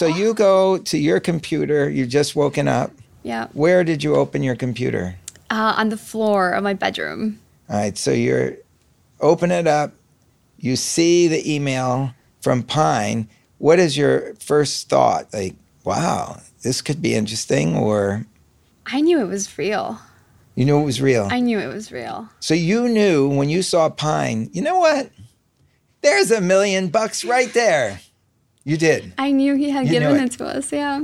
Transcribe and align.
So 0.00 0.06
you 0.06 0.32
go 0.32 0.78
to 0.78 0.96
your 0.96 1.20
computer, 1.20 1.90
you 1.90 2.06
just 2.06 2.34
woken 2.34 2.68
up. 2.68 2.90
Yeah. 3.22 3.48
Where 3.52 3.84
did 3.84 4.02
you 4.02 4.16
open 4.16 4.42
your 4.42 4.56
computer? 4.56 5.16
Uh, 5.50 5.74
on 5.76 5.90
the 5.90 5.98
floor 5.98 6.52
of 6.52 6.64
my 6.64 6.72
bedroom. 6.72 7.38
All 7.68 7.76
right, 7.76 7.98
so 7.98 8.10
you're 8.10 8.56
open 9.20 9.50
it 9.50 9.66
up, 9.66 9.92
you 10.56 10.76
see 10.76 11.28
the 11.28 11.54
email 11.54 12.14
from 12.40 12.62
Pine. 12.62 13.28
What 13.58 13.78
is 13.78 13.94
your 13.98 14.32
first 14.36 14.88
thought? 14.88 15.34
Like, 15.34 15.56
wow, 15.84 16.40
this 16.62 16.80
could 16.80 17.02
be 17.02 17.14
interesting, 17.14 17.76
or 17.76 18.24
I 18.86 19.02
knew 19.02 19.20
it 19.20 19.28
was 19.28 19.58
real. 19.58 19.98
you 20.54 20.64
knew 20.64 20.80
it 20.80 20.84
was 20.86 21.02
real? 21.02 21.28
I 21.30 21.40
knew 21.40 21.58
it 21.58 21.68
was 21.68 21.92
real. 21.92 22.26
so 22.40 22.54
you 22.54 22.88
knew 22.88 23.28
when 23.28 23.50
you 23.50 23.60
saw 23.60 23.90
Pine, 23.90 24.48
you 24.54 24.62
know 24.62 24.78
what? 24.78 25.10
There's 26.00 26.30
a 26.30 26.40
million 26.40 26.88
bucks 26.88 27.22
right 27.22 27.52
there. 27.52 28.00
You 28.64 28.76
did. 28.76 29.12
I 29.18 29.30
knew 29.32 29.54
he 29.54 29.70
had 29.70 29.86
You 29.86 29.92
given 30.00 30.16
it. 30.16 30.24
it. 30.24 30.32
to 30.38 30.46
us, 30.46 30.72
yeah. 30.72 31.00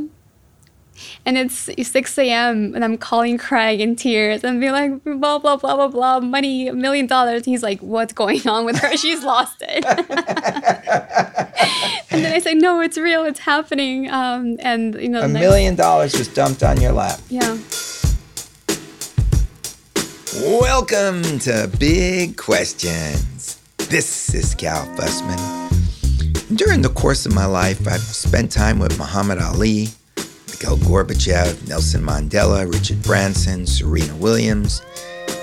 And 1.26 1.36
it's 1.36 1.68
6 1.88 2.18
a.m. 2.18 2.74
and 2.74 2.82
I'm 2.82 2.96
calling 2.96 3.36
Craig 3.36 3.80
in 3.82 3.96
tears 3.96 4.42
and 4.44 4.62
be 4.62 4.70
like, 4.70 5.04
blah, 5.04 5.38
blah, 5.38 5.56
blah, 5.56 5.76
blah, 5.76 5.88
blah, 5.88 6.20
money, 6.20 6.68
a 6.68 6.72
million 6.72 7.06
dollars. 7.06 7.44
He's 7.44 7.62
like, 7.62 7.80
what's 7.80 8.14
going 8.14 8.46
on 8.48 8.64
with 8.64 8.78
her? 8.78 8.96
She's 8.96 9.22
lost 9.22 9.56
it. 9.60 9.84
and 12.10 12.24
then 12.24 12.32
I 12.32 12.38
say, 12.38 12.54
no, 12.54 12.80
it's 12.80 12.96
real. 12.96 13.24
It's 13.24 13.40
happening. 13.40 14.10
Um, 14.10 14.56
and, 14.60 14.94
you 14.94 15.10
know, 15.10 15.20
A 15.22 15.28
million 15.28 15.74
dollars 15.74 16.16
was 16.16 16.28
dumped 16.28 16.62
on 16.62 16.80
your 16.80 16.92
lap. 16.92 17.20
Yeah. 17.28 17.58
Welcome 20.42 21.22
to 21.40 21.70
Big 21.78 22.38
Questions. 22.38 23.60
This 23.76 24.34
is 24.34 24.54
Cal 24.54 24.86
Fussman. 24.96 25.65
During 26.54 26.80
the 26.80 26.90
course 26.90 27.26
of 27.26 27.34
my 27.34 27.44
life, 27.44 27.88
I've 27.88 28.00
spent 28.00 28.52
time 28.52 28.78
with 28.78 28.96
Muhammad 28.98 29.38
Ali, 29.38 29.88
Mikhail 30.46 30.76
Gorbachev, 30.76 31.66
Nelson 31.66 32.02
Mandela, 32.02 32.72
Richard 32.72 33.02
Branson, 33.02 33.66
Serena 33.66 34.14
Williams, 34.14 34.80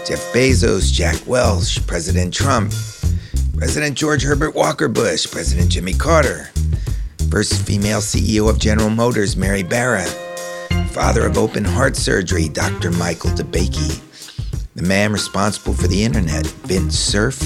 Jeff 0.08 0.32
Bezos, 0.32 0.94
Jack 0.94 1.20
Welch, 1.28 1.86
President 1.88 2.34
Trump, 2.34 2.72
President 3.58 3.98
George 3.98 4.24
Herbert 4.24 4.56
Walker 4.56 4.88
Bush, 4.88 5.30
President 5.30 5.70
Jimmy 5.70 5.92
Carter, 5.94 6.50
first 7.30 7.68
female 7.68 8.00
CEO 8.00 8.50
of 8.50 8.58
General 8.58 8.90
Motors, 8.90 9.36
Mary 9.36 9.62
Barra, 9.62 10.06
father 10.92 11.26
of 11.26 11.38
open 11.38 11.66
heart 11.66 11.98
surgery, 11.98 12.48
Dr. 12.48 12.92
Michael 12.92 13.32
DeBakey, 13.32 14.00
the 14.76 14.84
man 14.84 15.14
responsible 15.14 15.74
for 15.74 15.88
the 15.88 16.04
internet, 16.04 16.46
Vint 16.66 16.92
Cerf, 16.94 17.40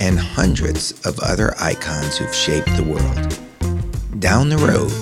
and 0.00 0.18
hundreds 0.18 0.92
of 1.04 1.18
other 1.20 1.54
icons 1.60 2.16
who've 2.16 2.34
shaped 2.34 2.74
the 2.76 2.84
world. 2.84 3.38
Down 4.20 4.48
the 4.48 4.56
road, 4.56 4.92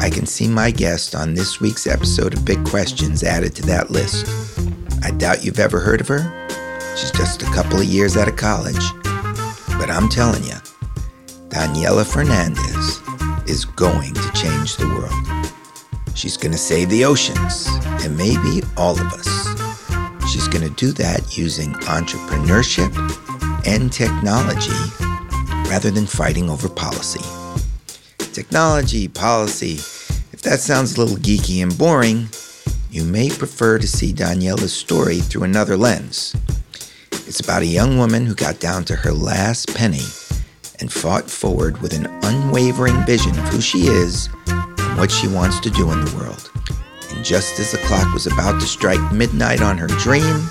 I 0.00 0.10
can 0.10 0.26
see 0.26 0.48
my 0.48 0.70
guest 0.70 1.14
on 1.14 1.34
this 1.34 1.60
week's 1.60 1.86
episode 1.86 2.34
of 2.34 2.44
Big 2.44 2.64
Questions 2.64 3.22
added 3.22 3.54
to 3.56 3.62
that 3.66 3.90
list. 3.90 4.26
I 5.04 5.12
doubt 5.12 5.44
you've 5.44 5.60
ever 5.60 5.78
heard 5.78 6.00
of 6.00 6.08
her. 6.08 6.46
She's 6.96 7.12
just 7.12 7.42
a 7.42 7.46
couple 7.46 7.78
of 7.78 7.84
years 7.84 8.16
out 8.16 8.28
of 8.28 8.36
college. 8.36 8.84
But 9.78 9.90
I'm 9.90 10.08
telling 10.08 10.42
you, 10.44 10.56
Daniela 11.48 12.04
Fernandez 12.04 13.00
is 13.48 13.64
going 13.64 14.14
to 14.14 14.32
change 14.32 14.76
the 14.76 14.88
world. 14.88 15.46
She's 16.16 16.36
going 16.36 16.52
to 16.52 16.58
save 16.58 16.90
the 16.90 17.04
oceans, 17.04 17.68
and 18.04 18.16
maybe 18.16 18.62
all 18.76 18.98
of 18.98 19.12
us. 19.12 19.43
She's 20.34 20.48
going 20.48 20.68
to 20.68 20.74
do 20.74 20.90
that 20.94 21.38
using 21.38 21.74
entrepreneurship 21.74 22.90
and 23.64 23.92
technology 23.92 24.72
rather 25.70 25.92
than 25.92 26.06
fighting 26.06 26.50
over 26.50 26.68
policy. 26.68 27.22
Technology, 28.32 29.06
policy, 29.06 29.74
if 30.32 30.42
that 30.42 30.58
sounds 30.58 30.96
a 30.96 31.00
little 31.00 31.18
geeky 31.18 31.62
and 31.62 31.78
boring, 31.78 32.26
you 32.90 33.04
may 33.04 33.30
prefer 33.30 33.78
to 33.78 33.86
see 33.86 34.12
Daniela's 34.12 34.72
story 34.72 35.20
through 35.20 35.44
another 35.44 35.76
lens. 35.76 36.34
It's 37.12 37.38
about 37.38 37.62
a 37.62 37.66
young 37.66 37.96
woman 37.96 38.26
who 38.26 38.34
got 38.34 38.58
down 38.58 38.84
to 38.86 38.96
her 38.96 39.12
last 39.12 39.72
penny 39.72 40.02
and 40.80 40.92
fought 40.92 41.30
forward 41.30 41.80
with 41.80 41.92
an 41.92 42.06
unwavering 42.24 43.06
vision 43.06 43.38
of 43.38 43.44
who 43.50 43.60
she 43.60 43.86
is 43.86 44.28
and 44.48 44.98
what 44.98 45.12
she 45.12 45.28
wants 45.28 45.60
to 45.60 45.70
do 45.70 45.92
in 45.92 46.04
the 46.04 46.16
world. 46.16 46.50
Just 47.24 47.58
as 47.58 47.72
the 47.72 47.78
clock 47.78 48.12
was 48.12 48.26
about 48.26 48.60
to 48.60 48.66
strike 48.66 49.00
midnight 49.10 49.62
on 49.62 49.78
her 49.78 49.86
dream, 49.86 50.46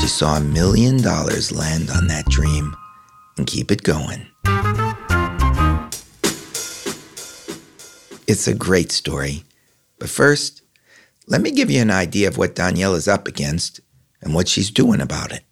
she 0.00 0.08
saw 0.08 0.38
a 0.38 0.40
million 0.40 1.00
dollars 1.00 1.52
land 1.52 1.88
on 1.88 2.08
that 2.08 2.26
dream 2.26 2.74
and 3.36 3.46
keep 3.46 3.70
it 3.70 3.84
going. 3.84 4.26
It's 8.26 8.48
a 8.48 8.54
great 8.56 8.90
story. 8.90 9.44
But 10.00 10.08
first, 10.08 10.62
let 11.28 11.42
me 11.42 11.52
give 11.52 11.70
you 11.70 11.80
an 11.80 11.92
idea 11.92 12.26
of 12.26 12.36
what 12.36 12.56
Danielle 12.56 12.96
is 12.96 13.06
up 13.06 13.28
against 13.28 13.78
and 14.20 14.34
what 14.34 14.48
she's 14.48 14.72
doing 14.72 15.00
about 15.00 15.30
it. 15.30 15.44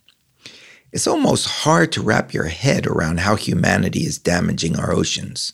It's 0.91 1.07
almost 1.07 1.47
hard 1.47 1.93
to 1.93 2.03
wrap 2.03 2.35
your 2.35 2.49
head 2.49 2.85
around 2.85 3.21
how 3.21 3.37
humanity 3.37 4.01
is 4.01 4.19
damaging 4.19 4.77
our 4.77 4.93
oceans. 4.93 5.53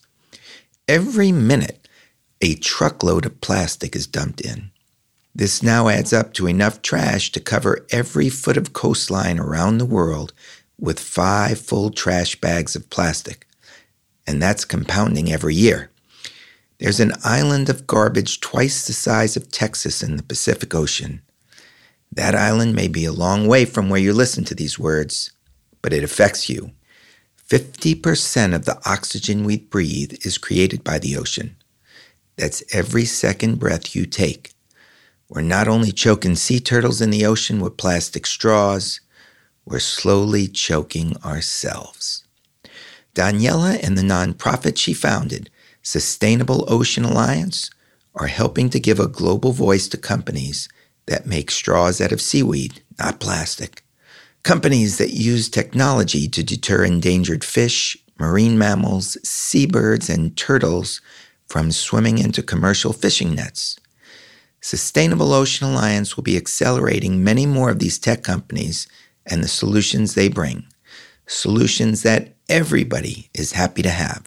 Every 0.88 1.30
minute, 1.30 1.88
a 2.40 2.54
truckload 2.54 3.26
of 3.26 3.42
plastic 3.42 3.94
is 3.94 4.06
dumped 4.06 4.40
in. 4.40 4.70
This 5.34 5.62
now 5.62 5.88
adds 5.88 6.12
up 6.12 6.32
to 6.34 6.46
enough 6.46 6.80
trash 6.80 7.32
to 7.32 7.40
cover 7.40 7.84
every 7.90 8.28
foot 8.28 8.56
of 8.56 8.72
coastline 8.72 9.40
around 9.40 9.78
the 9.78 9.84
world 9.84 10.32
with 10.78 11.00
five 11.00 11.58
full 11.58 11.90
trash 11.90 12.40
bags 12.40 12.76
of 12.76 12.88
plastic. 12.88 13.46
And 14.26 14.40
that's 14.40 14.64
compounding 14.64 15.32
every 15.32 15.54
year. 15.54 15.90
There's 16.78 17.00
an 17.00 17.14
island 17.24 17.68
of 17.68 17.86
garbage 17.86 18.40
twice 18.40 18.86
the 18.86 18.92
size 18.92 19.36
of 19.36 19.50
Texas 19.50 20.02
in 20.02 20.16
the 20.16 20.22
Pacific 20.22 20.74
Ocean. 20.74 21.20
That 22.12 22.34
island 22.34 22.74
may 22.74 22.86
be 22.86 23.04
a 23.04 23.12
long 23.12 23.48
way 23.48 23.64
from 23.64 23.88
where 23.88 24.00
you 24.00 24.12
listen 24.12 24.44
to 24.44 24.54
these 24.54 24.78
words, 24.78 25.32
but 25.82 25.92
it 25.92 26.04
affects 26.04 26.48
you. 26.48 26.70
50% 27.48 28.54
of 28.54 28.64
the 28.64 28.80
oxygen 28.88 29.44
we 29.44 29.58
breathe 29.58 30.14
is 30.24 30.38
created 30.38 30.82
by 30.84 30.98
the 30.98 31.16
ocean. 31.16 31.56
That's 32.36 32.62
every 32.74 33.04
second 33.04 33.58
breath 33.58 33.94
you 33.94 34.06
take. 34.06 34.53
We're 35.28 35.42
not 35.42 35.68
only 35.68 35.90
choking 35.90 36.36
sea 36.36 36.60
turtles 36.60 37.00
in 37.00 37.10
the 37.10 37.24
ocean 37.24 37.60
with 37.60 37.76
plastic 37.76 38.26
straws, 38.26 39.00
we're 39.64 39.78
slowly 39.78 40.46
choking 40.48 41.16
ourselves. 41.24 42.24
Daniela 43.14 43.82
and 43.82 43.96
the 43.96 44.02
nonprofit 44.02 44.76
she 44.76 44.92
founded, 44.92 45.50
Sustainable 45.82 46.64
Ocean 46.68 47.04
Alliance, 47.04 47.70
are 48.14 48.26
helping 48.26 48.68
to 48.70 48.80
give 48.80 49.00
a 49.00 49.08
global 49.08 49.52
voice 49.52 49.88
to 49.88 49.96
companies 49.96 50.68
that 51.06 51.26
make 51.26 51.50
straws 51.50 52.00
out 52.00 52.12
of 52.12 52.20
seaweed, 52.20 52.82
not 52.98 53.20
plastic. 53.20 53.82
Companies 54.42 54.98
that 54.98 55.10
use 55.10 55.48
technology 55.48 56.28
to 56.28 56.42
deter 56.42 56.84
endangered 56.84 57.44
fish, 57.44 57.96
marine 58.18 58.58
mammals, 58.58 59.16
seabirds, 59.26 60.10
and 60.10 60.36
turtles 60.36 61.00
from 61.48 61.72
swimming 61.72 62.18
into 62.18 62.42
commercial 62.42 62.92
fishing 62.92 63.34
nets. 63.34 63.78
Sustainable 64.64 65.34
Ocean 65.34 65.68
Alliance 65.68 66.16
will 66.16 66.24
be 66.24 66.38
accelerating 66.38 67.22
many 67.22 67.44
more 67.44 67.68
of 67.68 67.80
these 67.80 67.98
tech 67.98 68.22
companies 68.22 68.88
and 69.26 69.44
the 69.44 69.46
solutions 69.46 70.14
they 70.14 70.26
bring. 70.26 70.64
Solutions 71.26 72.02
that 72.02 72.32
everybody 72.48 73.28
is 73.34 73.52
happy 73.52 73.82
to 73.82 73.90
have. 73.90 74.26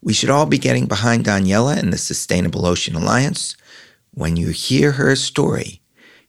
We 0.00 0.12
should 0.12 0.30
all 0.30 0.46
be 0.46 0.58
getting 0.58 0.86
behind 0.86 1.24
Daniela 1.24 1.76
and 1.76 1.92
the 1.92 1.98
Sustainable 1.98 2.66
Ocean 2.66 2.94
Alliance. 2.94 3.56
When 4.14 4.36
you 4.36 4.50
hear 4.50 4.92
her 4.92 5.16
story, 5.16 5.80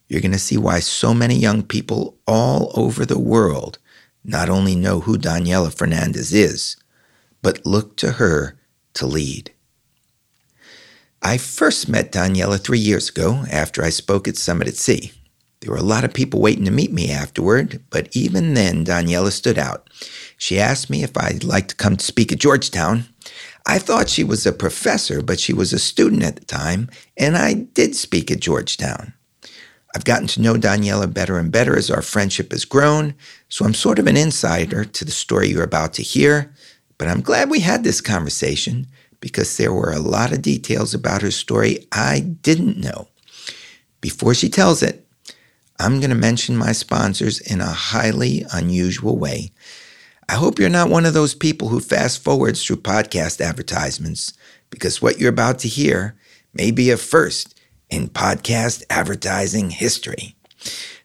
you're 0.08 0.22
going 0.22 0.32
to 0.32 0.40
see 0.40 0.58
why 0.58 0.80
so 0.80 1.14
many 1.14 1.36
young 1.36 1.62
people 1.62 2.18
all 2.26 2.72
over 2.74 3.06
the 3.06 3.20
world 3.20 3.78
not 4.24 4.50
only 4.50 4.76
know 4.76 5.02
who 5.02 5.20
Daniela 5.20 5.72
Fernandez 5.72 6.34
is, 6.34 6.78
but 7.44 7.64
look 7.64 7.96
to 7.98 8.14
her 8.14 8.58
to 8.96 9.06
lead. 9.06 9.54
I 11.22 11.38
first 11.38 11.90
met 11.90 12.14
Daniela 12.14 12.60
three 12.60 12.80
years 12.80 13.10
ago 13.10 13.44
after 13.52 13.84
I 13.84 13.90
spoke 13.90 14.28
at 14.28 14.38
Summit 14.38 14.70
at 14.70 14.78
Sea. 14.78 15.12
There 15.60 15.72
were 15.72 15.78
a 15.78 15.84
lot 15.84 16.06
of 16.06 16.14
people 16.14 16.40
waiting 16.40 16.64
to 16.64 16.72
meet 16.72 16.94
me 16.94 17.12
afterward, 17.12 17.84
but 17.90 18.08
even 18.16 18.54
then, 18.54 18.86
Daniela 18.86 19.32
stood 19.32 19.58
out. 19.58 19.90
She 20.38 20.58
asked 20.58 20.90
me 20.90 21.04
if 21.04 21.18
I'd 21.18 21.44
like 21.44 21.68
to 21.68 21.76
come 21.76 21.98
to 21.98 22.06
speak 22.06 22.32
at 22.32 22.40
Georgetown. 22.40 23.04
I 23.66 23.80
thought 23.80 24.08
she 24.08 24.24
was 24.24 24.46
a 24.46 24.54
professor, 24.54 25.22
but 25.22 25.42
she 25.42 25.52
was 25.52 25.74
a 25.74 25.80
student 25.80 26.24
at 26.24 26.38
the 26.38 26.46
time, 26.46 26.90
and 27.18 27.36
I 27.36 27.54
did 27.54 27.98
speak 27.98 28.32
at 28.32 28.40
Georgetown. 28.40 29.14
I've 29.94 30.06
gotten 30.06 30.28
to 30.28 30.42
know 30.42 30.54
Daniela 30.54 31.14
better 31.14 31.38
and 31.38 31.52
better 31.52 31.76
as 31.76 31.92
our 31.92 32.02
friendship 32.02 32.54
has 32.54 32.64
grown, 32.64 33.14
so 33.50 33.66
I'm 33.66 33.74
sort 33.74 34.00
of 34.00 34.08
an 34.08 34.16
insider 34.16 34.86
to 34.86 35.04
the 35.04 35.12
story 35.12 35.50
you're 35.50 35.64
about 35.64 35.94
to 35.96 36.04
hear. 36.04 36.54
But 36.98 37.10
I'm 37.10 37.22
glad 37.22 37.50
we 37.50 37.60
had 37.60 37.84
this 37.84 38.00
conversation 38.00 38.88
because 39.20 39.58
there 39.58 39.74
were 39.74 39.92
a 39.92 40.00
lot 40.00 40.32
of 40.32 40.42
details 40.42 40.94
about 40.94 41.22
her 41.22 41.32
story 41.32 41.88
I 41.92 42.20
didn't 42.20 42.78
know. 42.78 43.08
Before 44.02 44.34
she 44.34 44.50
tells 44.50 44.82
it, 44.82 45.06
I'm 45.80 46.00
going 46.00 46.10
to 46.10 46.16
mention 46.16 46.58
my 46.58 46.72
sponsors 46.72 47.40
in 47.40 47.62
a 47.62 47.68
highly 47.68 48.46
unusual 48.52 49.18
way. 49.18 49.52
I 50.28 50.34
hope 50.34 50.60
you're 50.60 50.70
not 50.70 50.90
one 50.90 51.06
of 51.06 51.14
those 51.14 51.34
people 51.34 51.70
who 51.70 51.80
fast 51.80 52.24
forwards 52.24 52.64
through 52.64 52.78
podcast 52.78 53.42
advertisements 53.42 54.34
because 54.70 55.02
what 55.02 55.20
you're 55.20 55.30
about 55.30 55.60
to 55.60 55.68
hear 55.68 56.16
may 56.54 56.72
be 56.72 56.92
a 56.92 56.98
first 56.98 57.60
in 57.90 58.10
podcast 58.10 58.84
advertising 58.90 59.70
history. 59.72 60.36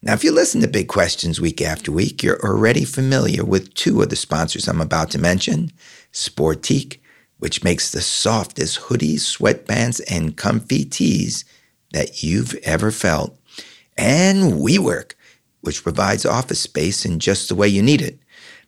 Now, 0.03 0.13
if 0.13 0.25
you 0.25 0.33
listen 0.33 0.61
to 0.61 0.69
Big 0.69 0.89
Questions 0.89 1.41
week 1.41 1.63
after 1.63 1.91
week, 1.91 2.23
you're 2.23 2.45
already 2.45 2.85
familiar 2.85 3.45
with 3.45 3.73
two 3.75 4.03
of 4.03 4.11
the 4.11 4.17
sponsors 4.17 4.69
I'm 4.69 4.81
about 4.81 5.11
to 5.13 5.19
mention 5.19 5.71
Sportiqe, 6.13 6.99
which 7.39 7.65
makes 7.65 7.91
the 7.91 8.01
softest 8.01 8.81
hoodies, 8.81 9.21
sweatbands, 9.21 10.01
and 10.11 10.37
comfy 10.37 10.85
tees 10.85 11.45
that 11.93 12.23
you've 12.23 12.55
ever 12.65 12.91
felt, 12.91 13.39
and 13.97 14.55
WeWork, 14.55 15.13
which 15.61 15.83
provides 15.83 16.27
office 16.27 16.61
space 16.61 17.05
in 17.05 17.19
just 17.19 17.49
the 17.49 17.55
way 17.55 17.69
you 17.69 17.83
need 17.83 18.03
it. 18.03 18.19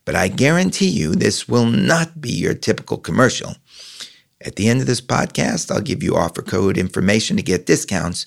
But 0.05 0.15
I 0.15 0.29
guarantee 0.29 0.89
you 0.89 1.15
this 1.15 1.49
will 1.49 1.67
not 1.67 2.21
be 2.21 2.31
your 2.31 2.55
typical 2.55 2.97
commercial. 2.97 3.55
At 4.41 4.57
the 4.57 4.69
end 4.69 4.81
of 4.81 4.87
this 4.87 5.01
podcast, 5.01 5.71
I'll 5.71 5.81
give 5.81 6.03
you 6.03 6.15
offer 6.15 6.43
code 6.43 6.79
information 6.79 7.37
to 7.37 7.43
get 7.43 7.67
discounts. 7.67 8.27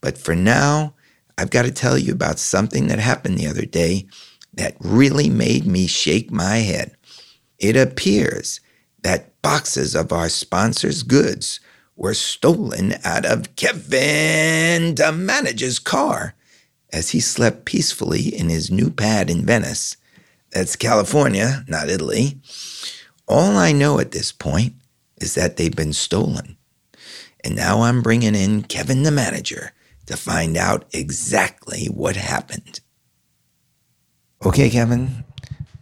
But 0.00 0.16
for 0.16 0.34
now, 0.34 0.94
I've 1.36 1.50
got 1.50 1.62
to 1.62 1.70
tell 1.70 1.98
you 1.98 2.12
about 2.12 2.38
something 2.38 2.86
that 2.86 2.98
happened 2.98 3.38
the 3.38 3.46
other 3.46 3.66
day 3.66 4.08
that 4.54 4.76
really 4.80 5.28
made 5.28 5.66
me 5.66 5.86
shake 5.86 6.30
my 6.30 6.56
head. 6.56 6.96
It 7.58 7.76
appears 7.76 8.60
that 9.02 9.27
boxes 9.42 9.94
of 9.94 10.12
our 10.12 10.28
sponsor's 10.28 11.02
goods 11.02 11.60
were 11.96 12.14
stolen 12.14 12.94
out 13.04 13.26
of 13.26 13.56
Kevin, 13.56 14.94
the 14.94 15.12
manager's 15.12 15.78
car, 15.78 16.34
as 16.92 17.10
he 17.10 17.20
slept 17.20 17.64
peacefully 17.64 18.22
in 18.22 18.48
his 18.48 18.70
new 18.70 18.90
pad 18.90 19.28
in 19.28 19.44
Venice. 19.44 19.96
That's 20.52 20.76
California, 20.76 21.64
not 21.68 21.88
Italy. 21.88 22.40
All 23.26 23.56
I 23.56 23.72
know 23.72 23.98
at 23.98 24.12
this 24.12 24.32
point 24.32 24.74
is 25.20 25.34
that 25.34 25.56
they've 25.56 25.74
been 25.74 25.92
stolen. 25.92 26.56
And 27.44 27.56
now 27.56 27.82
I'm 27.82 28.02
bringing 28.02 28.34
in 28.34 28.62
Kevin, 28.62 29.02
the 29.02 29.10
manager, 29.10 29.72
to 30.06 30.16
find 30.16 30.56
out 30.56 30.86
exactly 30.92 31.86
what 31.86 32.16
happened. 32.16 32.80
Okay, 34.44 34.70
Kevin, 34.70 35.24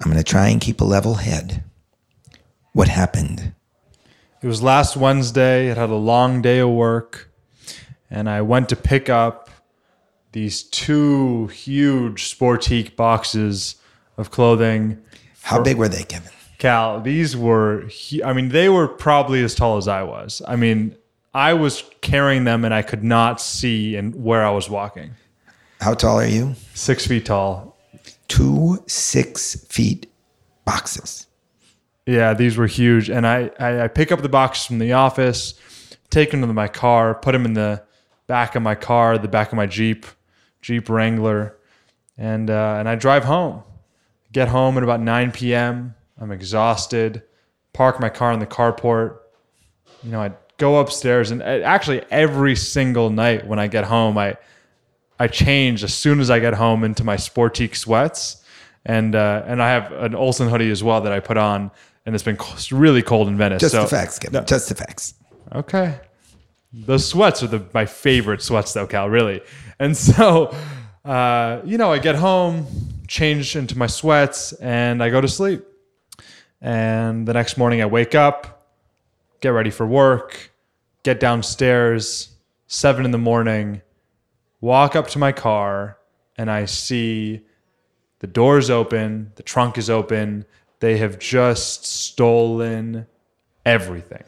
I'm 0.00 0.11
going 0.11 0.17
to 0.17 0.25
try 0.25 0.49
and 0.49 0.61
keep 0.61 0.81
a 0.81 0.85
level 0.85 1.14
head. 1.14 1.62
What 2.76 2.88
happened? 2.88 3.55
It 4.43 4.46
was 4.46 4.62
last 4.62 4.99
Wednesday. 4.99 5.69
It 5.69 5.78
had 5.78 5.88
a 5.88 5.94
long 5.94 6.43
day 6.43 6.58
of 6.58 6.69
work. 6.69 7.32
And 8.11 8.28
I 8.28 8.43
went 8.43 8.69
to 8.69 8.76
pick 8.76 9.08
up 9.08 9.49
these 10.32 10.62
two 10.62 11.46
huge 11.46 12.25
Sportiqe 12.25 12.94
boxes 12.94 13.76
of 14.19 14.31
clothing. 14.31 15.02
How 15.40 15.62
big 15.62 15.78
were 15.78 15.88
they, 15.88 16.02
Kevin? 16.02 16.31
Cal, 16.58 17.00
these 17.00 17.34
were, 17.34 17.88
I 18.23 18.34
mean, 18.34 18.50
they 18.50 18.69
were 18.69 18.88
probably 18.88 19.43
as 19.43 19.55
tall 19.55 19.79
as 19.79 19.88
I 19.88 20.02
was. 20.02 20.43
I 20.46 20.56
mean, 20.56 20.94
I 21.32 21.55
was 21.55 21.82
carrying 22.02 22.44
them 22.44 22.62
and 22.62 22.75
I 22.75 22.82
could 22.82 23.02
not 23.02 23.40
see 23.40 23.96
and 23.96 24.14
where 24.22 24.44
I 24.44 24.50
was 24.50 24.69
walking. 24.69 25.12
How 25.81 25.94
tall 25.94 26.20
are 26.20 26.26
you? 26.26 26.55
Six 26.75 27.06
feet 27.06 27.25
tall. 27.25 27.79
Two 28.29 28.84
six 28.87 29.64
feet 29.64 30.12
boxes. 30.67 31.25
Yeah, 32.06 32.35
these 32.35 32.56
were 32.56 32.69
huge. 32.69 33.11
And 33.11 33.26
I, 33.26 33.50
I, 33.58 33.82
I 33.82 33.88
pick 33.88 34.12
up 34.12 34.23
the 34.23 34.29
boxes 34.29 34.67
from 34.67 34.79
the 34.79 34.93
office, 34.93 35.55
take 36.08 36.31
them 36.31 36.41
to 36.41 36.47
my 36.47 36.69
car, 36.69 37.14
put 37.14 37.32
them 37.32 37.44
in 37.44 37.55
the 37.55 37.82
back 38.29 38.55
of 38.55 38.62
my 38.62 38.76
car, 38.76 39.19
the 39.19 39.29
back 39.29 39.49
of 39.49 39.55
my 39.55 39.67
Jeep, 39.67 40.06
Jeep 40.62 40.88
Wrangler, 40.88 41.56
and 42.17 42.49
uh, 42.49 42.76
and 42.79 42.88
I 42.88 42.94
drive 42.94 43.25
home. 43.25 43.62
Get 44.32 44.49
home 44.49 44.76
at 44.76 44.82
about 44.82 45.00
9 45.00 45.32
p.m. 45.32 45.94
I'm 46.20 46.31
exhausted. 46.31 47.23
Park 47.73 48.00
my 48.00 48.08
car 48.08 48.32
in 48.32 48.38
the 48.38 48.47
carport. 48.47 49.19
You 50.03 50.12
know, 50.12 50.20
I 50.20 50.32
go 50.58 50.79
upstairs, 50.79 51.31
and 51.31 51.43
uh, 51.43 51.44
actually 51.44 52.03
every 52.11 52.56
single 52.56 53.11
night 53.11 53.47
when 53.47 53.58
I 53.58 53.67
get 53.67 53.85
home, 53.85 54.17
I 54.17 54.37
I 55.19 55.29
change 55.29 55.82
as 55.82 55.94
soon 55.94 56.20
as 56.20 56.31
I 56.31 56.38
get 56.38 56.55
home 56.55 56.85
into 56.85 57.03
my 57.03 57.17
Sportiqe 57.17 57.76
sweats, 57.76 58.43
and 58.85 59.14
uh, 59.14 59.43
and 59.47 59.62
I 59.62 59.70
have 59.70 59.93
an 59.93 60.14
Olsen 60.14 60.49
hoodie 60.49 60.70
as 60.70 60.82
well 60.82 61.00
that 61.03 61.12
I 61.12 61.20
put 61.20 61.37
on, 61.37 61.70
and 62.06 62.14
it's 62.14 62.25
been 62.25 62.38
really 62.70 63.03
cold 63.03 63.29
in 63.29 63.37
Venice. 63.37 63.61
Just 63.61 63.75
so- 63.75 63.82
the 63.82 63.88
facts, 63.88 64.19
Kevin. 64.19 64.47
Just 64.47 64.69
the 64.69 64.75
facts. 64.75 65.14
Okay. 65.55 66.00
The 66.73 66.99
sweats 66.99 67.43
are 67.43 67.47
the 67.47 67.64
my 67.75 67.87
favorite 67.87 68.43
sweats 68.43 68.73
though, 68.73 68.87
Cal, 68.87 69.08
really. 69.08 69.43
And 69.79 69.97
so 70.08 70.55
uh, 71.05 71.61
you 71.64 71.79
know, 71.79 71.93
I 71.93 71.99
get 71.99 72.17
home, 72.17 72.67
change 73.06 73.55
into 73.55 73.79
my 73.79 73.87
sweats, 73.87 74.53
and 74.55 75.03
I 75.03 75.11
go 75.11 75.20
to 75.20 75.29
sleep. 75.29 75.64
And 76.61 77.29
the 77.29 77.32
next 77.32 77.56
morning 77.56 77.81
I 77.81 77.87
wake 77.87 78.14
up, 78.14 78.73
get 79.41 79.50
ready 79.50 79.70
for 79.70 79.87
work, 79.87 80.50
get 81.05 81.20
downstairs, 81.20 82.31
seven 82.67 83.05
in 83.05 83.12
the 83.12 83.19
morning, 83.19 83.82
walk 84.61 84.97
up 84.97 85.06
to 85.08 85.19
my 85.19 85.31
car, 85.31 85.99
and 86.37 86.50
I 86.50 86.64
see 86.64 87.43
the 88.19 88.26
doors 88.26 88.69
open, 88.70 89.31
the 89.37 89.43
trunk 89.44 89.79
is 89.79 89.88
open. 89.88 90.44
They 90.81 90.99
have 90.99 91.19
just 91.19 91.87
stolen 91.87 93.06
everything. 93.64 94.25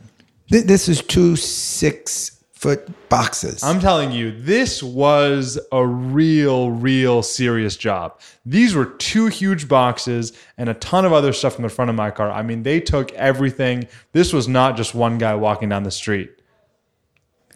Th- 0.50 0.65
This 0.65 0.89
is 0.89 1.03
two 1.03 1.37
six 1.37 2.43
foot 2.53 2.89
boxes. 3.09 3.62
I'm 3.62 3.79
telling 3.79 4.11
you, 4.11 4.33
this 4.33 4.83
was 4.83 5.59
a 5.71 5.87
real, 5.87 6.71
real 6.73 7.23
serious 7.23 7.77
job. 7.77 8.21
These 8.45 8.75
were 8.75 8.87
two 8.87 9.27
huge 9.27 9.69
boxes 9.69 10.33
and 10.56 10.69
a 10.69 10.75
ton 10.75 11.05
of 11.05 11.12
other 11.12 11.33
stuff 11.33 11.56
in 11.56 11.62
the 11.62 11.69
front 11.69 11.89
of 11.89 11.95
my 11.97 12.11
car. 12.11 12.31
I 12.33 12.43
mean, 12.43 12.65
they 12.65 12.81
took 12.81 13.12
everything. 13.12 13.87
This 14.12 14.33
was 14.33 14.49
not 14.49 14.77
just 14.77 14.93
one 14.94 15.19
guy 15.19 15.35
walking 15.37 15.69
down 15.69 15.85
the 15.85 15.91
street. 15.93 16.31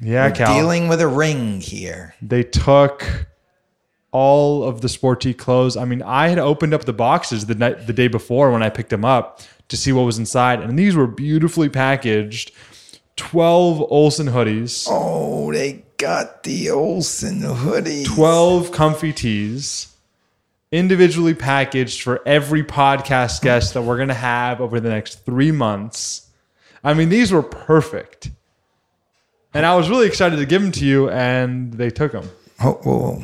Yeah, 0.01 0.31
Cal. 0.31 0.55
Dealing 0.55 0.89
with 0.89 1.01
a 1.01 1.09
ring 1.09 1.61
here. 1.61 2.15
they 2.23 2.43
took 2.45 3.27
all 4.13 4.65
of 4.65 4.81
the 4.81 4.89
sporty 4.89 5.35
clothes. 5.35 5.77
I 5.77 5.85
mean, 5.85 6.03
I 6.03 6.29
had 6.29 6.39
opened 6.39 6.75
up 6.75 6.85
the 6.85 6.93
boxes 6.93 7.47
the 7.47 7.55
night, 7.55 7.87
the 7.87 7.93
day 7.93 8.09
before 8.09 8.51
when 8.51 8.63
I 8.63 8.69
picked 8.69 8.91
them 8.91 9.05
up 9.05 9.41
to 9.69 9.77
see 9.77 9.91
what 9.91 10.03
was 10.03 10.19
inside, 10.19 10.61
and 10.61 10.79
these 10.79 10.95
were 10.95 11.07
beautifully 11.07 11.69
packaged. 11.69 12.53
Twelve 13.17 13.81
Olsen 13.91 14.29
hoodies. 14.29 14.87
Oh, 14.89 15.53
they 15.53 15.85
got 15.97 16.43
the 16.43 16.71
Olsen 16.71 17.41
hoodies. 17.41 18.07
12 18.07 18.73
comfy 18.73 19.13
tees 19.13 19.95
individually 20.73 21.35
packaged 21.35 22.03
for 22.03 22.21
every 22.27 22.65
podcast 22.65 23.43
guest 23.43 23.75
that 23.75 23.83
we're 23.83 23.97
going 23.97 24.09
to 24.09 24.15
have 24.15 24.61
over 24.61 24.81
the 24.81 24.89
next 24.89 25.25
three 25.25 25.53
months. 25.53 26.29
I 26.83 26.95
mean, 26.95 27.11
these 27.11 27.31
were 27.31 27.43
perfect. 27.43 28.31
And 29.55 29.67
I 29.67 29.77
was 29.77 29.91
really 29.91 30.07
excited 30.07 30.37
to 30.37 30.47
give 30.47 30.63
them 30.63 30.73
to 30.73 30.85
you, 30.85 31.11
and 31.11 31.75
they 31.75 31.91
took 31.91 32.13
them. 32.13 32.29
Oh, 32.65 32.81
oh. 32.87 33.23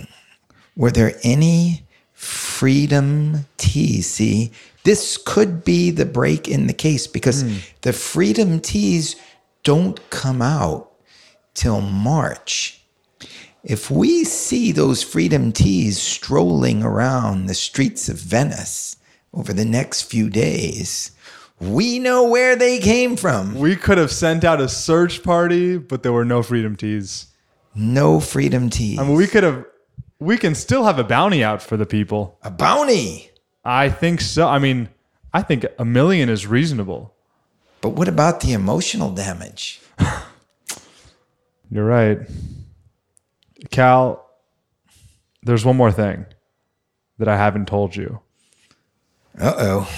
Were 0.79 0.93
there 0.93 1.15
any 1.25 1.85
freedom 2.15 3.47
tees? 3.57 4.07
See, 4.07 4.53
this 4.85 5.19
could 5.19 5.65
be 5.65 5.91
the 5.91 6.07
break 6.07 6.47
in 6.49 6.69
the 6.69 6.73
case 6.73 7.07
because 7.09 7.43
hmm. 7.43 7.57
the 7.83 7.93
freedom 7.93 8.61
tees 8.61 9.17
don't 9.65 9.99
come 10.09 10.41
out 10.41 10.93
till 11.53 11.81
March. 11.81 12.81
If 13.65 13.91
we 13.91 14.23
see 14.23 14.71
those 14.71 15.03
freedom 15.03 15.51
tees 15.51 16.01
strolling 16.01 16.85
around 16.85 17.47
the 17.47 17.55
streets 17.55 18.09
of 18.09 18.17
Venice 18.17 18.97
over 19.35 19.53
the 19.53 19.65
next 19.65 20.03
few 20.03 20.31
days, 20.31 21.11
we 21.59 21.99
know 21.99 22.23
where 22.29 22.55
they 22.55 22.79
came 22.79 23.17
from. 23.17 23.57
We 23.57 23.75
could 23.75 23.99
have 23.99 24.13
sent 24.13 24.45
out 24.45 24.61
a 24.61 24.69
search 24.69 25.25
party, 25.25 25.77
but 25.77 26.05
there 26.05 26.13
were 26.13 26.25
no 26.25 26.45
freedom 26.45 26.77
tees. 26.77 27.27
No 27.75 28.21
freedom 28.21 28.71
tees. 28.71 29.01
I 29.01 29.03
mean, 29.03 29.17
we 29.17 29.27
could 29.27 29.43
have, 29.43 29.67
we 30.21 30.37
can 30.37 30.55
still 30.55 30.85
have 30.85 30.99
a 30.99 31.05
bounty 31.05 31.45
out 31.45 31.63
for 31.63 31.77
the 31.77 31.87
people. 31.87 32.39
a 32.43 32.51
bounty. 32.51 33.31
I 33.65 33.91
think 33.91 34.21
so. 34.21 34.49
I 34.49 34.59
mean, 34.59 34.89
I 35.33 35.43
think 35.43 35.67
a 35.79 35.85
million 35.85 36.29
is 36.29 36.47
reasonable. 36.47 37.15
But 37.81 37.91
what 37.91 38.09
about 38.09 38.41
the 38.41 38.53
emotional 38.53 39.13
damage? 39.13 39.81
You're 41.71 41.85
right. 41.85 42.19
Cal, 43.71 44.29
there's 45.43 45.65
one 45.65 45.77
more 45.77 45.93
thing 45.93 46.27
that 47.19 47.29
I 47.29 47.37
haven't 47.37 47.67
told 47.67 47.95
you. 47.95 48.21
Uh 49.39 49.55
oh. 49.57 49.91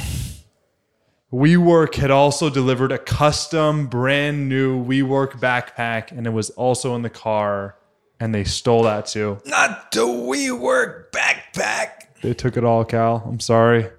WeWork 1.33 1.95
had 1.95 2.11
also 2.11 2.51
delivered 2.51 2.91
a 2.91 2.99
custom, 2.99 3.87
brand 3.87 4.49
new 4.49 4.85
WeWork 4.85 5.39
backpack, 5.39 6.11
and 6.11 6.27
it 6.27 6.31
was 6.31 6.51
also 6.51 6.97
in 6.97 7.03
the 7.03 7.11
car, 7.11 7.77
and 8.21 8.35
they 8.35 8.45
stole 8.45 8.85
that 8.85 9.07
too. 9.07 9.39
Not 9.47 9.91
the 9.91 10.01
WeWork 10.01 11.11
backpack. 11.11 11.89
They 12.23 12.35
took 12.35 12.57
it 12.57 12.65
all, 12.65 12.85
Cal. 12.85 13.25
I'm 13.27 13.41
sorry. 13.41 13.91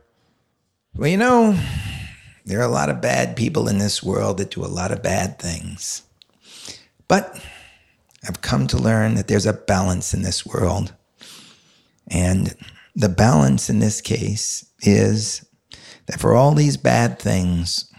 Well, 0.96 1.10
you 1.10 1.18
know, 1.18 1.60
there 2.46 2.60
are 2.60 2.64
a 2.64 2.68
lot 2.68 2.90
of 2.90 3.02
bad 3.02 3.36
people 3.36 3.68
in 3.68 3.80
this 3.80 4.04
world 4.04 4.38
that 4.38 4.52
do 4.52 4.64
a 4.64 4.68
lot 4.68 4.92
of 4.92 5.02
bad 5.02 5.40
things. 5.40 6.04
But 7.08 7.44
I've 8.28 8.42
come 8.42 8.68
to 8.68 8.78
learn 8.78 9.16
that 9.16 9.28
there's 9.28 9.48
a 9.48 9.54
balance 9.54 10.14
in 10.14 10.22
this 10.22 10.46
world. 10.46 10.94
And 12.10 12.56
the 12.96 13.10
balance 13.10 13.70
in 13.70 13.80
this 13.80 14.02
case 14.02 14.66
is 14.82 15.46
that 16.06 16.20
for 16.20 16.36
all 16.36 16.54
these 16.54 16.78
bad 16.78 17.20
things, 17.20 17.92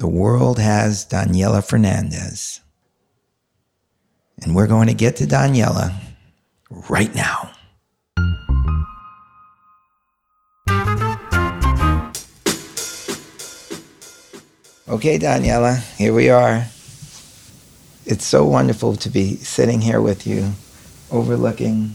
The 0.00 0.08
world 0.08 0.58
has 0.58 1.04
Daniela 1.04 1.62
Fernandez. 1.62 2.62
And 4.42 4.54
we're 4.54 4.66
going 4.66 4.88
to 4.88 4.94
get 4.94 5.16
to 5.16 5.24
Daniela 5.24 5.94
right 6.88 7.14
now. 7.14 7.50
Okay, 14.88 15.18
Daniela, 15.18 15.80
here 15.96 16.12
we 16.12 16.30
are. 16.30 16.66
It's 18.06 18.24
so 18.24 18.44
wonderful 18.44 18.96
to 18.96 19.10
be 19.10 19.36
sitting 19.36 19.82
here 19.82 20.00
with 20.00 20.26
you, 20.26 20.52
overlooking 21.10 21.94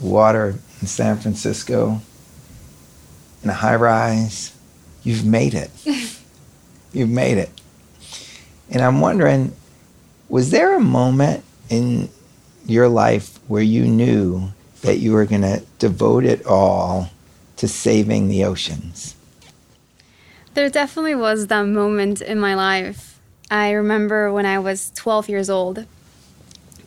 water 0.00 0.58
in 0.80 0.86
San 0.86 1.18
Francisco 1.18 2.00
in 3.42 3.50
a 3.50 3.54
high 3.54 3.76
rise. 3.76 4.56
You've 5.02 5.24
made 5.24 5.54
it. 5.54 5.70
You've 6.92 7.10
made 7.10 7.38
it. 7.38 7.50
And 8.70 8.82
I'm 8.82 9.00
wondering, 9.00 9.52
was 10.28 10.50
there 10.50 10.76
a 10.76 10.80
moment 10.80 11.44
in 11.72 12.10
your 12.66 12.86
life 12.86 13.40
where 13.48 13.62
you 13.62 13.88
knew 13.88 14.52
that 14.82 14.98
you 14.98 15.12
were 15.12 15.24
going 15.24 15.40
to 15.40 15.62
devote 15.78 16.24
it 16.24 16.44
all 16.44 17.10
to 17.56 17.66
saving 17.66 18.28
the 18.28 18.44
oceans? 18.44 19.16
There 20.52 20.68
definitely 20.68 21.14
was 21.14 21.46
that 21.46 21.62
moment 21.62 22.20
in 22.20 22.38
my 22.38 22.54
life. 22.54 23.18
I 23.50 23.70
remember 23.70 24.30
when 24.30 24.44
I 24.44 24.58
was 24.58 24.92
12 24.96 25.30
years 25.30 25.48
old 25.48 25.86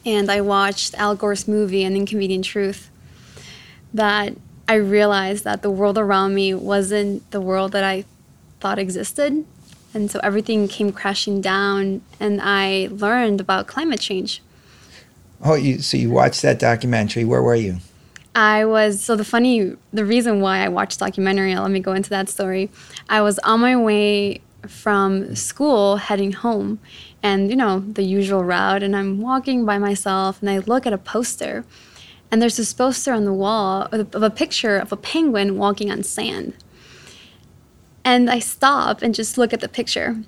and 0.06 0.30
I 0.30 0.42
watched 0.42 0.94
Al 0.96 1.16
Gore's 1.16 1.48
movie, 1.48 1.84
An 1.84 1.96
Inconvenient 1.96 2.46
Truth, 2.46 2.92
that 3.92 4.36
I 4.68 4.76
realized 4.76 5.46
that 5.46 5.64
the 5.64 5.72
world 5.72 5.98
around 5.98 6.36
me 6.36 6.54
wasn't 6.54 7.30
the 7.32 7.42
world 7.42 7.72
that 7.72 7.84
I 7.84 8.06
thought 8.60 8.78
existed. 8.78 9.46
And 9.96 10.12
so 10.12 10.20
everything 10.22 10.68
came 10.68 10.92
crashing 10.92 11.40
down, 11.40 12.02
and 12.20 12.42
I 12.44 12.90
learned 12.92 13.40
about 13.40 13.66
climate 13.66 14.02
change. 14.02 14.42
Oh, 15.44 15.56
you, 15.56 15.80
so 15.80 15.98
you 15.98 16.10
watched 16.10 16.42
that 16.42 16.60
documentary. 16.60 17.26
Where 17.26 17.42
were 17.42 17.56
you? 17.56 17.78
I 18.36 18.66
was 18.66 19.02
so 19.02 19.16
the 19.16 19.24
funny 19.24 19.78
the 19.94 20.04
reason 20.04 20.42
why 20.42 20.60
I 20.60 20.68
watched 20.68 21.00
documentary. 21.00 21.56
Let 21.56 21.72
me 21.72 21.80
go 21.80 21.94
into 21.94 22.10
that 22.10 22.28
story. 22.28 22.70
I 23.08 23.22
was 23.22 23.40
on 23.40 23.62
my 23.62 23.78
way 23.78 24.42
from 24.68 25.36
school 25.36 25.98
heading 25.98 26.34
home, 26.34 26.80
and 27.24 27.50
you 27.50 27.56
know 27.56 27.80
the 27.80 28.04
usual 28.04 28.44
route. 28.44 28.84
And 28.84 28.96
I'm 28.96 29.22
walking 29.22 29.66
by 29.66 29.78
myself, 29.78 30.42
and 30.42 30.50
I 30.50 30.58
look 30.58 30.86
at 30.86 30.92
a 30.92 30.98
poster, 30.98 31.64
and 32.30 32.42
there's 32.42 32.58
this 32.58 32.74
poster 32.74 33.14
on 33.14 33.24
the 33.24 33.34
wall 33.34 33.88
of 33.92 34.24
a 34.24 34.30
picture 34.30 34.78
of 34.78 34.92
a 34.92 34.98
penguin 34.98 35.58
walking 35.58 35.90
on 35.90 36.04
sand. 36.04 36.54
And 38.04 38.30
I 38.30 38.40
stop 38.40 39.02
and 39.02 39.16
just 39.16 39.38
look 39.38 39.54
at 39.54 39.62
the 39.62 39.70
picture. 39.70 40.24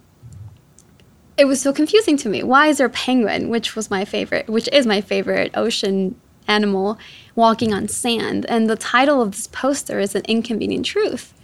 It 1.38 1.46
was 1.46 1.62
so 1.62 1.72
confusing 1.72 2.18
to 2.18 2.30
me. 2.30 2.42
Why 2.42 2.68
is 2.68 2.80
there 2.80 2.88
a 2.88 2.90
penguin, 2.90 3.50
which 3.50 3.76
was 3.76 3.92
my 3.92 4.06
favorite, 4.06 4.50
which 4.50 4.68
is 4.74 4.88
my 4.88 5.02
favorite 5.02 5.52
ocean 5.54 6.20
animal, 6.48 6.98
walking 7.36 7.74
on 7.74 7.88
sand? 7.88 8.46
And 8.50 8.68
the 8.68 8.76
title 8.76 9.22
of 9.22 9.32
this 9.32 9.48
poster 9.48 10.00
is 10.00 10.16
An 10.16 10.24
Inconvenient 10.28 10.86
Truth. 10.86 11.36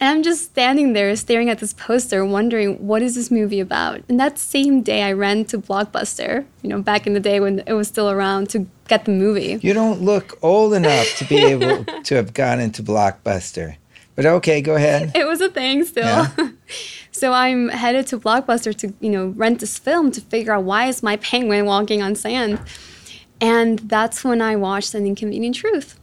And 0.00 0.10
I'm 0.10 0.22
just 0.24 0.42
standing 0.46 0.92
there 0.92 1.14
staring 1.14 1.48
at 1.48 1.60
this 1.60 1.72
poster, 1.72 2.24
wondering 2.24 2.84
what 2.84 3.00
is 3.02 3.14
this 3.14 3.30
movie 3.30 3.60
about. 3.60 4.02
And 4.08 4.18
that 4.18 4.36
same 4.38 4.82
day, 4.82 5.04
I 5.04 5.12
ran 5.12 5.44
to 5.46 5.58
Blockbuster, 5.58 6.44
you 6.62 6.68
know, 6.68 6.82
back 6.82 7.06
in 7.06 7.14
the 7.14 7.20
day 7.20 7.38
when 7.38 7.60
it 7.60 7.74
was 7.74 7.86
still 7.86 8.10
around, 8.10 8.50
to 8.50 8.66
get 8.88 9.04
the 9.04 9.12
movie. 9.12 9.60
You 9.62 9.72
don't 9.72 10.02
look 10.02 10.36
old 10.42 10.74
enough 10.74 11.06
to 11.18 11.24
be 11.24 11.36
able 11.36 11.84
to 12.02 12.14
have 12.16 12.34
gone 12.34 12.58
into 12.58 12.82
Blockbuster. 12.82 13.76
But 14.16 14.26
okay, 14.26 14.60
go 14.60 14.74
ahead. 14.74 15.12
It 15.14 15.26
was 15.26 15.40
a 15.40 15.48
thing 15.48 15.84
still. 15.84 16.04
Yeah. 16.04 16.32
so 17.14 17.32
I'm 17.32 17.68
headed 17.68 18.08
to 18.08 18.18
Blockbuster 18.18 18.74
to, 18.78 18.92
you 18.98 19.08
know, 19.08 19.28
rent 19.28 19.60
this 19.60 19.78
film 19.78 20.10
to 20.10 20.20
figure 20.20 20.52
out 20.52 20.64
why 20.64 20.86
is 20.86 21.00
my 21.00 21.14
penguin 21.18 21.64
walking 21.64 22.02
on 22.02 22.16
sand. 22.16 22.60
And 23.40 23.78
that's 23.78 24.24
when 24.24 24.42
I 24.42 24.56
watched 24.56 24.94
An 24.94 25.06
Inconvenient 25.06 25.54
Truth. 25.54 25.96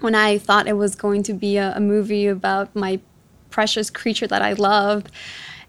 When 0.00 0.14
I 0.14 0.38
thought 0.38 0.66
it 0.66 0.78
was 0.78 0.94
going 0.94 1.24
to 1.24 1.34
be 1.34 1.58
a, 1.58 1.76
a 1.76 1.80
movie 1.80 2.26
about 2.26 2.74
my 2.74 3.00
precious 3.50 3.90
creature 3.90 4.26
that 4.28 4.40
I 4.40 4.54
loved, 4.54 5.10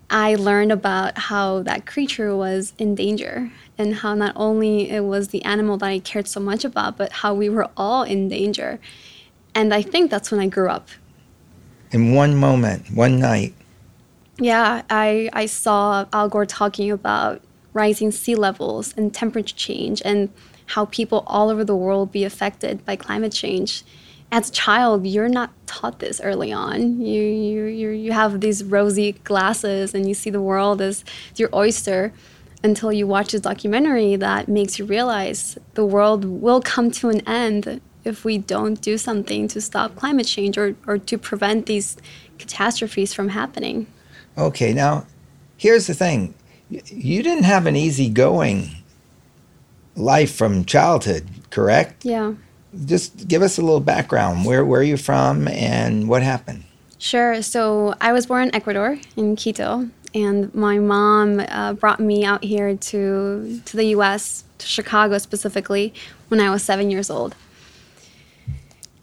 I 0.09 0.35
learned 0.35 0.71
about 0.71 1.17
how 1.17 1.63
that 1.63 1.85
creature 1.85 2.33
was 2.33 2.71
in 2.77 2.95
danger 2.95 3.51
and 3.77 3.95
how 3.95 4.13
not 4.13 4.31
only 4.37 4.89
it 4.89 5.03
was 5.03 5.29
the 5.29 5.43
animal 5.43 5.75
that 5.79 5.89
I 5.89 5.99
cared 5.99 6.29
so 6.29 6.39
much 6.39 6.63
about, 6.63 6.95
but 6.95 7.11
how 7.11 7.33
we 7.33 7.49
were 7.49 7.69
all 7.75 8.03
in 8.03 8.29
danger. 8.29 8.79
And 9.53 9.73
I 9.73 9.81
think 9.81 10.11
that's 10.11 10.31
when 10.31 10.39
I 10.39 10.47
grew 10.47 10.69
up 10.69 10.87
in 11.91 12.13
one 12.13 12.37
moment, 12.37 12.89
one 12.91 13.19
night. 13.19 13.53
Yeah, 14.37 14.83
I, 14.89 15.29
I 15.33 15.45
saw 15.45 16.05
Al 16.13 16.29
Gore 16.29 16.45
talking 16.45 16.91
about 16.91 17.41
rising 17.73 18.11
sea 18.11 18.35
levels 18.35 18.93
and 18.97 19.13
temperature 19.13 19.55
change 19.55 20.01
and 20.03 20.29
how 20.67 20.85
people 20.85 21.23
all 21.27 21.49
over 21.49 21.63
the 21.63 21.75
world 21.75 22.11
be 22.11 22.23
affected 22.23 22.85
by 22.85 22.95
climate 22.95 23.33
change. 23.33 23.83
As 24.31 24.49
a 24.49 24.51
child, 24.53 25.05
you're 25.05 25.27
not 25.27 25.51
taught 25.67 25.99
this 25.99 26.21
early 26.21 26.53
on. 26.53 27.01
You, 27.01 27.21
you, 27.21 27.65
you, 27.65 27.89
you 27.89 28.11
have 28.13 28.39
these 28.39 28.63
rosy 28.63 29.11
glasses 29.11 29.93
and 29.93 30.07
you 30.07 30.13
see 30.13 30.29
the 30.29 30.41
world 30.41 30.81
as 30.81 31.03
your 31.35 31.49
oyster 31.53 32.13
until 32.63 32.93
you 32.93 33.07
watch 33.07 33.33
this 33.33 33.41
documentary 33.41 34.15
that 34.15 34.47
makes 34.47 34.79
you 34.79 34.85
realize 34.85 35.57
the 35.73 35.85
world 35.85 36.23
will 36.23 36.61
come 36.61 36.91
to 36.91 37.09
an 37.09 37.27
end 37.27 37.81
if 38.03 38.23
we 38.23 38.37
don't 38.37 38.81
do 38.81 38.97
something 38.97 39.47
to 39.49 39.59
stop 39.59 39.95
climate 39.95 40.27
change 40.27 40.57
or, 40.57 40.75
or 40.87 40.97
to 40.97 41.17
prevent 41.17 41.65
these 41.65 41.97
catastrophes 42.37 43.13
from 43.13 43.29
happening. 43.29 43.87
Okay, 44.37 44.73
now 44.73 45.05
here's 45.57 45.87
the 45.87 45.93
thing 45.93 46.33
you 46.69 47.21
didn't 47.21 47.43
have 47.43 47.65
an 47.65 47.75
easygoing 47.75 48.71
life 49.95 50.33
from 50.33 50.65
childhood, 50.65 51.27
correct? 51.49 52.05
Yeah. 52.05 52.33
Just 52.85 53.27
give 53.27 53.41
us 53.41 53.57
a 53.57 53.61
little 53.61 53.81
background. 53.81 54.45
Where, 54.45 54.63
where 54.63 54.79
are 54.79 54.83
you 54.83 54.97
from 54.97 55.47
and 55.49 56.07
what 56.07 56.23
happened? 56.23 56.63
Sure. 56.97 57.41
So 57.41 57.93
I 57.99 58.13
was 58.13 58.25
born 58.25 58.47
in 58.47 58.55
Ecuador, 58.55 58.97
in 59.17 59.35
Quito, 59.35 59.89
and 60.13 60.53
my 60.53 60.79
mom 60.79 61.39
uh, 61.39 61.73
brought 61.73 61.99
me 61.99 62.23
out 62.23 62.43
here 62.43 62.75
to, 62.75 63.61
to 63.65 63.77
the 63.77 63.85
US, 63.95 64.43
to 64.59 64.67
Chicago 64.67 65.17
specifically, 65.17 65.93
when 66.29 66.39
I 66.39 66.49
was 66.49 66.63
seven 66.63 66.89
years 66.89 67.09
old. 67.09 67.35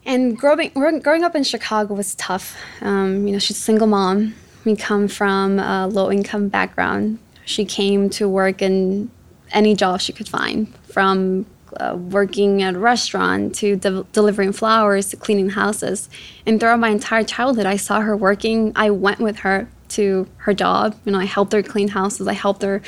And 0.05 0.35
growing 0.35 0.71
growing 0.73 1.23
up 1.23 1.35
in 1.35 1.43
Chicago 1.43 1.93
was 1.93 2.15
tough. 2.15 2.55
Um, 2.81 3.27
you 3.27 3.33
know, 3.33 3.39
she's 3.39 3.57
a 3.57 3.61
single 3.61 3.85
mom. 3.85 4.33
We 4.65 4.75
come 4.75 5.07
from 5.07 5.59
a 5.59 5.87
low 5.87 6.11
income 6.11 6.49
background. 6.49 7.19
She 7.45 7.65
came 7.65 8.09
to 8.11 8.27
work 8.27 8.61
in 8.61 9.09
any 9.51 9.75
job 9.75 10.01
she 10.01 10.13
could 10.13 10.27
find, 10.27 10.73
from 10.85 11.45
uh, 11.77 11.95
working 11.95 12.61
at 12.61 12.75
a 12.75 12.79
restaurant 12.79 13.55
to 13.55 13.75
de- 13.75 14.03
delivering 14.11 14.51
flowers 14.51 15.09
to 15.09 15.17
cleaning 15.17 15.49
houses. 15.49 16.09
And 16.45 16.59
throughout 16.59 16.79
my 16.79 16.89
entire 16.89 17.23
childhood, 17.23 17.65
I 17.65 17.77
saw 17.77 18.01
her 18.01 18.15
working. 18.15 18.71
I 18.75 18.89
went 18.89 19.19
with 19.19 19.39
her 19.39 19.69
to 19.89 20.27
her 20.37 20.53
job. 20.53 20.95
You 21.05 21.11
know, 21.11 21.19
I 21.19 21.25
helped 21.25 21.53
her 21.53 21.63
clean 21.63 21.89
houses. 21.89 22.27
I 22.27 22.33
helped 22.33 22.61
her 22.61 22.81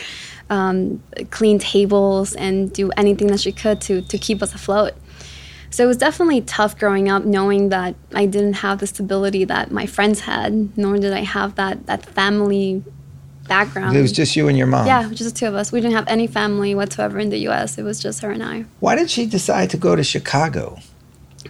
um, 0.50 1.02
clean 1.30 1.60
tables 1.60 2.36
and 2.36 2.72
do 2.72 2.92
anything 2.92 3.28
that 3.28 3.40
she 3.40 3.52
could 3.52 3.82
to 3.82 4.02
to 4.02 4.18
keep 4.18 4.44
us 4.44 4.54
afloat. 4.54 4.94
So 5.72 5.86
it 5.86 5.88
was 5.88 5.98
definitely 5.98 6.42
tough 6.42 6.78
growing 6.78 7.10
up 7.10 7.24
knowing 7.24 7.70
that 7.70 7.96
I 8.14 8.26
didn't 8.26 8.56
have 8.56 8.80
the 8.80 8.88
stability 8.88 9.46
that 9.46 9.72
my 9.72 9.86
friends 9.86 10.22
had, 10.22 10.78
nor 10.78 10.98
did 10.98 11.14
I 11.14 11.22
have 11.22 11.56
that, 11.56 11.86
that 11.86 12.06
family 12.06 12.84
background. 13.48 13.96
It 13.96 14.02
was 14.02 14.12
just 14.12 14.36
you 14.36 14.50
and 14.50 14.58
your 14.58 14.68
mom? 14.68 14.86
Yeah, 14.86 15.10
just 15.10 15.34
the 15.34 15.40
two 15.40 15.48
of 15.48 15.56
us. 15.56 15.72
We 15.72 15.80
didn't 15.80 15.96
have 15.96 16.08
any 16.10 16.28
family 16.28 16.76
whatsoever 16.76 17.20
in 17.20 17.30
the 17.30 17.40
US. 17.50 17.78
It 17.78 17.84
was 17.84 18.02
just 18.02 18.22
her 18.22 18.32
and 18.32 18.44
I. 18.44 18.66
Why 18.82 18.96
did 18.96 19.10
she 19.10 19.26
decide 19.26 19.70
to 19.70 19.78
go 19.78 19.96
to 19.96 20.04
Chicago? 20.04 20.80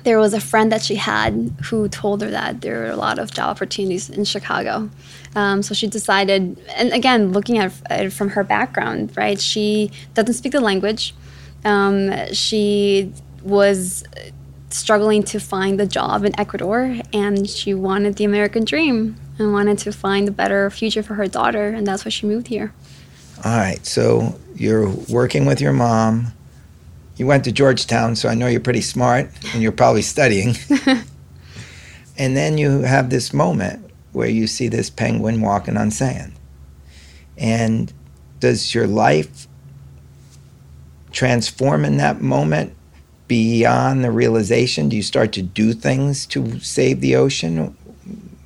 There 0.04 0.20
was 0.20 0.34
a 0.34 0.40
friend 0.40 0.72
that 0.72 0.84
she 0.84 0.96
had 0.96 1.54
who 1.66 1.90
told 1.90 2.22
her 2.22 2.30
that 2.30 2.62
there 2.62 2.78
were 2.80 2.92
a 2.92 2.96
lot 2.96 3.20
of 3.20 3.32
job 3.32 3.50
opportunities 3.50 4.10
in 4.10 4.24
Chicago. 4.24 4.90
Um, 5.36 5.62
so 5.64 5.74
she 5.74 5.88
decided, 5.88 6.60
and 6.76 6.94
again, 6.94 7.34
looking 7.34 7.58
at 7.58 7.74
it 7.90 8.12
from 8.12 8.30
her 8.30 8.44
background, 8.44 9.16
right? 9.16 9.40
She 9.40 9.92
doesn't 10.14 10.34
speak 10.36 10.54
the 10.54 10.62
language. 10.62 11.14
Um, 11.66 12.34
she 12.34 13.14
was 13.42 14.04
uh, 14.04 14.32
struggling 14.70 15.24
to 15.24 15.40
find 15.40 15.80
a 15.82 15.86
job 15.86 16.24
in 16.24 16.40
Ecuador 16.40 16.98
and 17.14 17.50
she 17.50 17.74
wanted 17.74 18.16
the 18.16 18.24
American 18.24 18.64
dream 18.64 19.16
and 19.38 19.52
wanted 19.52 19.78
to 19.80 19.92
find 19.92 20.28
a 20.28 20.32
better 20.32 20.70
future 20.70 21.04
for 21.04 21.16
her 21.16 21.28
daughter 21.28 21.70
and 21.70 21.86
that's 21.86 22.06
why 22.06 22.10
she 22.10 22.26
moved 22.26 22.48
here. 22.48 22.74
All 23.44 23.58
right. 23.58 23.84
So 23.86 24.40
you're 24.56 24.90
working 25.10 25.46
with 25.46 25.60
your 25.60 25.74
mom. 25.74 26.34
You 27.18 27.28
went 27.28 27.44
to 27.46 27.52
Georgetown, 27.52 28.16
so 28.16 28.30
I 28.30 28.36
know 28.36 28.48
you're 28.48 28.60
pretty 28.60 28.82
smart 28.82 29.30
and 29.54 29.62
you're 29.62 29.72
probably 29.72 30.02
studying. 30.02 30.56
and 32.18 32.38
then 32.38 32.58
you 32.58 32.82
have 32.82 33.10
this 33.10 33.34
moment 33.34 33.90
where 34.12 34.28
you 34.28 34.48
see 34.48 34.68
this 34.68 34.90
penguin 34.90 35.42
walking 35.42 35.78
on 35.78 35.92
sand. 35.92 36.34
And 37.38 37.92
does 38.40 38.74
your 38.76 38.88
life 38.88 39.48
transform 41.12 41.86
in 41.86 41.98
that 41.98 42.22
moment 42.22 42.76
beyond 43.32 44.04
the 44.04 44.12
realization? 44.12 44.90
Do 44.90 44.98
you 44.98 45.02
start 45.02 45.32
to 45.32 45.42
do 45.42 45.72
things 45.72 46.26
to 46.26 46.60
save 46.60 47.00
the 47.00 47.16
ocean? 47.16 47.68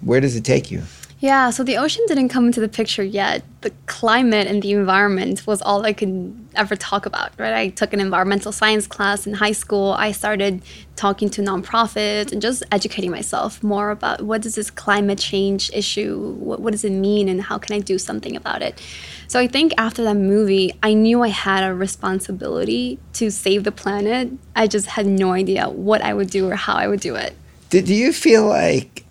Where 0.02 0.22
does 0.22 0.36
it 0.36 0.46
take 0.46 0.70
you? 0.70 0.84
Yeah, 1.26 1.50
so 1.50 1.64
the 1.64 1.78
ocean 1.78 2.04
didn't 2.08 2.30
come 2.30 2.46
into 2.46 2.60
the 2.60 2.70
picture 2.70 3.02
yet. 3.04 3.44
The 3.62 3.72
climate 3.88 4.46
and 4.46 4.62
the 4.62 4.74
environment 4.74 5.48
was 5.48 5.60
all 5.60 5.84
I 5.84 5.92
could 5.92 6.38
ever 6.54 6.76
talk 6.76 7.08
about, 7.08 7.32
right? 7.40 7.52
I 7.52 7.70
took 7.70 7.94
an 7.94 8.00
environmental 8.00 8.52
science 8.52 8.86
class 8.86 9.26
in 9.26 9.34
high 9.34 9.54
school. 9.54 9.94
I 9.94 10.12
started 10.12 10.62
talking 10.96 11.32
to 11.32 11.42
nonprofits 11.42 12.32
and 12.32 12.44
just 12.44 12.62
educating 12.72 13.10
myself 13.10 13.64
more 13.64 13.90
about 13.90 14.22
what 14.22 14.44
does 14.44 14.54
this 14.54 14.70
climate 14.70 15.18
change 15.18 15.72
issue, 15.74 16.36
what, 16.38 16.60
what 16.60 16.74
does 16.74 16.86
it 16.86 16.92
mean 16.92 17.28
and 17.28 17.42
how 17.42 17.58
can 17.58 17.76
I 17.76 17.80
do 17.80 17.98
something 17.98 18.36
about 18.36 18.62
it? 18.62 18.80
So 19.28 19.40
I 19.40 19.48
think 19.48 19.74
after 19.80 20.04
that 20.04 20.18
movie, 20.18 20.74
I 20.84 20.94
knew 20.94 21.24
I 21.24 21.30
had 21.30 21.64
a 21.64 21.74
responsibility 21.74 23.00
to 23.14 23.32
save 23.32 23.64
the 23.64 23.72
planet. 23.72 24.32
I 24.56 24.68
just 24.68 24.86
had 24.86 25.08
no 25.08 25.32
idea 25.32 25.70
what 25.70 26.04
I 26.04 26.14
would 26.14 26.30
do 26.30 26.48
or 26.52 26.56
how 26.56 26.76
I 26.76 26.88
would 26.88 27.00
do 27.00 27.16
it. 27.16 27.34
Did 27.72 27.90
you 27.90 28.14
feel 28.14 28.46
like 28.46 29.05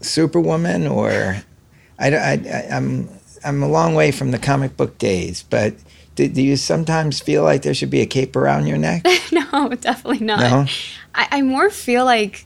Superwoman, 0.00 0.86
or 0.86 1.42
I, 1.98 2.08
I, 2.14 2.32
am 2.32 3.08
I'm, 3.08 3.08
I'm 3.44 3.62
a 3.62 3.68
long 3.68 3.94
way 3.94 4.12
from 4.12 4.30
the 4.30 4.38
comic 4.38 4.76
book 4.76 4.98
days, 4.98 5.44
but 5.48 5.74
do, 6.14 6.28
do, 6.28 6.42
you 6.42 6.56
sometimes 6.56 7.20
feel 7.20 7.44
like 7.44 7.62
there 7.62 7.74
should 7.74 7.90
be 7.90 8.00
a 8.00 8.06
cape 8.06 8.34
around 8.34 8.66
your 8.66 8.78
neck? 8.78 9.06
no, 9.32 9.68
definitely 9.68 10.24
not. 10.24 10.40
No? 10.40 10.66
I, 11.14 11.28
I 11.30 11.42
more 11.42 11.70
feel 11.70 12.04
like 12.04 12.44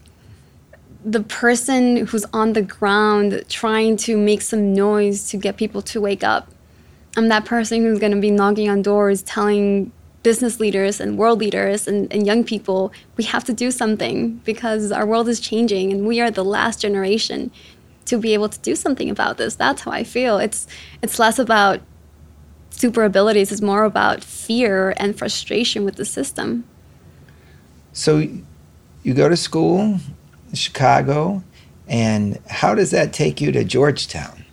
the 1.05 1.23
person 1.23 2.07
who's 2.07 2.25
on 2.33 2.53
the 2.53 2.63
ground 2.63 3.45
trying 3.49 3.97
to 3.97 4.17
make 4.17 4.43
some 4.43 4.75
noise 4.75 5.29
to 5.31 5.37
get 5.37 5.57
people 5.57 5.83
to 5.83 6.01
wake 6.01 6.23
up. 6.23 6.51
I'm 7.17 7.29
that 7.29 7.45
person 7.45 7.83
who's 7.83 7.99
going 7.99 8.13
to 8.13 8.21
be 8.21 8.31
knocking 8.31 8.69
on 8.69 8.83
doors 8.83 9.23
telling 9.23 9.93
business 10.23 10.61
leaders 10.61 11.01
and 11.01 11.19
world 11.19 11.41
leaders 11.41 11.89
and, 11.89 12.13
and 12.13 12.27
young 12.27 12.45
people, 12.45 12.93
we 13.17 13.25
have 13.25 13.45
to 13.45 13.53
do 13.53 13.71
something 13.71 14.37
because 14.45 14.93
our 14.93 15.07
world 15.07 15.29
is 15.29 15.41
changing 15.41 15.93
and 15.93 16.07
we 16.07 16.21
are 16.21 16.31
the 16.31 16.45
last 16.45 16.81
generation 16.81 17.51
to 18.05 18.19
be 18.19 18.35
able 18.35 18.49
to 18.49 18.59
do 18.61 18.75
something 18.75 19.11
about 19.11 19.37
this. 19.37 19.55
That's 19.55 19.83
how 19.83 19.91
I 19.91 20.05
feel. 20.05 20.39
It's 20.39 20.67
it's 21.03 21.19
less 21.19 21.39
about 21.39 21.81
super 22.71 23.05
abilities, 23.05 23.53
it's 23.53 23.61
more 23.61 23.85
about 23.85 24.25
fear 24.25 24.95
and 24.97 25.17
frustration 25.17 25.85
with 25.85 25.97
the 25.97 26.05
system. 26.05 26.65
So 27.93 28.27
you 29.03 29.15
go 29.15 29.29
to 29.29 29.37
school 29.37 29.81
in 30.49 30.55
Chicago 30.55 31.43
and 31.87 32.41
how 32.49 32.75
does 32.75 32.91
that 32.91 33.13
take 33.13 33.41
you 33.41 33.53
to 33.53 33.65
Georgetown? 33.65 34.45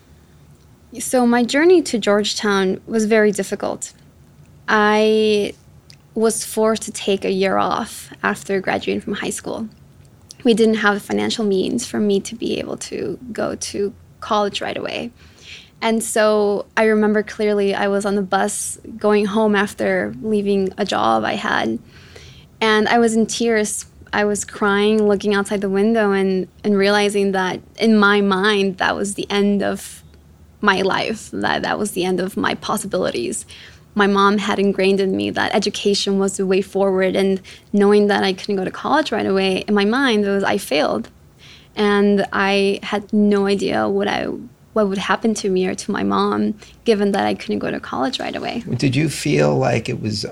So 0.99 1.25
my 1.25 1.43
journey 1.43 1.81
to 1.83 1.97
Georgetown 1.97 2.81
was 2.87 3.05
very 3.05 3.31
difficult. 3.31 3.93
I 4.69 5.53
was 6.13 6.45
forced 6.45 6.83
to 6.83 6.91
take 6.91 7.25
a 7.25 7.31
year 7.31 7.57
off 7.57 8.13
after 8.21 8.61
graduating 8.61 9.01
from 9.01 9.13
high 9.13 9.31
school. 9.31 9.67
We 10.43 10.53
didn't 10.53 10.75
have 10.75 10.93
the 10.93 10.99
financial 10.99 11.43
means 11.43 11.85
for 11.87 11.99
me 11.99 12.19
to 12.21 12.35
be 12.35 12.59
able 12.59 12.77
to 12.77 13.17
go 13.33 13.55
to 13.55 13.93
college 14.19 14.61
right 14.61 14.77
away. 14.77 15.11
And 15.81 16.03
so 16.03 16.67
I 16.77 16.83
remember 16.85 17.23
clearly 17.23 17.73
I 17.73 17.87
was 17.87 18.05
on 18.05 18.15
the 18.15 18.21
bus 18.21 18.77
going 18.97 19.25
home 19.25 19.55
after 19.55 20.13
leaving 20.21 20.71
a 20.77 20.85
job 20.85 21.23
I 21.23 21.33
had. 21.33 21.79
And 22.61 22.87
I 22.89 22.99
was 22.99 23.15
in 23.15 23.25
tears. 23.25 23.85
I 24.13 24.25
was 24.25 24.45
crying, 24.45 25.07
looking 25.07 25.33
outside 25.33 25.61
the 25.61 25.69
window, 25.69 26.11
and, 26.11 26.47
and 26.63 26.77
realizing 26.77 27.31
that 27.31 27.61
in 27.77 27.97
my 27.97 28.21
mind, 28.21 28.77
that 28.77 28.95
was 28.95 29.13
the 29.15 29.29
end 29.29 29.63
of 29.63 30.03
my 30.61 30.81
life, 30.81 31.31
that 31.31 31.61
that 31.61 31.79
was 31.79 31.91
the 31.91 32.03
end 32.03 32.19
of 32.19 32.35
my 32.35 32.55
possibilities 32.55 33.45
my 33.99 34.07
mom 34.07 34.37
had 34.37 34.57
ingrained 34.57 34.99
in 34.99 35.11
me 35.15 35.29
that 35.29 35.53
education 35.53 36.17
was 36.23 36.37
the 36.37 36.45
way 36.45 36.61
forward 36.61 37.15
and 37.15 37.41
knowing 37.73 38.07
that 38.07 38.23
I 38.23 38.31
couldn't 38.33 38.55
go 38.55 38.65
to 38.65 38.71
college 38.71 39.11
right 39.11 39.25
away 39.33 39.51
in 39.67 39.73
my 39.81 39.85
mind 39.85 40.25
it 40.25 40.29
was 40.29 40.43
I 40.43 40.57
failed 40.57 41.09
and 41.75 42.25
I 42.33 42.79
had 42.81 43.11
no 43.13 43.45
idea 43.45 43.87
what 43.87 44.07
I 44.07 44.27
what 44.73 44.87
would 44.87 44.97
happen 44.97 45.33
to 45.33 45.49
me 45.49 45.67
or 45.67 45.75
to 45.75 45.91
my 45.91 46.03
mom 46.03 46.55
given 46.85 47.11
that 47.11 47.25
I 47.25 47.33
couldn't 47.33 47.59
go 47.59 47.71
to 47.71 47.79
college 47.79 48.19
right 48.19 48.35
away. 48.35 48.63
Did 48.77 48.95
you 48.95 49.09
feel 49.09 49.57
like 49.57 49.89
it 49.89 50.01
was 50.01 50.25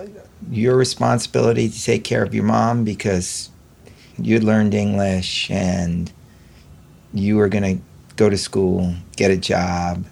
your 0.49 0.75
responsibility 0.77 1.69
to 1.69 1.83
take 1.83 2.03
care 2.03 2.23
of 2.23 2.33
your 2.33 2.43
mom 2.43 2.83
because 2.83 3.49
you'd 4.17 4.43
learned 4.43 4.73
English 4.73 5.49
and 5.51 6.11
you 7.13 7.35
were 7.37 7.49
going 7.49 7.77
to 7.77 7.83
go 8.15 8.29
to 8.29 8.37
school, 8.37 8.93
get 9.15 9.31
a 9.31 9.37
job, 9.37 10.05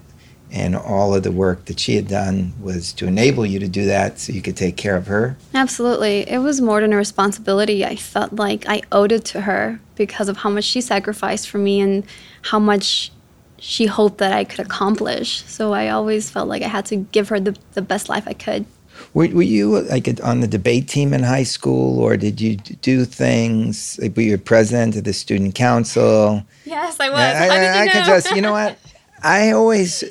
and 0.55 0.73
all 0.73 1.13
of 1.13 1.23
the 1.23 1.31
work 1.31 1.65
that 1.65 1.79
she 1.79 1.97
had 1.97 2.07
done 2.07 2.53
was 2.61 2.93
to 2.93 3.05
enable 3.05 3.45
you 3.45 3.59
to 3.59 3.67
do 3.67 3.85
that 3.85 4.17
so 4.19 4.31
you 4.31 4.41
could 4.41 4.55
take 4.55 4.77
care 4.77 4.95
of 4.95 5.05
her? 5.07 5.35
Absolutely. 5.53 6.21
It 6.29 6.37
was 6.39 6.61
more 6.61 6.79
than 6.79 6.93
a 6.93 6.97
responsibility. 6.97 7.83
I 7.83 7.97
felt 7.97 8.31
like 8.33 8.65
I 8.67 8.81
owed 8.89 9.11
it 9.11 9.25
to 9.25 9.41
her 9.41 9.81
because 9.95 10.29
of 10.29 10.37
how 10.37 10.49
much 10.49 10.63
she 10.63 10.79
sacrificed 10.79 11.49
for 11.49 11.57
me 11.57 11.81
and 11.81 12.05
how 12.43 12.57
much 12.57 13.11
she 13.59 13.85
hoped 13.85 14.19
that 14.19 14.31
I 14.31 14.45
could 14.45 14.61
accomplish. 14.61 15.43
So 15.43 15.73
I 15.73 15.89
always 15.89 16.29
felt 16.29 16.47
like 16.47 16.61
I 16.61 16.69
had 16.69 16.85
to 16.85 16.95
give 16.95 17.27
her 17.29 17.39
the, 17.39 17.57
the 17.73 17.81
best 17.81 18.07
life 18.07 18.23
I 18.25 18.33
could. 18.33 18.65
Were, 19.13 19.27
were 19.27 19.41
you 19.41 19.81
like 19.81 20.07
on 20.23 20.39
the 20.39 20.47
debate 20.47 20.87
team 20.87 21.13
in 21.13 21.21
high 21.21 21.43
school, 21.43 21.99
or 21.99 22.15
did 22.15 22.39
you 22.39 22.55
do 22.55 23.03
things? 23.03 23.99
Like, 24.01 24.15
were 24.15 24.21
you 24.21 24.37
president 24.37 24.95
of 24.95 25.03
the 25.03 25.11
student 25.11 25.53
council? 25.53 26.43
Yes, 26.63 26.97
I 27.01 27.09
was. 27.09 27.19
I, 27.19 27.23
I, 27.23 27.47
I, 27.47 27.81
I 27.81 27.87
can 27.89 28.05
just, 28.05 28.31
you 28.31 28.41
know 28.41 28.53
what? 28.53 28.77
I 29.21 29.51
always 29.51 30.03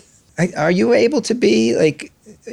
are 0.56 0.70
you 0.70 0.92
able 0.92 1.20
to 1.22 1.34
be 1.34 1.76
like 1.76 2.12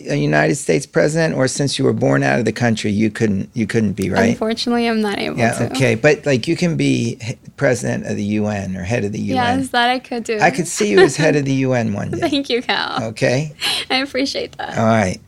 a 0.09 0.15
United 0.15 0.55
States 0.55 0.85
president, 0.85 1.35
or 1.35 1.47
since 1.47 1.77
you 1.77 1.85
were 1.85 1.93
born 1.93 2.23
out 2.23 2.39
of 2.39 2.45
the 2.45 2.51
country, 2.51 2.91
you 2.91 3.09
couldn't 3.09 3.49
you 3.53 3.67
couldn't 3.67 3.93
be 3.93 4.09
right? 4.09 4.29
Unfortunately, 4.29 4.87
I'm 4.87 5.01
not 5.01 5.19
able 5.19 5.37
yeah, 5.37 5.53
to. 5.53 5.71
okay, 5.71 5.95
but 5.95 6.25
like 6.25 6.47
you 6.47 6.55
can 6.55 6.77
be 6.77 7.19
president 7.57 8.05
of 8.05 8.15
the 8.15 8.23
UN 8.23 8.75
or 8.77 8.83
head 8.83 9.03
of 9.03 9.11
the 9.11 9.19
UN. 9.19 9.59
Yes, 9.59 9.69
that 9.69 9.89
I 9.89 9.99
could 9.99 10.23
do. 10.23 10.39
I 10.39 10.51
could 10.51 10.67
see 10.67 10.91
you 10.91 10.99
as 10.99 11.15
head 11.17 11.35
of 11.35 11.45
the 11.45 11.53
UN 11.53 11.93
one 11.93 12.11
day. 12.11 12.19
Thank 12.19 12.49
you, 12.49 12.61
Cal. 12.61 13.03
Okay. 13.05 13.53
I 13.89 13.97
appreciate 13.97 14.57
that. 14.57 14.77
All 14.77 14.85
right. 14.85 15.19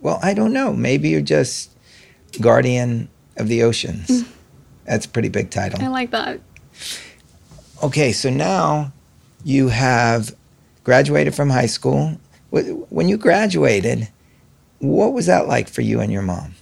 Well, 0.00 0.18
I 0.22 0.34
don't 0.34 0.52
know. 0.52 0.72
Maybe 0.72 1.08
you're 1.08 1.20
just 1.20 1.70
guardian 2.40 3.08
of 3.36 3.48
the 3.48 3.62
oceans. 3.62 4.08
Mm. 4.08 4.28
That's 4.84 5.06
a 5.06 5.08
pretty 5.08 5.28
big 5.28 5.50
title. 5.50 5.82
I 5.82 5.88
like 5.88 6.10
that. 6.10 6.40
Okay, 7.82 8.12
so 8.12 8.30
now 8.30 8.92
you 9.44 9.68
have 9.68 10.34
graduated 10.84 11.34
from 11.34 11.50
high 11.50 11.66
school. 11.66 12.18
When 12.50 13.08
you 13.08 13.16
graduated, 13.16 14.08
what 14.78 15.12
was 15.12 15.26
that 15.26 15.48
like 15.48 15.68
for 15.68 15.80
you 15.80 16.00
and 16.00 16.12
your 16.12 16.22
mom? 16.22 16.54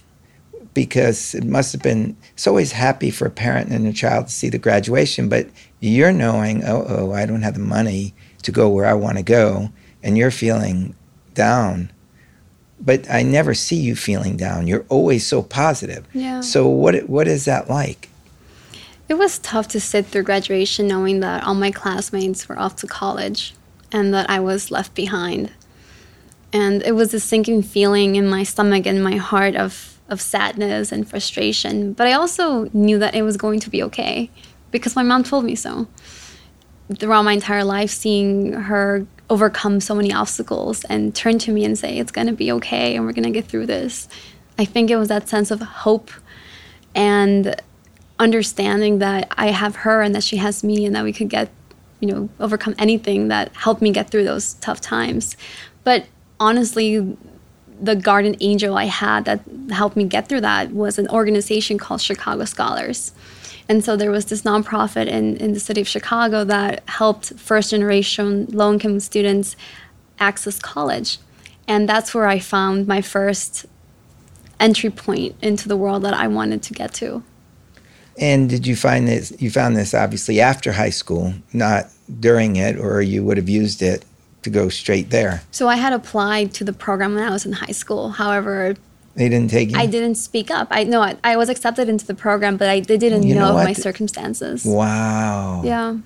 Because 0.73 1.35
it 1.35 1.43
must 1.43 1.73
have 1.73 1.81
been, 1.81 2.15
it's 2.33 2.47
always 2.47 2.71
happy 2.71 3.11
for 3.11 3.25
a 3.25 3.31
parent 3.31 3.71
and 3.71 3.85
a 3.85 3.93
child 3.93 4.27
to 4.27 4.33
see 4.33 4.47
the 4.47 4.57
graduation, 4.57 5.27
but 5.27 5.49
you're 5.81 6.13
knowing, 6.13 6.63
oh, 6.63 6.85
oh, 6.87 7.11
I 7.11 7.25
don't 7.25 7.41
have 7.41 7.55
the 7.55 7.59
money 7.59 8.13
to 8.43 8.51
go 8.51 8.69
where 8.69 8.85
I 8.85 8.93
want 8.93 9.17
to 9.17 9.23
go, 9.23 9.69
and 10.01 10.17
you're 10.17 10.31
feeling 10.31 10.95
down. 11.33 11.91
But 12.79 13.09
I 13.09 13.21
never 13.21 13.53
see 13.53 13.75
you 13.75 13.95
feeling 13.95 14.37
down. 14.37 14.65
You're 14.65 14.85
always 14.89 15.25
so 15.27 15.43
positive. 15.43 16.07
Yeah. 16.13 16.41
So 16.41 16.67
what 16.67 17.07
what 17.07 17.27
is 17.27 17.45
that 17.45 17.69
like? 17.69 18.09
It 19.07 19.15
was 19.15 19.39
tough 19.39 19.67
to 19.69 19.79
sit 19.79 20.07
through 20.07 20.23
graduation 20.23 20.87
knowing 20.87 21.19
that 21.19 21.43
all 21.43 21.53
my 21.53 21.69
classmates 21.69 22.47
were 22.47 22.57
off 22.57 22.77
to 22.77 22.87
college 22.87 23.53
and 23.91 24.13
that 24.13 24.29
I 24.29 24.39
was 24.39 24.71
left 24.71 24.93
behind. 24.93 25.51
And 26.53 26.81
it 26.83 26.93
was 26.93 27.13
a 27.13 27.19
sinking 27.19 27.63
feeling 27.63 28.15
in 28.15 28.29
my 28.29 28.43
stomach 28.43 28.85
and 28.85 29.03
my 29.03 29.15
heart 29.15 29.55
of, 29.55 29.99
of 30.09 30.19
sadness 30.19 30.91
and 30.91 31.07
frustration. 31.07 31.93
But 31.93 32.07
I 32.07 32.13
also 32.13 32.69
knew 32.73 32.99
that 32.99 33.15
it 33.15 33.21
was 33.21 33.37
going 33.37 33.59
to 33.61 33.69
be 33.69 33.81
okay 33.83 34.29
because 34.71 34.95
my 34.95 35.03
mom 35.03 35.23
told 35.23 35.45
me 35.45 35.55
so. 35.55 35.87
Throughout 36.97 37.23
my 37.23 37.33
entire 37.33 37.63
life, 37.63 37.89
seeing 37.89 38.51
her 38.51 39.05
overcome 39.29 39.79
so 39.79 39.95
many 39.95 40.11
obstacles 40.11 40.83
and 40.85 41.15
turn 41.15 41.39
to 41.39 41.51
me 41.51 41.63
and 41.63 41.77
say, 41.77 41.97
It's 41.97 42.11
going 42.11 42.27
to 42.27 42.33
be 42.33 42.51
okay 42.51 42.95
and 42.95 43.05
we're 43.05 43.13
going 43.13 43.23
to 43.23 43.31
get 43.31 43.45
through 43.45 43.65
this. 43.65 44.09
I 44.59 44.65
think 44.65 44.91
it 44.91 44.97
was 44.97 45.07
that 45.07 45.29
sense 45.29 45.51
of 45.51 45.61
hope 45.61 46.11
and 46.93 47.55
understanding 48.19 48.99
that 48.99 49.27
I 49.31 49.47
have 49.47 49.77
her 49.77 50.01
and 50.01 50.13
that 50.13 50.23
she 50.23 50.37
has 50.37 50.63
me 50.63 50.85
and 50.85 50.95
that 50.95 51.03
we 51.03 51.13
could 51.13 51.29
get 51.29 51.49
you 52.01 52.07
know 52.07 52.29
overcome 52.39 52.75
anything 52.77 53.29
that 53.29 53.55
helped 53.55 53.81
me 53.81 53.91
get 53.91 54.09
through 54.09 54.25
those 54.25 54.55
tough 54.55 54.81
times. 54.81 55.37
But 55.85 56.07
honestly 56.39 57.15
the 57.81 57.95
guardian 57.95 58.35
angel 58.41 58.77
i 58.77 58.85
had 58.85 59.25
that 59.25 59.41
helped 59.71 59.95
me 59.95 60.03
get 60.03 60.27
through 60.27 60.41
that 60.41 60.71
was 60.71 60.99
an 60.99 61.07
organization 61.09 61.77
called 61.77 62.01
chicago 62.01 62.45
scholars. 62.45 63.13
And 63.69 63.85
so 63.85 63.95
there 63.95 64.11
was 64.11 64.25
this 64.25 64.41
nonprofit 64.41 65.07
in, 65.07 65.37
in 65.37 65.53
the 65.53 65.59
city 65.59 65.81
of 65.81 65.87
chicago 65.87 66.43
that 66.43 66.83
helped 66.89 67.33
first 67.39 67.71
generation 67.71 68.47
low 68.49 68.73
income 68.73 68.99
students 68.99 69.55
access 70.19 70.59
college. 70.59 71.19
And 71.67 71.87
that's 71.87 72.13
where 72.13 72.27
i 72.27 72.37
found 72.39 72.87
my 72.87 73.01
first 73.01 73.65
entry 74.59 74.89
point 74.89 75.35
into 75.41 75.67
the 75.67 75.77
world 75.77 76.03
that 76.03 76.13
i 76.13 76.27
wanted 76.27 76.61
to 76.63 76.73
get 76.73 76.93
to 76.95 77.23
and 78.21 78.49
did 78.49 78.67
you 78.67 78.75
find 78.75 79.07
this? 79.07 79.33
You 79.39 79.49
found 79.49 79.75
this 79.75 79.93
obviously 79.93 80.39
after 80.39 80.71
high 80.71 80.91
school, 80.91 81.33
not 81.51 81.87
during 82.19 82.55
it, 82.55 82.77
or 82.77 83.01
you 83.01 83.23
would 83.23 83.37
have 83.37 83.49
used 83.49 83.81
it 83.81 84.05
to 84.43 84.49
go 84.49 84.69
straight 84.69 85.09
there. 85.09 85.41
So 85.51 85.67
I 85.67 85.75
had 85.75 85.91
applied 85.91 86.53
to 86.55 86.63
the 86.63 86.73
program 86.73 87.15
when 87.15 87.23
I 87.23 87.31
was 87.31 87.45
in 87.45 87.53
high 87.53 87.73
school. 87.73 88.09
However, 88.09 88.75
they 89.15 89.27
didn't 89.27 89.49
take 89.49 89.71
you. 89.71 89.77
I 89.77 89.87
didn't 89.87 90.15
speak 90.15 90.51
up. 90.51 90.67
I 90.71 90.83
know 90.83 91.01
I, 91.01 91.17
I, 91.23 91.35
was 91.35 91.49
accepted 91.49 91.89
into 91.89 92.05
the 92.05 92.13
program, 92.13 92.57
but 92.57 92.69
I 92.69 92.79
they 92.79 92.97
didn't 92.97 93.23
you 93.23 93.35
know, 93.35 93.49
know 93.49 93.53
my 93.55 93.73
circumstances. 93.73 94.63
Wow. 94.65 95.63
Yeah. 95.63 95.97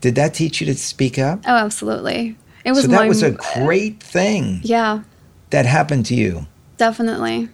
Did 0.00 0.14
that 0.14 0.34
teach 0.34 0.60
you 0.60 0.66
to 0.66 0.74
speak 0.74 1.18
up? 1.18 1.40
Oh, 1.46 1.56
absolutely. 1.56 2.36
It 2.64 2.72
was 2.72 2.82
so 2.82 2.88
that 2.88 2.96
my 2.96 3.08
was 3.08 3.22
a 3.22 3.32
great 3.32 4.00
thing 4.02 4.60
yeah, 4.62 5.02
that 5.50 5.64
happened 5.64 6.06
to 6.06 6.14
you. 6.14 6.46
definitely. 6.76 7.48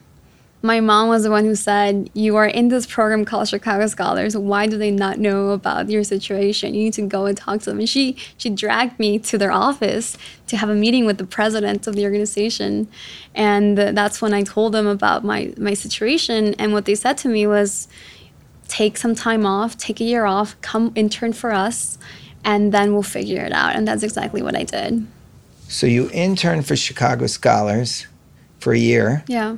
My 0.64 0.80
mom 0.80 1.10
was 1.10 1.24
the 1.24 1.30
one 1.30 1.44
who 1.44 1.54
said, 1.54 2.08
"You 2.14 2.36
are 2.36 2.46
in 2.46 2.68
this 2.68 2.86
program 2.86 3.26
called 3.26 3.48
Chicago 3.48 3.86
Scholars. 3.86 4.34
Why 4.34 4.66
do 4.66 4.78
they 4.78 4.90
not 4.90 5.18
know 5.18 5.50
about 5.50 5.90
your 5.90 6.04
situation? 6.04 6.72
You 6.72 6.84
need 6.84 6.94
to 6.94 7.02
go 7.02 7.26
and 7.26 7.36
talk 7.36 7.60
to 7.60 7.66
them." 7.66 7.80
And 7.80 7.88
she 7.88 8.16
she 8.38 8.48
dragged 8.48 8.98
me 8.98 9.18
to 9.18 9.36
their 9.36 9.52
office 9.52 10.16
to 10.46 10.56
have 10.56 10.70
a 10.70 10.74
meeting 10.74 11.04
with 11.04 11.18
the 11.18 11.26
president 11.26 11.86
of 11.86 11.96
the 11.96 12.04
organization, 12.04 12.88
and 13.34 13.76
that's 13.76 14.22
when 14.22 14.32
I 14.32 14.42
told 14.42 14.72
them 14.72 14.86
about 14.86 15.22
my 15.22 15.52
my 15.58 15.74
situation. 15.74 16.54
And 16.58 16.72
what 16.72 16.86
they 16.86 16.94
said 16.94 17.18
to 17.18 17.28
me 17.28 17.46
was, 17.46 17.86
"Take 18.66 18.96
some 18.96 19.14
time 19.14 19.44
off, 19.44 19.76
take 19.76 20.00
a 20.00 20.04
year 20.04 20.24
off, 20.24 20.56
come 20.62 20.92
intern 20.94 21.34
for 21.34 21.52
us, 21.52 21.98
and 22.42 22.72
then 22.72 22.94
we'll 22.94 23.10
figure 23.18 23.42
it 23.44 23.52
out." 23.52 23.76
And 23.76 23.86
that's 23.86 24.02
exactly 24.02 24.40
what 24.40 24.56
I 24.56 24.62
did. 24.62 25.06
So 25.68 25.86
you 25.86 26.08
interned 26.14 26.64
for 26.64 26.74
Chicago 26.74 27.26
Scholars 27.26 28.06
for 28.60 28.72
a 28.72 28.78
year, 28.78 29.24
Yeah. 29.28 29.56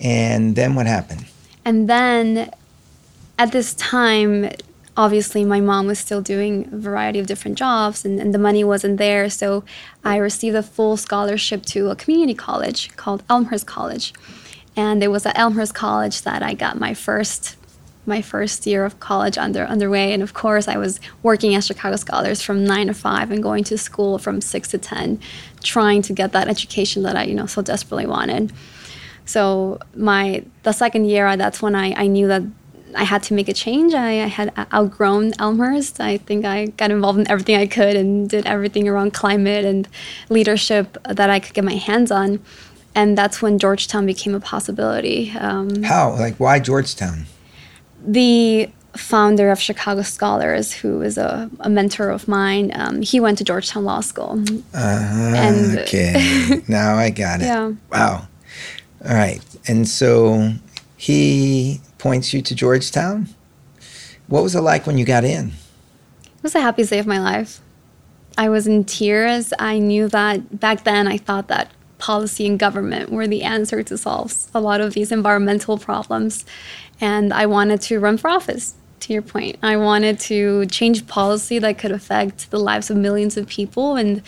And 0.00 0.56
then 0.56 0.74
what 0.74 0.86
happened? 0.86 1.26
And 1.64 1.88
then 1.88 2.52
at 3.38 3.52
this 3.52 3.74
time, 3.74 4.50
obviously, 4.96 5.44
my 5.44 5.60
mom 5.60 5.86
was 5.86 5.98
still 5.98 6.22
doing 6.22 6.68
a 6.72 6.76
variety 6.76 7.18
of 7.18 7.26
different 7.26 7.58
jobs 7.58 8.04
and, 8.04 8.18
and 8.20 8.32
the 8.32 8.38
money 8.38 8.64
wasn't 8.64 8.98
there. 8.98 9.28
So 9.28 9.64
I 10.04 10.16
received 10.16 10.56
a 10.56 10.62
full 10.62 10.96
scholarship 10.96 11.64
to 11.66 11.90
a 11.90 11.96
community 11.96 12.34
college 12.34 12.94
called 12.96 13.22
Elmhurst 13.28 13.66
College. 13.66 14.12
And 14.76 15.02
it 15.02 15.08
was 15.08 15.24
at 15.26 15.38
Elmhurst 15.38 15.74
College 15.74 16.22
that 16.22 16.42
I 16.42 16.54
got 16.54 16.78
my 16.78 16.94
first 16.94 17.56
my 18.08 18.22
first 18.22 18.68
year 18.68 18.84
of 18.84 19.00
college 19.00 19.36
under 19.36 19.64
underway 19.64 20.12
and 20.12 20.22
of 20.22 20.32
course 20.32 20.68
I 20.68 20.76
was 20.76 21.00
working 21.24 21.56
as 21.56 21.66
Chicago 21.66 21.96
Scholars 21.96 22.40
from 22.40 22.64
9 22.64 22.86
to 22.86 22.94
5 22.94 23.32
and 23.32 23.42
going 23.42 23.64
to 23.64 23.76
school 23.76 24.18
from 24.18 24.40
6 24.40 24.68
to 24.68 24.78
10 24.78 25.18
trying 25.64 26.02
to 26.02 26.12
get 26.12 26.30
that 26.30 26.46
education 26.46 27.02
that 27.02 27.16
I 27.16 27.24
you 27.24 27.34
know 27.34 27.46
so 27.46 27.62
desperately 27.62 28.06
wanted. 28.06 28.52
So 29.26 29.78
my 29.94 30.44
the 30.62 30.72
second 30.72 31.04
year, 31.06 31.36
that's 31.36 31.60
when 31.60 31.74
I, 31.74 31.92
I 31.94 32.06
knew 32.06 32.26
that 32.28 32.42
I 32.94 33.04
had 33.04 33.22
to 33.24 33.34
make 33.34 33.48
a 33.48 33.52
change. 33.52 33.92
I, 33.92 34.22
I 34.24 34.26
had 34.28 34.52
outgrown 34.72 35.34
Elmhurst. 35.38 36.00
I 36.00 36.16
think 36.16 36.44
I 36.46 36.66
got 36.66 36.90
involved 36.90 37.18
in 37.18 37.28
everything 37.30 37.56
I 37.56 37.66
could 37.66 37.94
and 37.96 38.30
did 38.30 38.46
everything 38.46 38.88
around 38.88 39.12
climate 39.12 39.64
and 39.64 39.86
leadership 40.30 40.96
that 41.04 41.28
I 41.28 41.38
could 41.40 41.52
get 41.52 41.64
my 41.64 41.74
hands 41.74 42.10
on. 42.10 42.40
And 42.94 43.18
that's 43.18 43.42
when 43.42 43.58
Georgetown 43.58 44.06
became 44.06 44.34
a 44.34 44.40
possibility. 44.40 45.30
Um, 45.38 45.82
How? 45.82 46.12
Like, 46.12 46.36
why 46.40 46.58
Georgetown? 46.60 47.26
the 48.06 48.70
founder 48.96 49.50
of 49.50 49.60
Chicago 49.60 50.02
Scholars, 50.02 50.72
who 50.72 51.02
is 51.02 51.18
a, 51.18 51.50
a 51.60 51.68
mentor 51.68 52.08
of 52.10 52.28
mine, 52.28 52.70
um, 52.74 53.02
he 53.02 53.20
went 53.20 53.36
to 53.38 53.44
Georgetown 53.44 53.84
Law 53.84 54.00
School. 54.00 54.42
And- 54.72 55.78
okay, 55.80 56.62
now 56.68 56.96
I 56.96 57.10
got 57.10 57.40
it. 57.40 57.46
Yeah. 57.46 57.72
Wow. 57.90 58.28
All 59.06 59.14
right. 59.14 59.40
And 59.68 59.86
so 59.86 60.52
he 60.96 61.80
points 61.98 62.32
you 62.32 62.42
to 62.42 62.54
Georgetown. 62.54 63.28
What 64.26 64.42
was 64.42 64.54
it 64.54 64.60
like 64.60 64.86
when 64.86 64.98
you 64.98 65.04
got 65.04 65.24
in? 65.24 65.52
It 66.24 66.42
was 66.42 66.52
the 66.52 66.60
happiest 66.60 66.90
day 66.90 66.98
of 66.98 67.06
my 67.06 67.20
life. 67.20 67.60
I 68.36 68.48
was 68.48 68.66
in 68.66 68.84
tears. 68.84 69.52
I 69.58 69.78
knew 69.78 70.08
that 70.08 70.60
back 70.60 70.84
then 70.84 71.06
I 71.06 71.18
thought 71.18 71.48
that 71.48 71.70
policy 71.98 72.46
and 72.46 72.58
government 72.58 73.10
were 73.10 73.26
the 73.26 73.42
answer 73.42 73.82
to 73.82 73.96
solve 73.96 74.34
a 74.54 74.60
lot 74.60 74.80
of 74.80 74.94
these 74.94 75.12
environmental 75.12 75.78
problems. 75.78 76.44
And 77.00 77.32
I 77.32 77.46
wanted 77.46 77.80
to 77.82 78.00
run 78.00 78.18
for 78.18 78.28
office, 78.28 78.74
to 79.00 79.12
your 79.12 79.22
point. 79.22 79.58
I 79.62 79.76
wanted 79.76 80.18
to 80.20 80.66
change 80.66 81.06
policy 81.06 81.58
that 81.58 81.78
could 81.78 81.92
affect 81.92 82.50
the 82.50 82.58
lives 82.58 82.90
of 82.90 82.96
millions 82.96 83.36
of 83.36 83.46
people. 83.46 83.96
And 83.96 84.22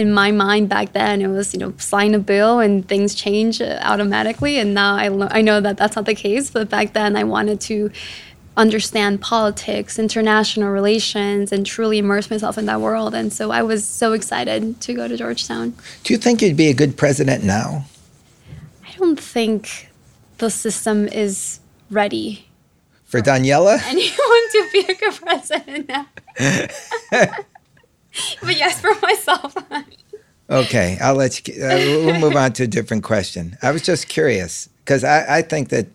in 0.00 0.12
my 0.12 0.30
mind 0.30 0.68
back 0.68 0.92
then, 0.92 1.20
it 1.20 1.28
was, 1.28 1.52
you 1.52 1.60
know, 1.60 1.72
sign 1.76 2.14
a 2.14 2.18
bill 2.18 2.58
and 2.58 2.88
things 2.88 3.14
change 3.14 3.60
uh, 3.60 3.78
automatically. 3.82 4.58
And 4.58 4.74
now 4.74 4.96
I, 4.96 5.08
lo- 5.08 5.28
I 5.30 5.42
know 5.42 5.60
that 5.60 5.76
that's 5.76 5.94
not 5.96 6.06
the 6.06 6.14
case. 6.14 6.50
But 6.50 6.68
back 6.70 6.94
then, 6.94 7.16
I 7.16 7.24
wanted 7.24 7.60
to 7.62 7.90
understand 8.56 9.20
politics, 9.20 9.98
international 9.98 10.70
relations, 10.70 11.52
and 11.52 11.64
truly 11.64 11.98
immerse 11.98 12.30
myself 12.30 12.58
in 12.58 12.66
that 12.66 12.80
world. 12.80 13.14
And 13.14 13.32
so 13.32 13.50
I 13.50 13.62
was 13.62 13.86
so 13.86 14.12
excited 14.12 14.80
to 14.80 14.94
go 14.94 15.06
to 15.06 15.16
Georgetown. 15.16 15.74
Do 16.04 16.12
you 16.14 16.18
think 16.18 16.42
you'd 16.42 16.56
be 16.56 16.68
a 16.68 16.74
good 16.74 16.96
president 16.96 17.44
now? 17.44 17.84
I 18.86 18.92
don't 18.98 19.20
think 19.20 19.88
the 20.38 20.50
system 20.50 21.08
is 21.08 21.60
ready 21.90 22.46
For 23.04 23.20
Daniela? 23.20 23.80
anyone 23.86 24.44
to 24.52 24.68
be 24.72 24.80
a 24.88 24.94
good 24.94 25.14
president 25.14 25.88
now. 25.88 26.06
but 28.42 28.56
yes, 28.56 28.80
for 28.80 28.94
myself. 29.00 29.54
Okay, 30.48 30.98
I'll 31.00 31.14
let 31.14 31.46
you. 31.46 31.62
Uh, 31.62 31.76
we'll 32.04 32.18
move 32.18 32.36
on 32.36 32.52
to 32.54 32.64
a 32.64 32.66
different 32.66 33.04
question. 33.04 33.56
I 33.62 33.70
was 33.70 33.82
just 33.82 34.08
curious 34.08 34.68
because 34.84 35.04
I, 35.04 35.38
I 35.38 35.42
think 35.42 35.68
that, 35.68 35.86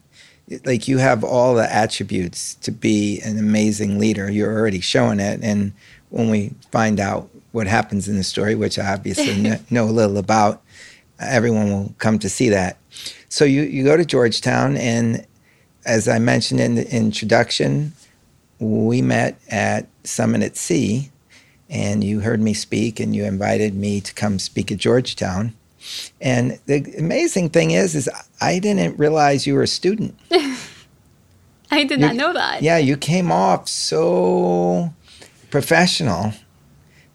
like, 0.63 0.87
you 0.87 0.97
have 0.97 1.23
all 1.25 1.55
the 1.55 1.71
attributes 1.71 2.55
to 2.55 2.71
be 2.71 3.19
an 3.21 3.37
amazing 3.37 3.99
leader. 3.99 4.31
You're 4.31 4.57
already 4.57 4.79
showing 4.79 5.19
it, 5.19 5.41
and 5.43 5.73
when 6.09 6.29
we 6.29 6.53
find 6.71 6.99
out 7.01 7.29
what 7.51 7.67
happens 7.67 8.07
in 8.07 8.15
the 8.15 8.23
story, 8.23 8.55
which 8.55 8.79
I 8.79 8.93
obviously 8.93 9.41
kn- 9.41 9.65
know 9.69 9.85
a 9.85 9.91
little 9.91 10.17
about, 10.17 10.63
everyone 11.19 11.71
will 11.71 11.93
come 11.97 12.17
to 12.19 12.29
see 12.29 12.47
that. 12.49 12.77
So 13.27 13.43
you 13.43 13.63
you 13.63 13.83
go 13.83 13.97
to 13.97 14.05
Georgetown, 14.05 14.77
and 14.77 15.25
as 15.85 16.07
I 16.07 16.19
mentioned 16.19 16.61
in 16.61 16.75
the 16.75 16.89
introduction, 16.95 17.91
we 18.59 19.01
met 19.01 19.37
at 19.49 19.87
Summit 20.05 20.43
at 20.43 20.55
Sea 20.55 21.11
and 21.69 22.03
you 22.03 22.19
heard 22.21 22.39
me 22.41 22.53
speak 22.53 22.99
and 22.99 23.15
you 23.15 23.23
invited 23.25 23.73
me 23.75 24.01
to 24.01 24.13
come 24.13 24.39
speak 24.39 24.71
at 24.71 24.77
Georgetown. 24.77 25.53
And 26.19 26.59
the 26.65 26.95
amazing 26.97 27.49
thing 27.49 27.71
is, 27.71 27.95
is 27.95 28.09
I 28.41 28.59
didn't 28.59 28.97
realize 28.97 29.45
you 29.45 29.53
were 29.55 29.63
a 29.63 29.67
student. 29.67 30.17
I 31.71 31.83
did 31.83 31.99
You- 31.99 32.07
not 32.07 32.15
know 32.15 32.33
that. 32.33 32.61
Yeah, 32.61 32.77
you 32.77 32.97
came 32.97 33.31
off 33.31 33.67
so 33.67 34.93
professional 35.49 36.33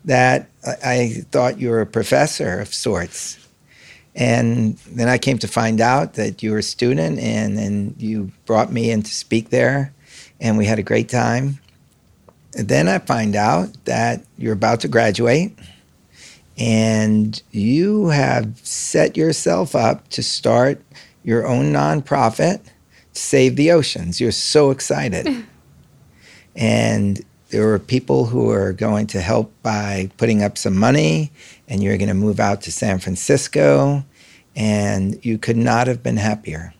that 0.05 0.49
I, 0.67 0.75
I 0.93 1.09
thought 1.31 1.59
you 1.61 1.71
were 1.71 1.81
a 1.81 1.87
professor 1.87 2.61
of 2.61 2.73
sorts. 2.75 3.39
And 4.15 4.77
then 4.91 5.09
I 5.09 5.19
came 5.19 5.39
to 5.39 5.49
find 5.49 5.81
out 5.81 6.15
that 6.15 6.43
you 6.43 6.51
were 6.51 6.59
a 6.59 6.63
student, 6.65 7.21
and 7.21 7.57
then 7.57 7.95
you 7.97 8.33
brought 8.45 8.73
me 8.73 8.91
in 8.91 9.03
to 9.03 9.11
speak 9.15 9.51
there, 9.51 9.93
and 10.41 10.59
we 10.59 10.67
had 10.67 10.79
a 10.81 10.83
great 10.83 11.09
time. 11.09 11.61
And 12.57 12.69
then 12.69 12.89
I 12.89 12.99
find 12.99 13.37
out 13.37 13.85
that 13.85 14.25
you're 14.37 14.53
about 14.53 14.81
to 14.81 14.89
graduate, 14.89 15.57
and 16.59 17.41
you 17.53 18.09
have 18.09 18.59
set 18.59 19.17
yourself 19.17 19.75
up 19.75 20.09
to 20.11 20.23
start 20.23 20.83
your 21.23 21.47
own 21.47 21.73
nonprofit 21.73 22.61
to 23.15 23.21
save 23.21 23.57
the 23.57 23.71
oceans. 23.71 24.21
You're 24.21 24.33
so 24.33 24.71
excited. 24.71 25.47
and 26.57 27.25
there 27.51 27.67
were 27.67 27.79
people 27.79 28.27
who 28.27 28.51
are 28.51 28.73
going 28.73 29.07
to 29.09 29.21
help 29.21 29.53
by 29.63 30.11
putting 30.17 30.43
up 30.43 30.57
some 30.57 30.77
money, 30.77 31.31
and 31.69 31.83
you're 31.83 31.99
going 31.99 32.09
to 32.09 32.15
move 32.15 32.41
out 32.41 32.63
to 32.63 32.73
San 32.73 32.99
Francisco, 32.99 34.05
and 34.57 35.25
you 35.25 35.39
could 35.39 35.57
not 35.57 35.87
have 35.87 36.03
been 36.03 36.17
happier. 36.17 36.75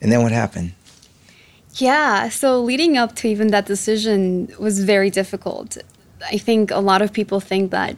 And 0.00 0.10
then 0.10 0.22
what 0.22 0.32
happened? 0.32 0.72
Yeah, 1.74 2.28
so 2.28 2.60
leading 2.60 2.96
up 2.96 3.14
to 3.16 3.28
even 3.28 3.48
that 3.48 3.66
decision 3.66 4.52
was 4.58 4.82
very 4.84 5.10
difficult. 5.10 5.78
I 6.30 6.38
think 6.38 6.70
a 6.70 6.78
lot 6.78 7.02
of 7.02 7.12
people 7.12 7.40
think 7.40 7.70
that 7.70 7.96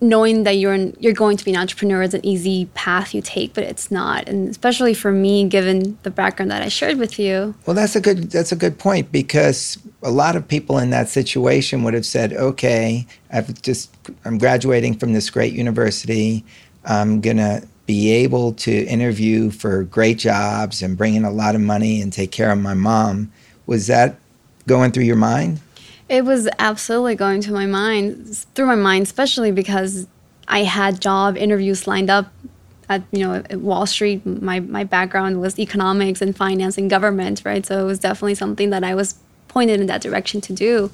knowing 0.00 0.44
that 0.44 0.52
you're 0.52 0.76
you're 1.00 1.12
going 1.12 1.36
to 1.36 1.44
be 1.44 1.52
an 1.52 1.56
entrepreneur 1.56 2.02
is 2.02 2.14
an 2.14 2.24
easy 2.24 2.66
path 2.74 3.14
you 3.14 3.20
take, 3.22 3.54
but 3.54 3.64
it's 3.64 3.90
not. 3.90 4.28
And 4.28 4.48
especially 4.48 4.94
for 4.94 5.10
me, 5.10 5.48
given 5.48 5.98
the 6.02 6.10
background 6.10 6.50
that 6.50 6.62
I 6.62 6.68
shared 6.68 6.98
with 6.98 7.18
you. 7.18 7.54
Well, 7.66 7.74
that's 7.74 7.96
a 7.96 8.00
good 8.00 8.30
that's 8.30 8.52
a 8.52 8.56
good 8.56 8.78
point 8.78 9.10
because 9.10 9.78
a 10.02 10.10
lot 10.10 10.36
of 10.36 10.46
people 10.46 10.78
in 10.78 10.90
that 10.90 11.08
situation 11.08 11.82
would 11.82 11.94
have 11.94 12.06
said, 12.06 12.32
"Okay, 12.32 13.06
I've 13.32 13.60
just 13.62 13.94
I'm 14.24 14.38
graduating 14.38 14.98
from 14.98 15.12
this 15.12 15.30
great 15.30 15.52
university. 15.52 16.44
I'm 16.84 17.20
gonna 17.20 17.62
be 17.88 18.12
able 18.12 18.52
to 18.52 18.86
interview 18.86 19.50
for 19.50 19.82
great 19.82 20.18
jobs 20.18 20.82
and 20.82 20.96
bring 20.96 21.16
in 21.16 21.24
a 21.24 21.30
lot 21.32 21.56
of 21.56 21.60
money 21.60 22.00
and 22.00 22.12
take 22.12 22.30
care 22.30 22.52
of 22.52 22.58
my 22.58 22.74
mom." 22.74 23.32
Was 23.66 23.88
that 23.88 24.16
going 24.68 24.92
through 24.92 25.04
your 25.04 25.16
mind? 25.16 25.60
It 26.08 26.24
was 26.24 26.48
absolutely 26.58 27.16
going 27.16 27.40
to 27.42 27.52
my 27.52 27.66
mind, 27.66 28.46
through 28.54 28.66
my 28.66 28.76
mind, 28.76 29.02
especially 29.04 29.50
because 29.50 30.06
I 30.46 30.62
had 30.62 31.00
job 31.00 31.36
interviews 31.36 31.86
lined 31.86 32.08
up 32.08 32.32
at 32.88 33.02
you 33.10 33.26
know 33.26 33.34
at 33.34 33.60
Wall 33.60 33.86
Street. 33.86 34.24
My 34.24 34.60
my 34.60 34.84
background 34.84 35.40
was 35.40 35.58
economics 35.58 36.22
and 36.22 36.36
finance 36.36 36.78
and 36.78 36.88
government, 36.88 37.42
right? 37.44 37.64
So 37.64 37.82
it 37.82 37.84
was 37.84 37.98
definitely 37.98 38.34
something 38.34 38.70
that 38.70 38.84
I 38.84 38.94
was 38.94 39.16
pointed 39.48 39.80
in 39.80 39.86
that 39.86 40.00
direction 40.00 40.40
to 40.42 40.52
do. 40.52 40.90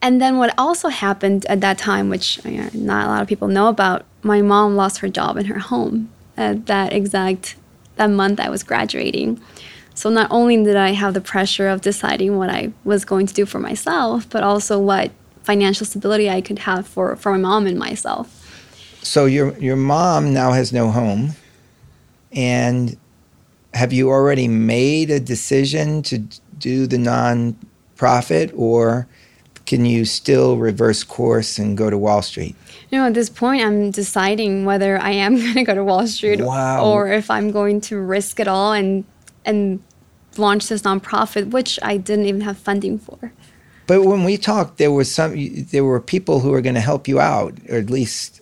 And 0.00 0.20
then 0.20 0.38
what 0.38 0.54
also 0.56 0.88
happened 0.88 1.44
at 1.46 1.60
that 1.60 1.78
time, 1.78 2.08
which 2.08 2.44
you 2.44 2.62
know, 2.62 2.70
not 2.72 3.06
a 3.06 3.08
lot 3.08 3.22
of 3.22 3.28
people 3.28 3.48
know 3.48 3.68
about, 3.68 4.04
my 4.22 4.42
mom 4.42 4.76
lost 4.76 4.98
her 4.98 5.08
job 5.08 5.36
in 5.36 5.46
her 5.46 5.58
home 5.58 6.10
at 6.36 6.66
that 6.66 6.92
exact 6.92 7.56
that 7.96 8.10
month 8.10 8.38
I 8.38 8.48
was 8.48 8.62
graduating. 8.62 9.40
So 9.94 10.08
not 10.08 10.30
only 10.30 10.62
did 10.62 10.76
I 10.76 10.90
have 10.90 11.14
the 11.14 11.20
pressure 11.20 11.68
of 11.68 11.80
deciding 11.80 12.36
what 12.36 12.48
I 12.48 12.72
was 12.84 13.04
going 13.04 13.26
to 13.26 13.34
do 13.34 13.44
for 13.44 13.58
myself, 13.58 14.30
but 14.30 14.44
also 14.44 14.78
what 14.78 15.10
financial 15.42 15.84
stability 15.84 16.30
I 16.30 16.40
could 16.40 16.60
have 16.60 16.86
for, 16.86 17.16
for 17.16 17.32
my 17.32 17.38
mom 17.38 17.66
and 17.66 17.76
myself. 17.76 18.34
So 19.02 19.26
your 19.26 19.58
your 19.58 19.76
mom 19.76 20.32
now 20.32 20.52
has 20.52 20.72
no 20.72 20.90
home, 20.90 21.32
and 22.30 22.96
have 23.74 23.92
you 23.92 24.10
already 24.10 24.46
made 24.46 25.10
a 25.10 25.18
decision 25.18 26.02
to 26.04 26.18
do 26.58 26.86
the 26.86 26.98
non-profit, 26.98 28.52
or 28.54 29.08
can 29.68 29.84
you 29.84 30.04
still 30.06 30.56
reverse 30.56 31.04
course 31.04 31.58
and 31.58 31.76
go 31.76 31.90
to 31.90 31.98
Wall 31.98 32.22
Street? 32.22 32.56
Know, 32.90 33.06
at 33.06 33.12
this 33.12 33.28
point, 33.28 33.62
I'm 33.62 33.90
deciding 33.90 34.64
whether 34.64 34.98
I 34.98 35.10
am 35.10 35.36
going 35.44 35.54
to 35.54 35.64
go 35.64 35.74
to 35.74 35.84
Wall 35.84 36.06
Street 36.06 36.40
Wow. 36.40 36.86
or 36.86 37.12
if 37.12 37.30
I'm 37.30 37.50
going 37.52 37.80
to 37.82 37.98
risk 38.00 38.40
it 38.40 38.48
all 38.48 38.72
and 38.72 39.04
and 39.44 39.80
launch 40.38 40.68
this 40.68 40.82
nonprofit, 40.82 41.50
which 41.50 41.78
I 41.82 41.98
didn't 41.98 42.26
even 42.26 42.40
have 42.42 42.56
funding 42.56 42.98
for. 42.98 43.32
But 43.86 44.04
when 44.04 44.24
we 44.24 44.36
talked, 44.38 44.78
there 44.78 44.90
was 44.92 45.12
some 45.12 45.32
there 45.72 45.84
were 45.84 46.00
people 46.00 46.40
who 46.40 46.50
were 46.50 46.62
going 46.62 46.74
to 46.76 46.86
help 46.92 47.06
you 47.06 47.20
out, 47.20 47.52
or 47.68 47.76
at 47.76 47.90
least. 47.90 48.40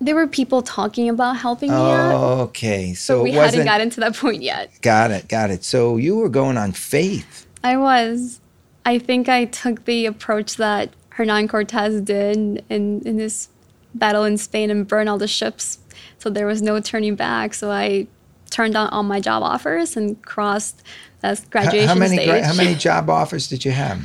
There 0.00 0.14
were 0.14 0.26
people 0.26 0.60
talking 0.62 1.08
about 1.08 1.36
helping 1.38 1.70
me 1.70 1.76
out, 1.76 2.12
Oh, 2.14 2.40
okay. 2.48 2.92
So 2.94 3.22
we 3.22 3.32
hadn't 3.32 3.64
gotten 3.64 3.88
to 3.90 4.00
that 4.00 4.14
point 4.16 4.42
yet. 4.42 4.70
got 4.82 5.10
it. 5.10 5.28
Got 5.28 5.50
it. 5.50 5.64
So 5.64 5.96
you 5.98 6.16
were 6.16 6.28
going 6.30 6.56
on 6.58 6.72
faith. 6.72 7.46
I 7.64 7.76
was. 7.76 8.40
I 8.86 9.00
think 9.00 9.28
I 9.28 9.46
took 9.46 9.84
the 9.84 10.06
approach 10.06 10.56
that 10.56 10.94
Hernan 11.10 11.48
Cortez 11.48 12.00
did 12.00 12.64
in, 12.68 13.00
in 13.00 13.16
this 13.16 13.48
battle 13.94 14.22
in 14.22 14.38
Spain 14.38 14.70
and 14.70 14.86
burn 14.86 15.08
all 15.08 15.18
the 15.18 15.26
ships. 15.26 15.78
So 16.18 16.30
there 16.30 16.46
was 16.46 16.62
no 16.62 16.80
turning 16.80 17.16
back. 17.16 17.52
So 17.54 17.72
I 17.72 18.06
turned 18.50 18.74
down 18.74 18.88
all 18.90 19.02
my 19.02 19.18
job 19.18 19.42
offers 19.42 19.96
and 19.96 20.22
crossed 20.22 20.82
that 21.20 21.44
graduation 21.50 21.88
how 21.88 21.94
many 21.96 22.16
stage. 22.16 22.44
how 22.44 22.54
many 22.54 22.76
job 22.76 23.10
offers 23.10 23.48
did 23.48 23.64
you 23.64 23.72
have? 23.72 23.98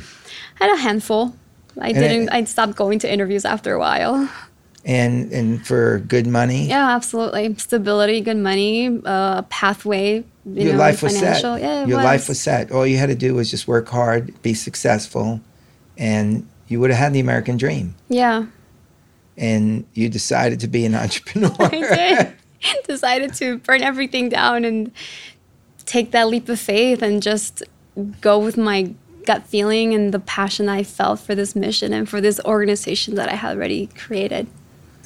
I 0.60 0.66
had 0.66 0.74
a 0.74 0.80
handful. 0.80 1.36
I 1.80 1.90
it- 1.90 1.94
didn't. 1.94 2.30
I 2.30 2.42
stopped 2.44 2.74
going 2.74 2.98
to 3.00 3.12
interviews 3.12 3.44
after 3.44 3.74
a 3.74 3.78
while. 3.78 4.28
And 4.84 5.32
and 5.32 5.64
for 5.64 6.00
good 6.00 6.26
money. 6.26 6.66
Yeah, 6.66 6.90
absolutely. 6.90 7.54
Stability, 7.56 8.20
good 8.20 8.36
money, 8.36 9.00
uh, 9.04 9.42
pathway. 9.42 10.24
You 10.44 10.64
Your 10.64 10.72
know, 10.72 10.78
life 10.78 11.02
was 11.02 11.16
set. 11.18 11.42
Yeah, 11.42 11.86
Your 11.86 11.98
was. 11.98 12.04
life 12.04 12.28
was 12.28 12.40
set. 12.40 12.72
All 12.72 12.86
you 12.86 12.96
had 12.98 13.08
to 13.10 13.14
do 13.14 13.34
was 13.34 13.50
just 13.50 13.68
work 13.68 13.88
hard, 13.88 14.40
be 14.42 14.54
successful, 14.54 15.40
and 15.96 16.48
you 16.68 16.80
would 16.80 16.90
have 16.90 16.98
had 16.98 17.12
the 17.12 17.20
American 17.20 17.56
dream. 17.56 17.94
Yeah, 18.08 18.46
And 19.36 19.84
you 19.94 20.08
decided 20.08 20.58
to 20.60 20.68
be 20.68 20.84
an 20.84 20.94
entrepreneur. 21.04 21.54
I 21.60 21.68
did. 21.68 22.32
Decided 22.86 23.34
to 23.34 23.58
burn 23.58 23.82
everything 23.82 24.28
down 24.28 24.64
and 24.64 24.92
take 25.84 26.12
that 26.12 26.28
leap 26.28 26.48
of 26.48 26.60
faith 26.60 27.02
and 27.02 27.20
just 27.22 27.62
go 28.20 28.38
with 28.38 28.56
my 28.56 28.94
gut 29.26 29.44
feeling 29.46 29.94
and 29.94 30.12
the 30.14 30.20
passion 30.20 30.68
I 30.68 30.82
felt 30.84 31.20
for 31.20 31.34
this 31.34 31.54
mission 31.56 31.92
and 31.92 32.08
for 32.08 32.20
this 32.20 32.40
organization 32.44 33.14
that 33.16 33.28
I 33.28 33.34
had 33.34 33.56
already 33.56 33.86
created. 33.88 34.46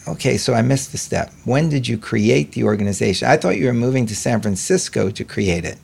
Okay, 0.08 0.36
so 0.36 0.54
I 0.54 0.62
missed 0.62 0.92
the 0.92 0.98
step. 0.98 1.32
When 1.44 1.68
did 1.68 1.88
you 1.88 1.98
create 1.98 2.52
the 2.52 2.62
organization? 2.64 3.26
I 3.28 3.36
thought 3.36 3.56
you 3.58 3.66
were 3.66 3.72
moving 3.74 4.06
to 4.06 4.14
San 4.16 4.40
Francisco 4.40 5.10
to 5.10 5.24
create 5.24 5.64
it. 5.64 5.78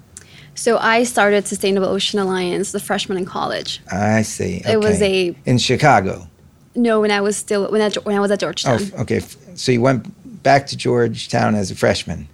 So 0.55 0.79
I 0.79 1.03
started 1.05 1.47
Sustainable 1.49 1.89
Ocean 1.89 2.19
Alliance, 2.21 2.73
the 2.73 2.79
freshman 2.81 3.19
in 3.19 3.25
college. 3.25 3.81
I 3.91 4.23
see. 4.23 4.63
It 4.67 4.79
was 4.81 5.01
a- 5.03 5.35
in 5.45 5.59
Chicago. 5.59 6.29
No, 6.75 7.01
when 7.01 7.11
I 7.11 7.21
was 7.21 7.37
still 7.37 7.71
when 7.71 7.83
I, 7.83 7.91
when 8.05 8.17
I 8.17 8.21
was 8.21 8.31
at 8.31 8.41
Georgetown. 8.41 8.79
Oh, 8.97 9.03
okay. 9.03 9.21
So 9.55 9.73
you 9.73 9.81
went 9.83 10.43
back 10.43 10.67
to 10.69 10.77
Georgetown 10.77 11.55
as 11.55 11.71
a 11.71 11.75
freshman 11.75 12.29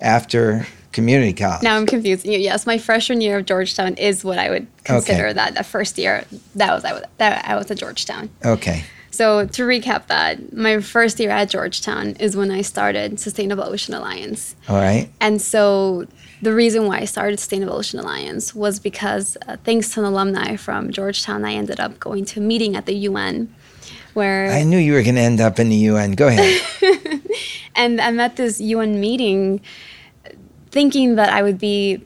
after 0.00 0.66
community 0.92 1.32
college. 1.32 1.62
Now 1.62 1.76
I'm 1.76 1.86
confusing 1.86 2.32
you. 2.32 2.38
Yes, 2.38 2.66
my 2.66 2.78
freshman 2.78 3.20
year 3.20 3.38
of 3.38 3.46
Georgetown 3.46 3.94
is 3.94 4.24
what 4.24 4.38
I 4.38 4.50
would 4.50 4.66
consider 4.84 5.24
Okay. 5.26 5.32
that. 5.34 5.54
That 5.54 5.66
first 5.66 5.98
year, 5.98 6.24
that 6.56 6.72
was 6.74 6.84
I 6.84 6.92
was 6.94 7.02
that 7.18 7.44
I 7.46 7.54
was 7.56 7.70
at 7.70 7.78
Georgetown. 7.78 8.28
Okay. 8.44 8.84
So 9.10 9.46
to 9.46 9.62
recap 9.62 10.08
that, 10.08 10.52
my 10.52 10.80
first 10.80 11.18
year 11.18 11.30
at 11.30 11.48
Georgetown 11.50 12.10
is 12.20 12.36
when 12.36 12.50
I 12.50 12.62
started 12.62 13.18
Sustainable 13.18 13.64
Ocean 13.64 13.94
Alliance. 13.94 14.56
All 14.68 14.76
right. 14.76 15.08
And 15.20 15.40
so 15.40 16.06
the 16.42 16.52
reason 16.52 16.86
why 16.86 16.98
I 16.98 17.04
started 17.06 17.38
Sustainable 17.38 17.74
Ocean 17.74 17.98
Alliance 17.98 18.54
was 18.54 18.78
because 18.78 19.36
uh, 19.48 19.56
thanks 19.64 19.90
to 19.94 20.00
an 20.00 20.06
alumni 20.06 20.56
from 20.56 20.90
Georgetown, 20.90 21.44
I 21.44 21.54
ended 21.54 21.80
up 21.80 21.98
going 21.98 22.24
to 22.26 22.40
a 22.40 22.42
meeting 22.42 22.76
at 22.76 22.86
the 22.86 22.94
UN 22.94 23.54
where 24.14 24.50
I 24.50 24.62
knew 24.64 24.78
you 24.78 24.94
were 24.94 25.02
going 25.02 25.16
to 25.16 25.20
end 25.20 25.40
up 25.40 25.58
in 25.58 25.68
the 25.68 25.76
UN. 25.76 26.12
Go 26.12 26.28
ahead. 26.28 26.60
and 27.76 28.00
I'm 28.00 28.18
at 28.20 28.36
this 28.36 28.60
UN 28.60 29.00
meeting 29.00 29.60
thinking 30.70 31.14
that 31.16 31.30
I 31.30 31.42
would 31.42 31.58
be 31.58 32.02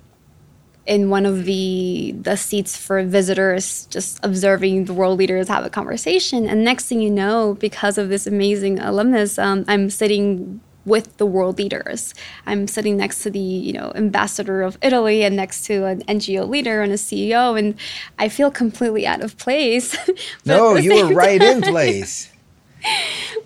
in 0.91 1.09
one 1.09 1.25
of 1.25 1.45
the 1.45 2.13
the 2.21 2.37
seats 2.37 2.77
for 2.77 3.03
visitors 3.05 3.87
just 3.91 4.19
observing 4.25 4.87
the 4.87 4.93
world 4.93 5.17
leaders 5.21 5.47
have 5.47 5.65
a 5.65 5.71
conversation. 5.71 6.49
And 6.49 6.65
next 6.65 6.89
thing 6.89 7.01
you 7.01 7.11
know 7.11 7.55
because 7.55 7.97
of 7.97 8.09
this 8.09 8.27
amazing 8.27 8.81
alumnus 8.81 9.39
um, 9.39 9.65
i'm 9.69 9.89
sitting 9.89 10.61
with 10.85 11.17
the 11.19 11.27
world 11.27 11.59
leaders. 11.59 12.15
I'm 12.47 12.67
sitting 12.67 12.97
next 12.97 13.23
to 13.23 13.31
the 13.31 13.39
you 13.39 13.73
know 13.73 13.93
ambassador 13.95 14.63
of 14.63 14.77
italy 14.83 15.23
and 15.23 15.37
next 15.37 15.65
to 15.67 15.85
an 15.85 16.03
ngo 16.03 16.49
leader 16.49 16.83
and 16.83 16.91
a 16.91 16.97
ceo 16.97 17.57
and 17.59 17.77
i 18.19 18.29
feel 18.29 18.51
completely 18.51 19.07
out 19.07 19.21
of 19.23 19.39
place. 19.39 19.97
No, 20.45 20.75
you 20.75 20.93
were 21.07 21.15
right 21.15 21.41
in 21.41 21.63
place. 21.75 22.33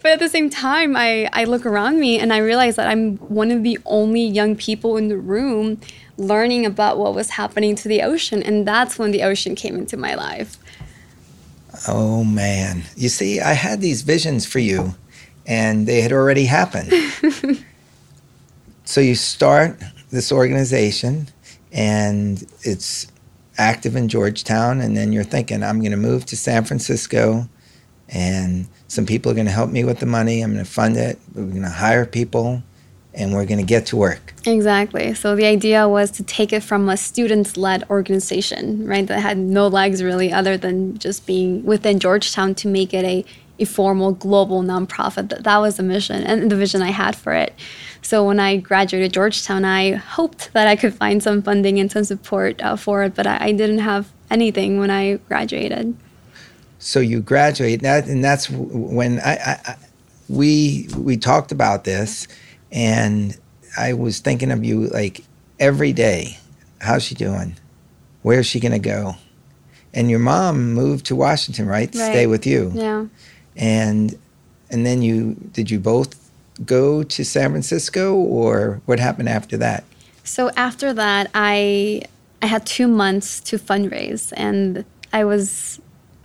but 0.00 0.12
at 0.12 0.18
the 0.20 0.28
same 0.28 0.48
time, 0.48 0.96
I, 0.96 1.28
I 1.32 1.44
look 1.44 1.66
around 1.66 1.98
me 1.98 2.18
and 2.20 2.32
I 2.32 2.38
realize 2.38 2.76
that 2.76 2.86
I'm 2.86 3.16
one 3.16 3.50
of 3.50 3.62
the 3.62 3.78
only 3.84 4.24
young 4.24 4.54
people 4.54 4.96
in 4.96 5.08
the 5.08 5.18
room 5.18 5.80
learning 6.16 6.64
about 6.64 6.98
what 6.98 7.14
was 7.14 7.30
happening 7.30 7.74
to 7.76 7.88
the 7.88 8.02
ocean. 8.02 8.42
And 8.42 8.66
that's 8.66 8.98
when 8.98 9.10
the 9.10 9.22
ocean 9.22 9.54
came 9.54 9.76
into 9.76 9.96
my 9.96 10.14
life. 10.14 10.56
Oh 11.88 12.24
man. 12.24 12.84
You 12.96 13.08
see, 13.08 13.40
I 13.40 13.52
had 13.52 13.80
these 13.80 14.02
visions 14.02 14.46
for 14.46 14.58
you 14.58 14.94
and 15.46 15.86
they 15.86 16.00
had 16.00 16.12
already 16.12 16.44
happened. 16.46 16.92
so 18.84 19.00
you 19.00 19.14
start 19.14 19.82
this 20.10 20.30
organization 20.30 21.28
and 21.72 22.44
it's 22.62 23.08
active 23.58 23.96
in 23.96 24.08
Georgetown 24.08 24.80
and 24.80 24.96
then 24.96 25.12
you're 25.12 25.24
thinking 25.24 25.62
I'm 25.62 25.80
going 25.80 25.90
to 25.90 25.96
move 25.96 26.24
to 26.26 26.36
San 26.36 26.64
Francisco 26.64 27.48
and 28.08 28.68
some 28.88 29.06
people 29.06 29.32
are 29.32 29.34
going 29.34 29.46
to 29.46 29.52
help 29.52 29.70
me 29.70 29.82
with 29.82 29.98
the 29.98 30.06
money. 30.06 30.42
I'm 30.42 30.52
going 30.52 30.64
to 30.64 30.70
fund 30.70 30.96
it. 30.96 31.18
We're 31.34 31.46
going 31.46 31.62
to 31.62 31.68
hire 31.68 32.06
people 32.06 32.62
and 33.14 33.32
we're 33.32 33.46
going 33.46 33.58
to 33.58 33.64
get 33.64 33.86
to 33.86 33.96
work. 33.96 34.34
Exactly. 34.46 35.14
So 35.14 35.36
the 35.36 35.46
idea 35.46 35.88
was 35.88 36.10
to 36.12 36.22
take 36.22 36.52
it 36.52 36.62
from 36.62 36.88
a 36.88 36.96
student 36.96 37.56
led 37.56 37.88
organization, 37.88 38.86
right, 38.86 39.06
that 39.06 39.20
had 39.20 39.38
no 39.38 39.68
legs 39.68 40.02
really 40.02 40.32
other 40.32 40.56
than 40.56 40.98
just 40.98 41.26
being 41.26 41.64
within 41.64 41.98
Georgetown 42.00 42.54
to 42.56 42.68
make 42.68 42.92
it 42.92 43.04
a, 43.04 43.24
a 43.58 43.64
formal 43.64 44.12
global 44.12 44.62
nonprofit. 44.62 45.28
That, 45.28 45.44
that 45.44 45.58
was 45.58 45.76
the 45.76 45.82
mission 45.82 46.22
and 46.24 46.50
the 46.50 46.56
vision 46.56 46.82
I 46.82 46.90
had 46.90 47.14
for 47.16 47.32
it. 47.32 47.54
So 48.02 48.26
when 48.26 48.38
I 48.40 48.56
graduated 48.58 49.12
Georgetown, 49.12 49.64
I 49.64 49.92
hoped 49.92 50.52
that 50.52 50.66
I 50.66 50.76
could 50.76 50.94
find 50.94 51.22
some 51.22 51.40
funding 51.40 51.78
and 51.78 51.90
some 51.90 52.04
support 52.04 52.60
uh, 52.62 52.76
for 52.76 53.04
it, 53.04 53.14
but 53.14 53.26
I, 53.26 53.38
I 53.40 53.52
didn't 53.52 53.78
have 53.78 54.10
anything 54.30 54.78
when 54.78 54.90
I 54.90 55.16
graduated. 55.28 55.96
so 56.78 57.00
you 57.00 57.20
graduate 57.20 57.80
that 57.82 58.06
and 58.06 58.22
that's 58.22 58.50
when 58.50 59.20
I, 59.20 59.36
I, 59.36 59.60
I 59.66 59.76
we 60.28 60.88
we 60.96 61.16
talked 61.16 61.52
about 61.52 61.84
this 61.84 62.26
and 62.74 63.38
i 63.78 63.94
was 63.94 64.18
thinking 64.18 64.50
of 64.50 64.62
you 64.62 64.88
like 64.88 65.22
every 65.58 65.92
day. 65.92 66.38
How's 66.80 67.02
she 67.02 67.14
doing? 67.14 67.56
Where's 68.22 68.46
she 68.46 68.60
going 68.60 68.72
to 68.72 68.78
go? 68.78 69.16
And 69.92 70.10
your 70.10 70.18
mom 70.18 70.72
moved 70.74 71.06
to 71.06 71.16
washington 71.16 71.66
right, 71.66 71.90
to 71.90 71.98
stay 71.98 72.26
with 72.26 72.46
you. 72.46 72.72
Yeah. 72.74 73.06
and 73.56 74.18
and 74.70 74.84
then 74.84 75.02
you 75.02 75.36
did 75.52 75.70
you 75.70 75.78
both 75.78 76.20
go 76.64 77.02
to 77.02 77.24
san 77.24 77.50
francisco 77.50 78.14
or 78.14 78.80
what 78.86 78.98
happened 78.98 79.28
after 79.28 79.56
that? 79.58 79.84
So 80.24 80.50
after 80.56 80.92
that, 80.94 81.30
I 81.34 82.02
I 82.42 82.46
had 82.46 82.66
two 82.66 82.88
months 82.88 83.40
to 83.40 83.58
fundraise, 83.58 84.32
and 84.36 84.84
I 85.12 85.24
was 85.24 85.80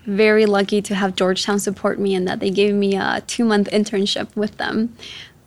very 0.06 0.46
lucky 0.46 0.82
to 0.82 0.96
have 0.96 1.16
Georgetown 1.16 1.60
support 1.60 2.00
me 2.00 2.16
and 2.16 2.28
that 2.28 2.40
they 2.40 2.50
gave 2.50 2.74
me 2.74 2.96
a 2.96 3.22
two 3.28 3.46
month 3.46 3.70
internship 3.70 4.36
with 4.36 4.58
them 4.58 4.96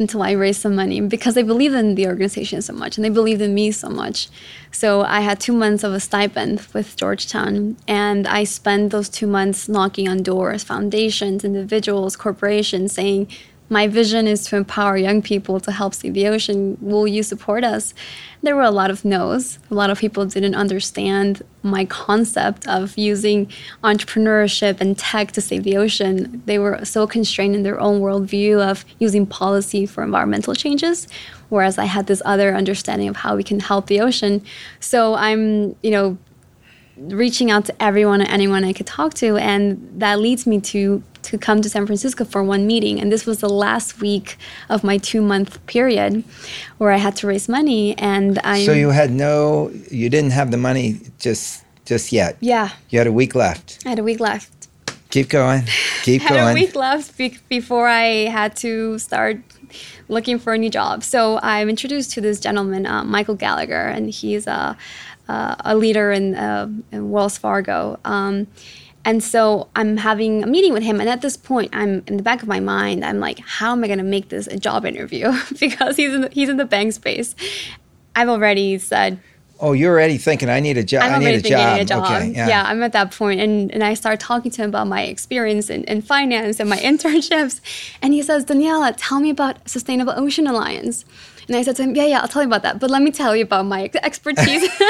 until 0.02 0.22
I 0.22 0.32
raised 0.32 0.60
some 0.60 0.74
money 0.74 1.00
because 1.00 1.34
they 1.34 1.42
believed 1.42 1.74
in 1.74 1.94
the 1.94 2.06
organization 2.06 2.60
so 2.62 2.74
much 2.82 2.96
and 2.96 3.04
they 3.04 3.08
believed 3.20 3.40
in 3.40 3.54
me 3.54 3.72
so 3.72 3.88
much. 3.88 4.28
So 4.70 5.02
I 5.02 5.20
had 5.20 5.40
two 5.40 5.52
months 5.52 5.82
of 5.84 5.92
a 5.94 6.00
stipend 6.00 6.66
with 6.74 6.96
Georgetown, 6.96 7.76
and 7.86 8.26
I 8.26 8.44
spent 8.44 8.90
those 8.90 9.08
two 9.08 9.26
months 9.26 9.68
knocking 9.68 10.08
on 10.08 10.22
doors, 10.22 10.64
foundations, 10.64 11.44
individuals, 11.44 12.16
corporations, 12.16 12.92
saying. 12.92 13.28
My 13.72 13.88
vision 13.88 14.28
is 14.28 14.44
to 14.48 14.56
empower 14.56 14.98
young 14.98 15.22
people 15.22 15.58
to 15.60 15.72
help 15.72 15.94
save 15.94 16.12
the 16.12 16.28
ocean. 16.28 16.76
Will 16.82 17.08
you 17.08 17.22
support 17.22 17.64
us? 17.64 17.94
There 18.42 18.54
were 18.54 18.60
a 18.60 18.70
lot 18.70 18.90
of 18.90 19.02
no's. 19.02 19.58
A 19.70 19.74
lot 19.74 19.88
of 19.88 19.98
people 19.98 20.26
didn't 20.26 20.54
understand 20.54 21.42
my 21.62 21.86
concept 21.86 22.68
of 22.68 22.98
using 22.98 23.50
entrepreneurship 23.82 24.78
and 24.82 24.98
tech 24.98 25.32
to 25.32 25.40
save 25.40 25.62
the 25.62 25.78
ocean. 25.78 26.42
They 26.44 26.58
were 26.58 26.84
so 26.84 27.06
constrained 27.06 27.54
in 27.54 27.62
their 27.62 27.80
own 27.80 28.02
worldview 28.02 28.60
of 28.60 28.84
using 28.98 29.24
policy 29.24 29.86
for 29.86 30.04
environmental 30.04 30.54
changes, 30.54 31.08
whereas 31.48 31.78
I 31.78 31.86
had 31.86 32.08
this 32.08 32.20
other 32.26 32.54
understanding 32.54 33.08
of 33.08 33.16
how 33.16 33.36
we 33.36 33.42
can 33.42 33.58
help 33.58 33.86
the 33.86 34.02
ocean. 34.02 34.44
So 34.80 35.14
I'm, 35.14 35.76
you 35.82 35.92
know, 35.92 36.18
reaching 37.08 37.50
out 37.50 37.64
to 37.66 37.82
everyone 37.82 38.20
and 38.20 38.30
anyone 38.30 38.64
I 38.64 38.72
could 38.72 38.86
talk 38.86 39.14
to, 39.14 39.36
and 39.36 39.88
that 39.98 40.20
leads 40.20 40.46
me 40.46 40.60
to 40.60 41.02
to 41.22 41.38
come 41.38 41.62
to 41.62 41.68
San 41.68 41.86
Francisco 41.86 42.24
for 42.24 42.42
one 42.42 42.66
meeting. 42.66 43.00
And 43.00 43.12
this 43.12 43.26
was 43.26 43.38
the 43.38 43.48
last 43.48 44.00
week 44.00 44.36
of 44.68 44.82
my 44.82 44.98
two 44.98 45.22
month 45.22 45.64
period 45.66 46.24
where 46.78 46.90
I 46.90 46.96
had 46.96 47.14
to 47.16 47.28
raise 47.28 47.48
money. 47.48 47.96
And 47.96 48.40
I 48.40 48.64
So 48.66 48.72
you 48.72 48.90
had 48.90 49.12
no, 49.12 49.70
you 49.88 50.08
didn't 50.10 50.32
have 50.32 50.50
the 50.50 50.56
money 50.56 51.00
just 51.20 51.64
just 51.84 52.12
yet. 52.12 52.36
yeah, 52.40 52.70
You 52.90 52.98
had 52.98 53.06
a 53.06 53.12
week 53.12 53.34
left. 53.36 53.78
I 53.86 53.90
had 53.90 53.98
a 53.98 54.02
week 54.02 54.18
left. 54.20 54.50
Keep 55.10 55.28
going. 55.28 55.62
Keep 56.02 56.22
going. 56.28 56.40
had 56.40 56.50
a 56.50 56.54
week 56.54 56.74
left 56.74 57.16
be- 57.18 57.38
before 57.48 57.86
I 57.86 58.28
had 58.30 58.56
to 58.56 58.98
start 58.98 59.36
looking 60.08 60.38
for 60.38 60.52
a 60.54 60.58
new 60.58 60.70
job. 60.70 61.02
So 61.02 61.38
I'm 61.42 61.68
introduced 61.68 62.12
to 62.12 62.20
this 62.20 62.40
gentleman, 62.40 62.86
uh, 62.86 63.04
Michael 63.04 63.34
Gallagher, 63.36 63.86
and 63.88 64.10
he's 64.10 64.46
a, 64.46 64.52
uh, 64.52 64.74
a 65.28 65.74
leader 65.76 66.12
in, 66.12 66.34
uh, 66.34 66.68
in 66.90 67.10
Wells 67.10 67.38
Fargo. 67.38 67.98
Um, 68.04 68.46
and 69.04 69.22
so 69.22 69.68
I'm 69.74 69.96
having 69.96 70.44
a 70.44 70.46
meeting 70.46 70.72
with 70.72 70.84
him, 70.84 71.00
and 71.00 71.08
at 71.08 71.22
this 71.22 71.36
point, 71.36 71.70
I'm 71.72 72.04
in 72.06 72.16
the 72.16 72.22
back 72.22 72.42
of 72.42 72.48
my 72.48 72.60
mind. 72.60 73.04
I'm 73.04 73.18
like, 73.18 73.40
how 73.40 73.72
am 73.72 73.82
I 73.82 73.88
going 73.88 73.98
to 73.98 74.04
make 74.04 74.28
this 74.28 74.46
a 74.46 74.56
job 74.56 74.86
interview? 74.86 75.32
because 75.60 75.96
he's 75.96 76.14
in 76.14 76.20
the, 76.22 76.28
he's 76.28 76.48
in 76.48 76.56
the 76.56 76.64
bank 76.64 76.92
space. 76.92 77.34
I've 78.14 78.28
already 78.28 78.78
said 78.78 79.18
Oh, 79.62 79.74
you're 79.74 79.92
already 79.92 80.18
thinking 80.18 80.48
I 80.48 80.58
need 80.58 80.76
a 80.76 80.82
job. 80.82 81.04
I'm 81.04 81.14
I 81.14 81.18
need 81.18 81.34
a 81.36 81.40
job. 81.40 81.76
Need 81.76 81.82
a 81.82 81.84
job. 81.84 82.04
Okay. 82.04 82.32
yeah. 82.32 82.48
Yeah. 82.48 82.64
I'm 82.66 82.82
at 82.82 82.92
that 82.94 83.12
point, 83.12 83.40
and 83.40 83.70
and 83.70 83.84
I 83.84 83.94
start 83.94 84.18
talking 84.18 84.50
to 84.50 84.62
him 84.62 84.70
about 84.70 84.88
my 84.88 85.02
experience 85.02 85.70
in, 85.70 85.84
in 85.84 86.02
finance 86.02 86.58
and 86.58 86.68
my 86.68 86.78
internships, 86.90 87.60
and 88.02 88.12
he 88.12 88.22
says, 88.22 88.44
Daniela, 88.44 88.92
tell 88.96 89.20
me 89.20 89.30
about 89.30 89.68
Sustainable 89.68 90.14
Ocean 90.16 90.48
Alliance. 90.48 91.04
And 91.48 91.56
I 91.56 91.62
said 91.62 91.76
to 91.76 91.82
him, 91.82 91.94
Yeah, 91.94 92.06
yeah, 92.06 92.20
I'll 92.20 92.28
tell 92.28 92.42
you 92.42 92.48
about 92.48 92.62
that, 92.62 92.78
but 92.78 92.90
let 92.90 93.02
me 93.02 93.10
tell 93.10 93.34
you 93.34 93.44
about 93.44 93.66
my 93.66 93.90
expertise. 94.02 94.68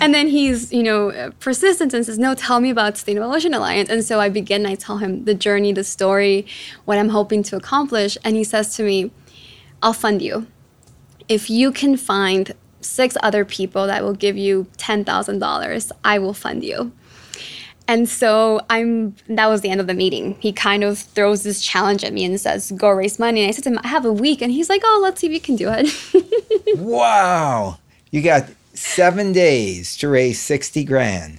and 0.00 0.14
then 0.14 0.28
he's, 0.28 0.72
you 0.72 0.82
know, 0.82 1.32
persistent 1.40 1.94
and 1.94 2.04
says, 2.04 2.18
No, 2.18 2.34
tell 2.34 2.60
me 2.60 2.70
about 2.70 2.94
the 2.94 2.98
Sustainable 2.98 3.32
Ocean 3.32 3.54
Alliance. 3.54 3.88
And 3.90 4.04
so 4.04 4.20
I 4.20 4.28
begin, 4.28 4.66
I 4.66 4.74
tell 4.74 4.98
him 4.98 5.24
the 5.24 5.34
journey, 5.34 5.72
the 5.72 5.84
story, 5.84 6.46
what 6.84 6.98
I'm 6.98 7.10
hoping 7.10 7.42
to 7.44 7.56
accomplish, 7.56 8.18
and 8.24 8.36
he 8.36 8.44
says 8.44 8.74
to 8.76 8.82
me, 8.82 9.10
I'll 9.82 9.92
fund 9.92 10.22
you 10.22 10.46
if 11.28 11.50
you 11.50 11.72
can 11.72 11.96
find 11.96 12.52
six 12.80 13.16
other 13.22 13.44
people 13.44 13.86
that 13.86 14.02
will 14.02 14.14
give 14.14 14.36
you 14.36 14.66
$10,000, 14.78 15.92
I 16.04 16.18
will 16.18 16.34
fund 16.34 16.62
you. 16.62 16.92
And 17.88 18.08
so 18.08 18.60
I'm 18.68 19.14
that 19.28 19.46
was 19.46 19.60
the 19.60 19.70
end 19.70 19.80
of 19.80 19.86
the 19.86 19.94
meeting. 19.94 20.36
He 20.40 20.52
kind 20.52 20.82
of 20.82 20.98
throws 20.98 21.44
this 21.44 21.60
challenge 21.62 22.02
at 22.02 22.12
me 22.12 22.24
and 22.24 22.40
says, 22.40 22.72
"Go 22.72 22.90
raise 22.90 23.18
money." 23.18 23.42
And 23.42 23.48
I 23.48 23.52
said 23.52 23.64
to 23.64 23.70
him, 23.70 23.78
"I 23.84 23.88
have 23.88 24.04
a 24.04 24.12
week." 24.12 24.42
And 24.42 24.50
he's 24.52 24.68
like, 24.68 24.82
"Oh, 24.84 25.00
let's 25.02 25.20
see 25.20 25.28
if 25.28 25.32
you 25.32 25.40
can 25.40 25.56
do 25.56 25.70
it." 25.72 25.86
Wow. 26.78 27.78
You 28.10 28.22
got 28.22 28.48
seven 28.74 29.32
days 29.32 29.96
to 29.98 30.08
raise 30.08 30.40
60 30.40 30.84
grand. 30.84 31.38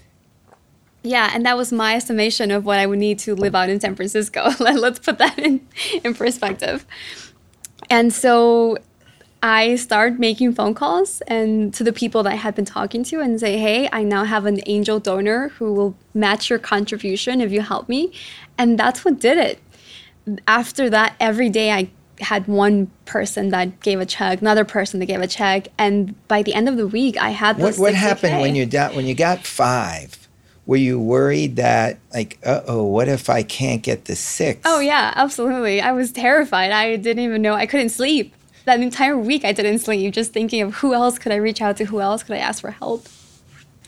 yeah, 1.04 1.32
and 1.34 1.46
that 1.46 1.56
was 1.58 1.72
my 1.72 1.96
estimation 1.96 2.50
of 2.52 2.66
what 2.66 2.80
I 2.80 2.86
would 2.86 3.00
need 3.00 3.20
to 3.20 3.36
live 3.36 3.54
out 3.56 3.70
in 3.70 3.80
San 3.80 3.96
Francisco. 3.96 4.50
Let- 4.60 4.80
Let's 4.86 5.00
put 5.00 5.18
that 5.20 5.38
in 5.40 5.66
in 6.04 6.14
perspective. 6.16 6.86
And 7.90 8.14
so 8.14 8.78
I 9.42 9.76
start 9.76 10.18
making 10.18 10.54
phone 10.54 10.74
calls 10.74 11.22
and 11.28 11.74
to 11.76 11.84
the 11.84 11.94
people 11.94 12.24
that 12.24 12.34
I 12.34 12.36
had 12.36 12.56
been 12.56 12.66
talking 12.66 13.04
to 13.06 13.20
and 13.22 13.40
say, 13.40 13.58
"Hey, 13.58 13.88
I 13.92 14.04
now 14.04 14.24
have 14.24 14.46
an 14.46 14.62
angel 14.66 15.00
donor 15.00 15.50
who 15.58 15.74
will 15.74 15.96
match 16.14 16.50
your 16.50 16.60
contribution 16.60 17.40
if 17.40 17.52
you 17.52 17.62
help 17.62 17.88
me." 17.88 18.12
And 18.58 18.78
that's 18.80 19.06
what 19.06 19.20
did 19.20 19.38
it. 19.38 19.60
After 20.48 20.90
that, 20.90 21.16
every 21.20 21.50
day 21.50 21.72
I 21.72 21.90
had 22.20 22.48
one 22.48 22.90
person 23.06 23.50
that 23.50 23.80
gave 23.82 24.00
a 24.00 24.06
check, 24.06 24.42
another 24.42 24.66
person 24.66 25.00
that 25.00 25.06
gave 25.06 25.22
a 25.22 25.28
check, 25.28 25.68
and 25.78 26.16
by 26.28 26.42
the 26.42 26.54
end 26.54 26.68
of 26.68 26.78
the 26.78 26.88
week, 26.88 27.16
I 27.18 27.30
had 27.30 27.60
What 27.60 27.78
what 27.78 27.94
happened 27.94 28.42
when 28.42 28.56
you 28.56 28.66
got 28.66 28.96
when 28.96 29.06
you 29.06 29.14
got 29.14 29.46
five? 29.46 30.28
Were 30.66 30.78
you 30.78 31.00
worried 31.00 31.56
that 31.58 32.00
like, 32.14 32.40
uh 32.44 32.62
oh, 32.68 32.84
what 32.84 33.08
if 33.08 33.30
I 33.30 33.44
can't 33.44 33.84
get 33.84 34.06
the 34.06 34.16
six? 34.16 34.62
Oh 34.66 34.80
yeah, 34.80 35.14
absolutely. 35.16 35.80
I 35.80 35.92
was 35.92 36.12
terrified. 36.12 36.72
I 36.72 36.96
didn't 36.98 37.24
even 37.24 37.42
know 37.42 37.54
I 37.54 37.68
couldn't 37.68 37.90
sleep. 37.90 38.34
That 38.68 38.82
entire 38.82 39.18
week 39.18 39.46
I 39.46 39.54
didn't 39.54 39.80
sleep, 39.80 40.14
just 40.14 40.34
thinking 40.34 40.62
of 40.62 40.74
who 40.76 40.94
else 40.94 41.18
could 41.18 41.32
I 41.32 41.38
reach 41.38 41.62
out 41.62 41.78
to, 41.78 41.86
who 41.86 42.02
else 42.02 42.22
could 42.22 42.36
I 42.36 42.40
ask 42.40 42.60
for 42.60 42.72
help. 42.72 43.08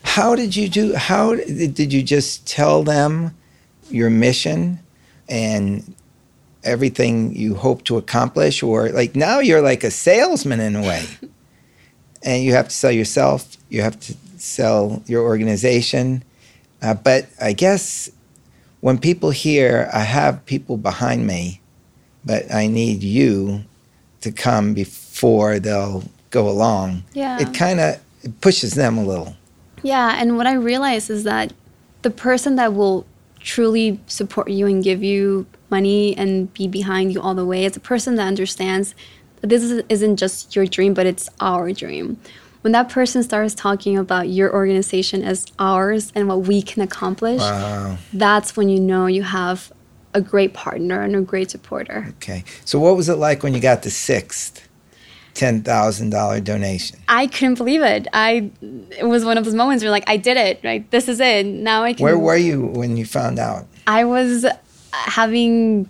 How 0.03 0.37
did 0.37 0.55
you 0.55 0.69
do? 0.69 0.95
How 0.95 1.35
did 1.35 1.91
you 1.91 2.01
just 2.01 2.47
tell 2.47 2.83
them 2.83 3.35
your 3.89 4.09
mission 4.09 4.79
and 5.27 5.93
everything 6.63 7.35
you 7.35 7.55
hope 7.55 7.83
to 7.85 7.97
accomplish, 7.97 8.63
or 8.63 8.87
like 8.91 9.17
now 9.17 9.39
you're 9.39 9.61
like 9.61 9.83
a 9.83 9.91
salesman 9.91 10.61
in 10.61 10.77
a 10.77 10.81
way, 10.81 11.05
and 12.23 12.41
you 12.41 12.53
have 12.53 12.69
to 12.69 12.73
sell 12.73 12.91
yourself, 12.91 13.57
you 13.67 13.81
have 13.81 13.99
to 13.99 14.15
sell 14.37 15.03
your 15.07 15.23
organization, 15.23 16.23
uh, 16.81 16.93
but 16.93 17.27
I 17.41 17.51
guess 17.51 18.09
when 18.79 18.97
people 18.97 19.31
hear 19.31 19.89
I 19.91 20.03
have 20.03 20.45
people 20.45 20.77
behind 20.77 21.27
me, 21.27 21.59
but 22.23 22.49
I 22.49 22.67
need 22.67 23.03
you 23.03 23.65
to 24.21 24.31
come 24.31 24.73
before 24.73 25.59
they'll 25.59 26.03
go 26.31 26.47
along, 26.49 27.03
Yeah. 27.13 27.39
it 27.39 27.53
kind 27.53 27.79
of 27.79 27.99
pushes 28.41 28.73
them 28.73 28.97
a 28.97 29.03
little. 29.03 29.35
Yeah, 29.81 30.15
and 30.19 30.37
what 30.37 30.45
I 30.47 30.53
realize 30.53 31.09
is 31.09 31.23
that 31.23 31.53
the 32.01 32.09
person 32.09 32.55
that 32.57 32.73
will 32.73 33.05
truly 33.39 33.99
support 34.07 34.49
you 34.49 34.67
and 34.67 34.83
give 34.83 35.01
you 35.03 35.45
money 35.69 36.15
and 36.17 36.53
be 36.53 36.67
behind 36.67 37.13
you 37.13 37.21
all 37.21 37.33
the 37.33 37.45
way 37.45 37.63
is 37.65 37.77
a 37.77 37.79
person 37.79 38.15
that 38.15 38.27
understands 38.27 38.93
that 39.41 39.47
this 39.47 39.63
is- 39.63 39.83
isn't 39.87 40.17
just 40.17 40.55
your 40.55 40.65
dream, 40.65 40.93
but 40.93 41.05
it's 41.05 41.29
our 41.39 41.71
dream. 41.71 42.17
When 42.61 42.73
that 42.73 42.89
person 42.89 43.23
starts 43.23 43.55
talking 43.55 43.97
about 43.97 44.27
your 44.27 44.53
organization 44.53 45.23
as 45.23 45.45
ours 45.57 46.11
and 46.13 46.27
what 46.27 46.45
we 46.45 46.61
can 46.61 46.81
accomplish, 46.81 47.39
Wow. 47.39 47.97
that's 48.11 48.57
when 48.57 48.67
you 48.67 48.81
know 48.81 49.05
you 49.05 49.23
have 49.23 49.71
a 50.13 50.21
great 50.21 50.53
partner 50.53 51.01
and 51.01 51.15
a 51.15 51.21
great 51.21 51.51
supporter. 51.51 52.07
Okay. 52.17 52.43
So 52.65 52.79
what 52.79 52.95
was 52.95 53.09
it 53.09 53.15
like 53.15 53.43
when 53.43 53.53
you 53.53 53.59
got 53.59 53.83
the 53.83 53.91
sixth 53.91 54.67
ten 55.33 55.61
thousand 55.63 56.09
dollar 56.09 56.39
donation? 56.39 56.99
I 57.07 57.27
couldn't 57.27 57.55
believe 57.55 57.81
it. 57.81 58.07
I 58.13 58.51
it 58.97 59.05
was 59.05 59.25
one 59.25 59.37
of 59.37 59.45
those 59.45 59.55
moments 59.55 59.83
where 59.83 59.91
like 59.91 60.09
I 60.09 60.17
did 60.17 60.37
it. 60.37 60.61
Right, 60.63 60.89
this 60.91 61.07
is 61.07 61.19
it. 61.19 61.45
Now 61.45 61.83
I 61.83 61.93
can. 61.93 62.03
Where 62.03 62.17
were 62.17 62.37
you 62.37 62.65
when 62.65 62.97
you 62.97 63.05
found 63.05 63.39
out? 63.39 63.65
I 63.87 64.05
was 64.05 64.45
having 64.91 65.89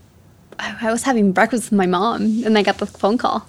I 0.60 0.91
was 0.91 1.03
having 1.03 1.32
breakfast 1.32 1.71
with 1.71 1.77
my 1.77 1.86
mom, 1.86 2.43
and 2.45 2.58
I 2.58 2.63
got 2.63 2.77
the 2.79 2.86
phone 2.86 3.17
call 3.17 3.47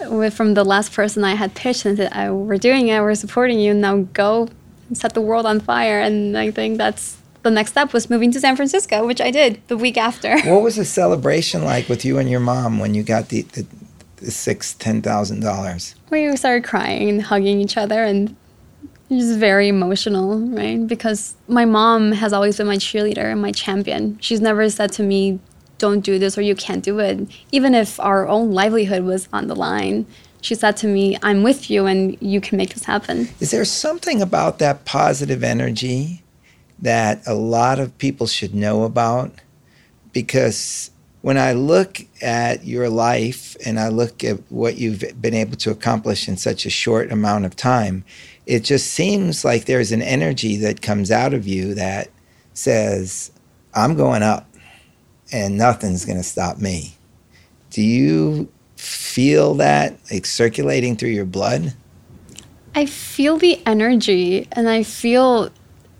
with, 0.00 0.34
from 0.34 0.54
the 0.54 0.64
last 0.64 0.92
person 0.92 1.24
I 1.24 1.34
had 1.34 1.54
pitched 1.54 1.84
and 1.86 1.96
said, 1.96 2.12
I, 2.12 2.30
"We're 2.30 2.58
doing 2.58 2.88
it. 2.88 3.00
We're 3.00 3.14
supporting 3.14 3.58
you. 3.58 3.74
Now 3.74 3.98
go 4.12 4.48
and 4.88 4.96
set 4.96 5.14
the 5.14 5.20
world 5.20 5.46
on 5.46 5.60
fire." 5.60 6.00
And 6.00 6.36
I 6.36 6.50
think 6.50 6.78
that's 6.78 7.17
the 7.48 7.54
next 7.54 7.70
step 7.72 7.92
was 7.92 8.10
moving 8.10 8.30
to 8.32 8.40
San 8.40 8.56
Francisco, 8.56 9.06
which 9.06 9.20
I 9.20 9.30
did 9.30 9.60
the 9.68 9.76
week 9.76 9.96
after. 9.96 10.38
What 10.48 10.62
was 10.62 10.76
the 10.76 10.84
celebration 10.84 11.64
like 11.64 11.88
with 11.88 12.04
you 12.04 12.18
and 12.18 12.28
your 12.30 12.40
mom 12.40 12.78
when 12.78 12.94
you 12.94 13.02
got 13.02 13.28
the 13.28 13.42
the, 13.42 13.66
the 14.16 14.30
six 14.30 14.74
ten 14.74 15.02
thousand 15.02 15.40
dollars? 15.40 15.94
we 16.10 16.34
started 16.36 16.64
crying 16.64 17.08
and 17.08 17.22
hugging 17.22 17.60
each 17.60 17.76
other 17.76 18.02
and 18.02 18.34
it 19.10 19.14
was 19.14 19.36
very 19.36 19.68
emotional 19.68 20.38
right 20.38 20.86
because 20.86 21.34
my 21.48 21.64
mom 21.64 22.12
has 22.12 22.32
always 22.32 22.56
been 22.56 22.66
my 22.66 22.76
cheerleader 22.76 23.30
and 23.32 23.40
my 23.42 23.52
champion 23.52 24.18
she's 24.20 24.40
never 24.40 24.68
said 24.70 24.92
to 24.92 25.02
me 25.02 25.38
don't 25.78 26.00
do 26.00 26.18
this 26.18 26.36
or 26.36 26.42
you 26.42 26.54
can't 26.54 26.82
do 26.84 26.98
it 26.98 27.28
even 27.52 27.74
if 27.74 28.00
our 28.00 28.26
own 28.28 28.52
livelihood 28.52 29.04
was 29.04 29.28
on 29.32 29.46
the 29.48 29.54
line 29.56 30.06
she 30.40 30.54
said 30.54 30.76
to 30.76 30.86
me 30.86 31.16
i'm 31.22 31.42
with 31.42 31.70
you 31.70 31.86
and 31.86 32.16
you 32.20 32.40
can 32.40 32.56
make 32.56 32.72
this 32.74 32.84
happen 32.84 33.28
Is 33.40 33.50
there 33.50 33.64
something 33.64 34.20
about 34.22 34.58
that 34.58 34.84
positive 34.84 35.42
energy 35.44 36.22
that 36.80 37.22
a 37.26 37.34
lot 37.34 37.78
of 37.78 37.96
people 37.98 38.26
should 38.26 38.54
know 38.54 38.84
about? 38.84 39.32
Because 40.12 40.90
when 41.22 41.36
I 41.36 41.52
look 41.52 42.00
at 42.22 42.64
your 42.64 42.88
life 42.88 43.56
and 43.64 43.78
I 43.78 43.88
look 43.88 44.22
at 44.22 44.38
what 44.50 44.76
you've 44.76 45.04
been 45.20 45.34
able 45.34 45.56
to 45.58 45.70
accomplish 45.70 46.28
in 46.28 46.36
such 46.36 46.64
a 46.64 46.70
short 46.70 47.10
amount 47.10 47.44
of 47.44 47.56
time, 47.56 48.04
it 48.46 48.64
just 48.64 48.86
seems 48.86 49.44
like 49.44 49.66
there's 49.66 49.92
an 49.92 50.02
energy 50.02 50.56
that 50.56 50.80
comes 50.80 51.10
out 51.10 51.34
of 51.34 51.46
you 51.46 51.74
that 51.74 52.08
says, 52.54 53.30
I'm 53.74 53.94
going 53.94 54.22
up 54.22 54.48
and 55.32 55.58
nothing's 55.58 56.04
going 56.04 56.18
to 56.18 56.24
stop 56.24 56.58
me. 56.58 56.96
Do 57.70 57.82
you 57.82 58.50
feel 58.76 59.54
that 59.54 59.98
like 60.10 60.24
circulating 60.24 60.96
through 60.96 61.10
your 61.10 61.26
blood? 61.26 61.74
I 62.74 62.86
feel 62.86 63.36
the 63.36 63.60
energy 63.66 64.46
and 64.52 64.68
I 64.68 64.82
feel 64.82 65.50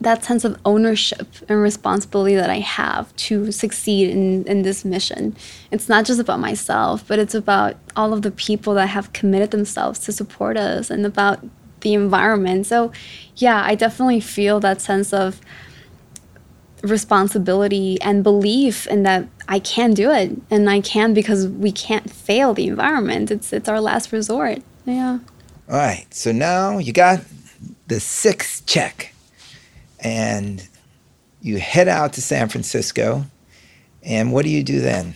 that 0.00 0.24
sense 0.24 0.44
of 0.44 0.58
ownership 0.64 1.26
and 1.48 1.60
responsibility 1.60 2.36
that 2.36 2.50
I 2.50 2.60
have 2.60 3.14
to 3.16 3.50
succeed 3.50 4.10
in, 4.10 4.44
in 4.44 4.62
this 4.62 4.84
mission. 4.84 5.36
It's 5.70 5.88
not 5.88 6.04
just 6.04 6.20
about 6.20 6.38
myself, 6.38 7.04
but 7.08 7.18
it's 7.18 7.34
about 7.34 7.76
all 7.96 8.12
of 8.12 8.22
the 8.22 8.30
people 8.30 8.74
that 8.74 8.86
have 8.86 9.12
committed 9.12 9.50
themselves 9.50 9.98
to 10.00 10.12
support 10.12 10.56
us 10.56 10.90
and 10.90 11.04
about 11.04 11.44
the 11.80 11.94
environment. 11.94 12.66
So, 12.66 12.92
yeah, 13.36 13.62
I 13.64 13.74
definitely 13.74 14.20
feel 14.20 14.60
that 14.60 14.80
sense 14.80 15.12
of 15.12 15.40
responsibility 16.82 18.00
and 18.00 18.22
belief 18.22 18.86
in 18.86 19.02
that 19.02 19.26
I 19.48 19.58
can 19.58 19.94
do 19.94 20.12
it 20.12 20.30
and 20.48 20.70
I 20.70 20.80
can 20.80 21.12
because 21.12 21.48
we 21.48 21.72
can't 21.72 22.08
fail 22.08 22.54
the 22.54 22.68
environment. 22.68 23.32
It's 23.32 23.52
it's 23.52 23.68
our 23.68 23.80
last 23.80 24.12
resort. 24.12 24.62
Yeah. 24.84 25.18
All 25.68 25.76
right. 25.76 26.06
So 26.14 26.30
now 26.30 26.78
you 26.78 26.92
got 26.92 27.24
the 27.88 27.98
sixth 27.98 28.64
check 28.66 29.12
and 30.00 30.66
you 31.40 31.58
head 31.58 31.88
out 31.88 32.12
to 32.14 32.22
San 32.22 32.48
Francisco. 32.48 33.24
And 34.02 34.32
what 34.32 34.44
do 34.44 34.50
you 34.50 34.62
do 34.62 34.80
then? 34.80 35.14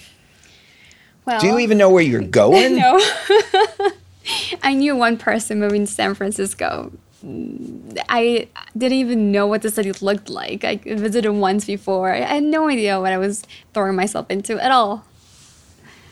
Well, 1.24 1.40
Do 1.40 1.46
you 1.46 1.58
even 1.60 1.78
know 1.78 1.90
where 1.90 2.02
you're 2.02 2.20
going? 2.42 2.76
No. 2.76 3.00
I 4.62 4.74
knew 4.74 4.94
one 4.96 5.16
person 5.16 5.58
moving 5.60 5.86
to 5.86 5.92
San 5.92 6.14
Francisco. 6.14 6.92
Mm, 7.24 7.98
I 8.08 8.48
didn't 8.76 8.98
even 8.98 9.32
know 9.32 9.46
what 9.46 9.62
the 9.62 9.70
city 9.70 9.92
looked 10.00 10.28
like. 10.28 10.64
I 10.64 10.76
visited 10.76 11.30
once 11.32 11.64
before. 11.64 12.12
I 12.12 12.20
had 12.20 12.42
no 12.42 12.68
idea 12.68 13.00
what 13.00 13.12
I 13.12 13.18
was 13.18 13.42
throwing 13.74 13.96
myself 13.96 14.30
into 14.30 14.62
at 14.62 14.70
all. 14.70 15.04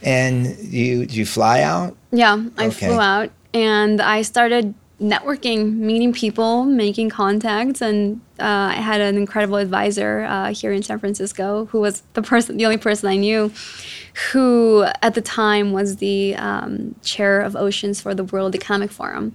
And 0.02 0.56
you 0.58 1.06
you 1.10 1.26
fly 1.26 1.60
out? 1.62 1.96
Yeah, 2.10 2.44
I 2.56 2.66
Okay. 2.68 2.86
flew 2.86 2.98
out 3.00 3.30
and 3.52 4.00
I 4.00 4.22
started 4.22 4.74
networking, 5.00 5.76
meeting 5.76 6.12
people, 6.12 6.64
making 6.64 7.08
contacts, 7.08 7.80
and 7.80 8.20
uh, 8.38 8.72
I 8.72 8.74
had 8.74 9.00
an 9.00 9.16
incredible 9.16 9.56
advisor 9.56 10.26
uh, 10.28 10.52
here 10.52 10.72
in 10.72 10.82
San 10.82 10.98
Francisco 10.98 11.66
who 11.66 11.80
was 11.80 12.02
the 12.12 12.22
person, 12.22 12.58
the 12.58 12.66
only 12.66 12.76
person 12.76 13.08
I 13.08 13.16
knew, 13.16 13.50
who 14.32 14.84
at 15.02 15.14
the 15.14 15.22
time 15.22 15.72
was 15.72 15.96
the 15.96 16.34
um, 16.36 16.94
chair 17.02 17.40
of 17.40 17.56
oceans 17.56 18.00
for 18.00 18.14
the 18.14 18.24
World 18.24 18.54
Economic 18.54 18.90
Forum. 18.90 19.34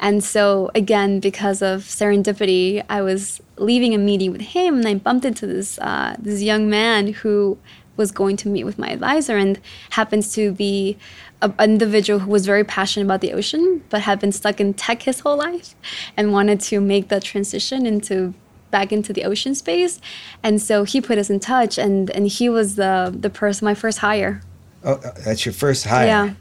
And 0.00 0.24
so 0.24 0.70
again, 0.74 1.20
because 1.20 1.62
of 1.62 1.82
serendipity, 1.82 2.84
I 2.88 3.02
was 3.02 3.40
leaving 3.56 3.94
a 3.94 3.98
meeting 3.98 4.32
with 4.32 4.40
him, 4.40 4.78
and 4.78 4.88
I 4.88 4.94
bumped 4.94 5.24
into 5.24 5.46
this 5.46 5.78
uh, 5.78 6.16
this 6.18 6.42
young 6.42 6.68
man 6.68 7.12
who 7.12 7.58
was 7.96 8.10
going 8.10 8.36
to 8.36 8.48
meet 8.48 8.64
with 8.64 8.78
my 8.78 8.88
advisor 8.88 9.36
and 9.36 9.58
happens 9.90 10.32
to 10.34 10.52
be 10.52 10.98
an 11.42 11.54
individual 11.60 12.18
who 12.20 12.30
was 12.30 12.46
very 12.46 12.64
passionate 12.64 13.04
about 13.04 13.20
the 13.20 13.32
ocean 13.32 13.82
but 13.90 14.00
had 14.02 14.18
been 14.18 14.32
stuck 14.32 14.60
in 14.60 14.72
tech 14.74 15.02
his 15.02 15.20
whole 15.20 15.36
life 15.36 15.74
and 16.16 16.32
wanted 16.32 16.58
to 16.60 16.80
make 16.80 17.08
that 17.08 17.22
transition 17.22 17.84
into 17.86 18.32
back 18.70 18.90
into 18.92 19.12
the 19.12 19.24
ocean 19.24 19.54
space 19.54 20.00
and 20.42 20.60
so 20.62 20.84
he 20.84 21.00
put 21.00 21.18
us 21.18 21.28
in 21.30 21.38
touch 21.38 21.78
and 21.78 22.10
and 22.10 22.26
he 22.28 22.48
was 22.48 22.76
the 22.76 23.14
the 23.18 23.30
person 23.30 23.64
my 23.64 23.74
first 23.74 23.98
hire 23.98 24.40
Oh, 24.84 24.94
uh, 24.94 25.12
that's 25.24 25.44
your 25.44 25.52
first 25.52 25.84
hire. 25.84 26.06
yeah 26.06 26.34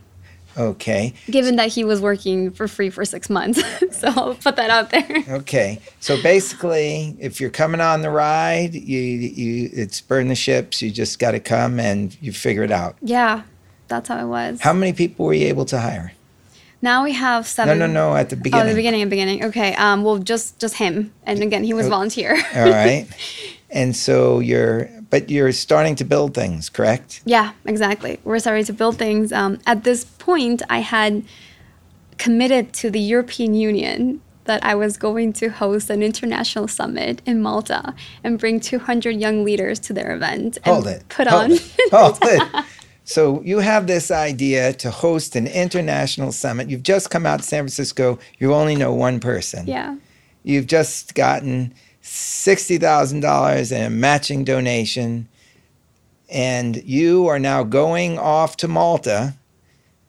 Okay. 0.58 1.14
given 1.30 1.58
that 1.58 1.68
he 1.74 1.84
was 1.84 2.00
working 2.00 2.50
for 2.52 2.68
free 2.70 2.90
for 2.90 3.04
six 3.04 3.30
months 3.30 3.62
so 4.00 4.08
i'll 4.16 4.36
put 4.36 4.56
that 4.56 4.70
out 4.70 4.90
there 4.92 5.24
Okay. 5.30 5.80
So 6.00 6.22
basically, 6.22 7.18
if 7.20 7.42
you're 7.42 7.50
coming 7.50 7.82
on 7.82 8.02
the 8.02 8.10
ride, 8.10 8.74
you 8.74 9.00
you 9.02 9.70
it's 9.74 10.00
burn 10.02 10.28
the 10.30 10.36
ships. 10.36 10.82
You 10.82 10.92
just 10.92 11.20
got 11.20 11.32
to 11.32 11.40
come 11.42 11.80
and 11.80 12.16
you 12.22 12.32
figure 12.32 12.64
it 12.64 12.72
out. 12.72 12.96
yeah 13.02 13.42
that's 13.88 14.08
how 14.10 14.20
it 14.20 14.28
was 14.28 14.62
How 14.62 14.74
many 14.74 14.94
people 14.94 15.26
were 15.26 15.34
you 15.34 15.48
able 15.48 15.66
to 15.66 15.80
hire? 15.80 16.14
now 16.82 17.04
we 17.04 17.14
have 17.14 17.48
seven 17.48 17.80
no, 17.80 17.88
no. 17.88 18.10
No. 18.12 18.16
At 18.16 18.30
the 18.30 18.36
beginning. 18.36 18.68
Oh, 18.72 18.76
beginning. 18.76 19.10
the 19.10 19.10
beginning, 19.16 19.40
beginning. 19.42 19.46
Okay. 19.72 19.76
Um. 19.76 20.04
Well, 20.04 20.18
just 20.20 20.60
just 20.60 20.76
him, 20.76 21.12
and 21.26 21.42
again, 21.42 21.64
he 21.64 21.74
was 21.74 21.88
Oh. 21.88 21.90
volunteer. 21.90 22.32
All 22.56 22.70
right. 22.70 23.08
And 23.72 23.96
so 23.96 24.40
you're, 24.40 24.90
but 25.10 25.30
you're 25.30 25.52
starting 25.52 25.96
to 25.96 26.06
build 26.06 26.34
things, 26.34 26.70
correct? 26.70 27.22
Yeah, 27.26 27.52
exactly. 27.66 28.20
We're 28.24 28.40
starting 28.40 28.64
to 28.66 28.74
build 28.74 28.98
things. 28.98 29.34
Um, 29.34 29.60
at 29.66 29.84
this 29.84 30.06
point, 30.06 30.62
I 30.70 30.80
had 30.80 31.24
committed 32.18 32.72
to 32.74 32.90
the 32.90 33.00
European 33.00 33.54
Union 33.54 34.22
that 34.46 34.64
I 34.64 34.76
was 34.76 34.96
going 34.98 35.34
to 35.34 35.50
host 35.50 35.90
an 35.90 36.04
international 36.04 36.68
summit 36.68 37.22
in 37.26 37.42
Malta 37.42 37.94
and 38.24 38.38
bring 38.40 38.60
200 38.60 39.12
young 39.20 39.44
leaders 39.44 39.80
to 39.80 39.94
their 39.94 40.16
event 40.16 40.58
and 40.64 40.74
Hold 40.74 40.88
it. 40.88 41.04
put 41.10 41.28
Hold 41.28 41.44
on. 41.46 41.52
it. 41.54 41.62
Hold 41.92 42.18
it. 42.22 42.66
So 43.06 43.42
you 43.44 43.60
have 43.60 43.86
this 43.86 44.10
idea 44.10 44.74
to 44.74 44.90
host 44.90 45.36
an 45.36 45.46
international 45.46 46.32
summit. 46.32 46.70
You've 46.70 46.84
just 46.84 47.12
come 47.12 47.26
out 47.26 47.40
to 47.40 47.46
San 47.46 47.60
Francisco. 47.60 48.18
You 48.40 48.54
only 48.54 48.76
know 48.76 48.94
one 48.94 49.20
person. 49.20 49.68
yeah. 49.68 49.96
You've 50.44 50.68
just 50.68 51.16
gotten 51.16 51.74
$60,000 52.04 53.72
in 53.72 53.82
a 53.82 53.90
matching 53.90 54.44
donation. 54.44 55.28
And 56.30 56.84
you 56.84 57.28
are 57.28 57.40
now 57.40 57.64
going 57.64 58.20
off 58.20 58.58
to 58.58 58.68
Malta 58.68 59.36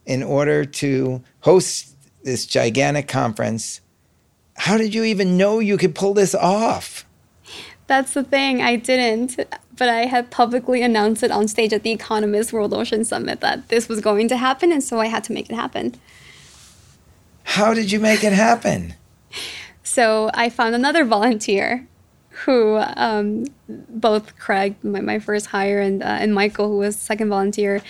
in 0.04 0.22
order 0.22 0.64
to 0.64 1.22
host 1.40 1.94
this 2.22 2.44
gigantic 2.44 3.08
conference. 3.08 3.80
How 4.56 4.76
did 4.76 4.94
you 4.94 5.04
even 5.04 5.36
know 5.36 5.58
you 5.58 5.78
could 5.78 5.94
pull 5.94 6.14
this 6.14 6.34
off? 6.34 7.06
That's 7.86 8.14
the 8.14 8.24
thing. 8.24 8.60
I 8.62 8.76
didn't, 8.76 9.38
but 9.76 9.88
I 9.88 10.06
had 10.06 10.30
publicly 10.30 10.82
announced 10.82 11.22
it 11.22 11.30
on 11.30 11.48
stage 11.48 11.72
at 11.72 11.82
the 11.82 11.90
Economist 11.90 12.52
World 12.52 12.72
Ocean 12.72 13.04
Summit 13.04 13.40
that 13.40 13.68
this 13.68 13.88
was 13.88 14.00
going 14.00 14.28
to 14.28 14.36
happen, 14.36 14.72
and 14.72 14.82
so 14.82 15.00
I 15.00 15.06
had 15.06 15.24
to 15.24 15.32
make 15.32 15.50
it 15.50 15.54
happen. 15.54 15.94
How 17.44 17.74
did 17.74 17.92
you 17.92 18.00
make 18.00 18.24
it 18.24 18.32
happen? 18.32 18.94
So 19.82 20.30
I 20.34 20.50
found 20.50 20.74
another 20.74 21.04
volunteer 21.04 21.86
who 22.44 22.76
um, 22.96 23.46
both 23.68 24.38
Craig, 24.38 24.76
my, 24.82 25.00
my 25.00 25.18
first 25.18 25.46
hire, 25.46 25.80
and, 25.80 26.02
uh, 26.02 26.06
and 26.06 26.34
Michael, 26.34 26.68
who 26.68 26.78
was 26.78 26.96
second 26.96 27.30
volunteer, 27.30 27.82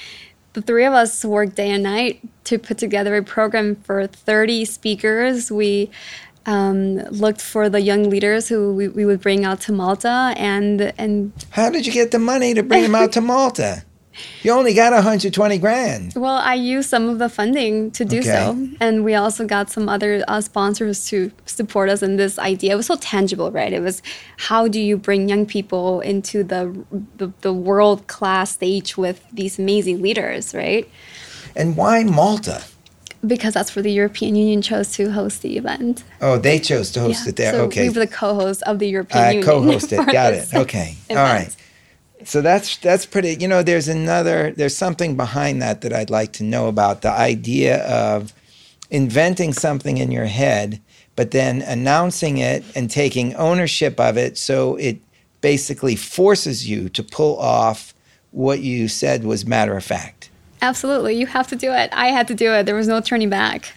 the 0.52 0.62
three 0.62 0.84
of 0.84 0.92
us 0.92 1.24
worked 1.24 1.56
day 1.56 1.70
and 1.70 1.82
night 1.82 2.20
to 2.44 2.58
put 2.58 2.78
together 2.78 3.16
a 3.16 3.22
program 3.22 3.74
for 3.76 4.06
30 4.06 4.64
speakers. 4.64 5.50
We 5.50 5.90
um, 6.46 6.96
looked 7.10 7.42
for 7.42 7.68
the 7.68 7.80
young 7.80 8.08
leaders 8.08 8.48
who 8.48 8.74
we, 8.74 8.88
we 8.88 9.04
would 9.04 9.20
bring 9.20 9.44
out 9.44 9.60
to 9.62 9.72
Malta 9.72 10.32
and 10.36 10.92
and 10.96 11.32
How 11.50 11.70
did 11.70 11.86
you 11.86 11.92
get 11.92 12.10
the 12.12 12.18
money 12.18 12.54
to 12.54 12.62
bring 12.62 12.82
them 12.82 12.94
out 12.94 13.12
to 13.12 13.20
Malta? 13.20 13.84
You 14.42 14.52
only 14.52 14.72
got 14.72 14.92
120 14.92 15.58
grand. 15.58 16.14
Well, 16.16 16.36
I 16.36 16.54
used 16.54 16.88
some 16.88 17.08
of 17.08 17.18
the 17.18 17.28
funding 17.28 17.90
to 17.90 18.04
do 18.04 18.22
so, 18.22 18.56
and 18.80 19.04
we 19.04 19.14
also 19.14 19.46
got 19.46 19.70
some 19.70 19.90
other 19.90 20.24
uh, 20.26 20.40
sponsors 20.40 21.06
to 21.08 21.30
support 21.44 21.90
us 21.90 22.02
in 22.02 22.16
this 22.16 22.38
idea. 22.38 22.72
It 22.72 22.76
was 22.76 22.86
so 22.86 22.96
tangible, 22.96 23.50
right? 23.52 23.72
It 23.72 23.80
was 23.80 24.02
how 24.38 24.68
do 24.68 24.80
you 24.80 24.96
bring 24.96 25.28
young 25.28 25.44
people 25.44 26.00
into 26.00 26.42
the 26.42 26.84
the, 27.16 27.32
the 27.42 27.52
world 27.52 28.06
class 28.06 28.52
stage 28.52 28.96
with 28.96 29.22
these 29.32 29.58
amazing 29.58 30.00
leaders, 30.00 30.54
right? 30.54 30.88
And 31.54 31.76
why 31.76 32.04
Malta? 32.04 32.64
Because 33.26 33.54
that's 33.54 33.74
where 33.74 33.82
the 33.82 33.92
European 33.92 34.36
Union 34.36 34.62
chose 34.62 34.92
to 34.92 35.10
host 35.10 35.42
the 35.42 35.56
event. 35.56 36.04
Oh, 36.20 36.38
they 36.38 36.58
chose 36.58 36.90
to 36.92 37.00
host 37.00 37.26
it 37.26 37.36
there. 37.36 37.52
So 37.52 37.64
okay. 37.64 37.82
we 37.82 37.88
were 37.88 38.00
the 38.00 38.06
co-host 38.06 38.62
of 38.64 38.78
the 38.78 38.88
European 38.88 39.36
Union. 39.36 39.48
I 39.48 39.52
Union. 39.52 39.64
co-host 39.78 39.92
it. 39.92 40.12
Got 40.12 40.34
it. 40.34 40.54
Okay. 40.54 40.96
All 41.10 41.16
right. 41.16 41.54
So 42.24 42.40
that's 42.40 42.76
that's 42.78 43.06
pretty. 43.06 43.34
You 43.34 43.48
know, 43.48 43.62
there's 43.62 43.88
another. 43.88 44.52
There's 44.52 44.76
something 44.76 45.16
behind 45.16 45.62
that 45.62 45.80
that 45.82 45.92
I'd 45.92 46.10
like 46.10 46.32
to 46.34 46.44
know 46.44 46.68
about 46.68 47.02
the 47.02 47.10
idea 47.10 47.84
of 47.86 48.32
inventing 48.90 49.52
something 49.52 49.98
in 49.98 50.10
your 50.10 50.26
head, 50.26 50.80
but 51.14 51.30
then 51.30 51.62
announcing 51.62 52.38
it 52.38 52.64
and 52.74 52.90
taking 52.90 53.34
ownership 53.34 53.98
of 53.98 54.16
it, 54.16 54.38
so 54.38 54.76
it 54.76 55.00
basically 55.40 55.96
forces 55.96 56.68
you 56.68 56.88
to 56.90 57.02
pull 57.02 57.38
off 57.38 57.94
what 58.30 58.60
you 58.60 58.88
said 58.88 59.24
was 59.24 59.46
matter 59.46 59.76
of 59.76 59.84
fact. 59.84 60.15
Absolutely, 60.62 61.14
you 61.14 61.26
have 61.26 61.46
to 61.48 61.56
do 61.56 61.72
it. 61.72 61.90
I 61.92 62.08
had 62.08 62.28
to 62.28 62.34
do 62.34 62.52
it. 62.52 62.66
There 62.66 62.74
was 62.74 62.88
no 62.88 63.00
turning 63.00 63.30
back. 63.30 63.72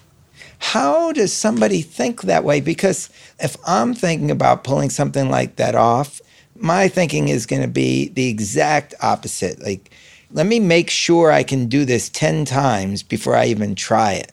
How 0.60 1.12
does 1.12 1.34
somebody 1.34 1.82
think 1.82 2.22
that 2.24 2.44
way? 2.44 2.62
Because 2.62 3.10
if 3.40 3.56
I'm 3.66 3.94
thinking 3.94 4.30
about 4.30 4.64
pulling 4.64 4.90
something 4.90 5.30
like 5.30 5.56
that 5.56 5.76
off, 5.76 6.22
my 6.56 6.88
thinking 6.88 7.30
is 7.30 7.46
going 7.46 7.62
to 7.62 7.68
be 7.68 8.10
the 8.10 8.28
exact 8.28 8.94
opposite. 9.02 9.62
Like, 9.62 9.92
let 10.32 10.46
me 10.46 10.60
make 10.60 10.90
sure 10.90 11.32
I 11.32 11.44
can 11.44 11.68
do 11.68 11.86
this 11.86 12.10
10 12.10 12.46
times 12.46 13.04
before 13.04 13.36
I 13.36 13.46
even 13.46 13.74
try 13.76 14.14
it 14.14 14.32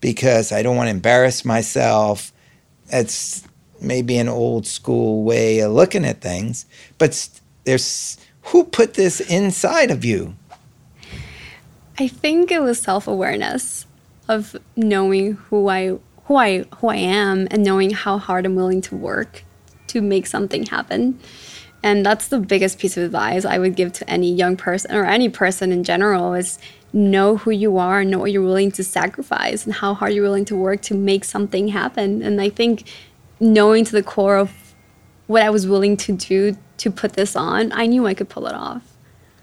because 0.00 0.52
I 0.52 0.62
don't 0.62 0.76
want 0.76 0.86
to 0.86 0.92
embarrass 0.92 1.44
myself. 1.44 2.32
That's 2.90 3.42
maybe 3.80 4.16
an 4.16 4.28
old 4.28 4.66
school 4.66 5.24
way 5.24 5.60
of 5.60 5.72
looking 5.72 6.04
at 6.04 6.20
things, 6.20 6.66
but 6.98 7.28
there's 7.64 8.18
who 8.42 8.64
put 8.64 8.94
this 8.94 9.20
inside 9.20 9.90
of 9.90 10.04
you? 10.04 10.34
I 11.98 12.08
think 12.08 12.50
it 12.50 12.60
was 12.60 12.80
self-awareness 12.80 13.86
of 14.28 14.56
knowing 14.76 15.34
who 15.34 15.68
I 15.68 15.98
who 16.24 16.36
I 16.36 16.64
who 16.76 16.88
I 16.88 16.96
am 16.96 17.46
and 17.50 17.62
knowing 17.62 17.90
how 17.90 18.18
hard 18.18 18.46
I'm 18.46 18.54
willing 18.54 18.80
to 18.82 18.96
work 18.96 19.44
to 19.88 20.00
make 20.00 20.26
something 20.26 20.66
happen. 20.66 21.20
And 21.82 22.04
that's 22.04 22.28
the 22.28 22.38
biggest 22.40 22.78
piece 22.78 22.96
of 22.96 23.04
advice 23.04 23.44
I 23.44 23.58
would 23.58 23.76
give 23.76 23.92
to 23.94 24.10
any 24.10 24.32
young 24.32 24.56
person 24.56 24.94
or 24.94 25.04
any 25.04 25.28
person 25.28 25.70
in 25.70 25.84
general 25.84 26.32
is 26.32 26.58
know 26.94 27.36
who 27.36 27.50
you 27.50 27.76
are, 27.76 28.04
know 28.04 28.18
what 28.18 28.32
you're 28.32 28.42
willing 28.42 28.72
to 28.72 28.82
sacrifice 28.82 29.66
and 29.66 29.74
how 29.74 29.92
hard 29.92 30.14
you're 30.14 30.24
willing 30.24 30.46
to 30.46 30.56
work 30.56 30.80
to 30.82 30.94
make 30.94 31.24
something 31.24 31.68
happen. 31.68 32.22
And 32.22 32.40
I 32.40 32.48
think 32.48 32.90
knowing 33.38 33.84
to 33.84 33.92
the 33.92 34.02
core 34.02 34.38
of 34.38 34.74
what 35.26 35.42
I 35.42 35.50
was 35.50 35.66
willing 35.66 35.96
to 35.98 36.12
do 36.12 36.56
to 36.78 36.90
put 36.90 37.12
this 37.12 37.36
on, 37.36 37.70
I 37.72 37.86
knew 37.86 38.06
I 38.06 38.14
could 38.14 38.28
pull 38.28 38.46
it 38.46 38.54
off. 38.54 38.96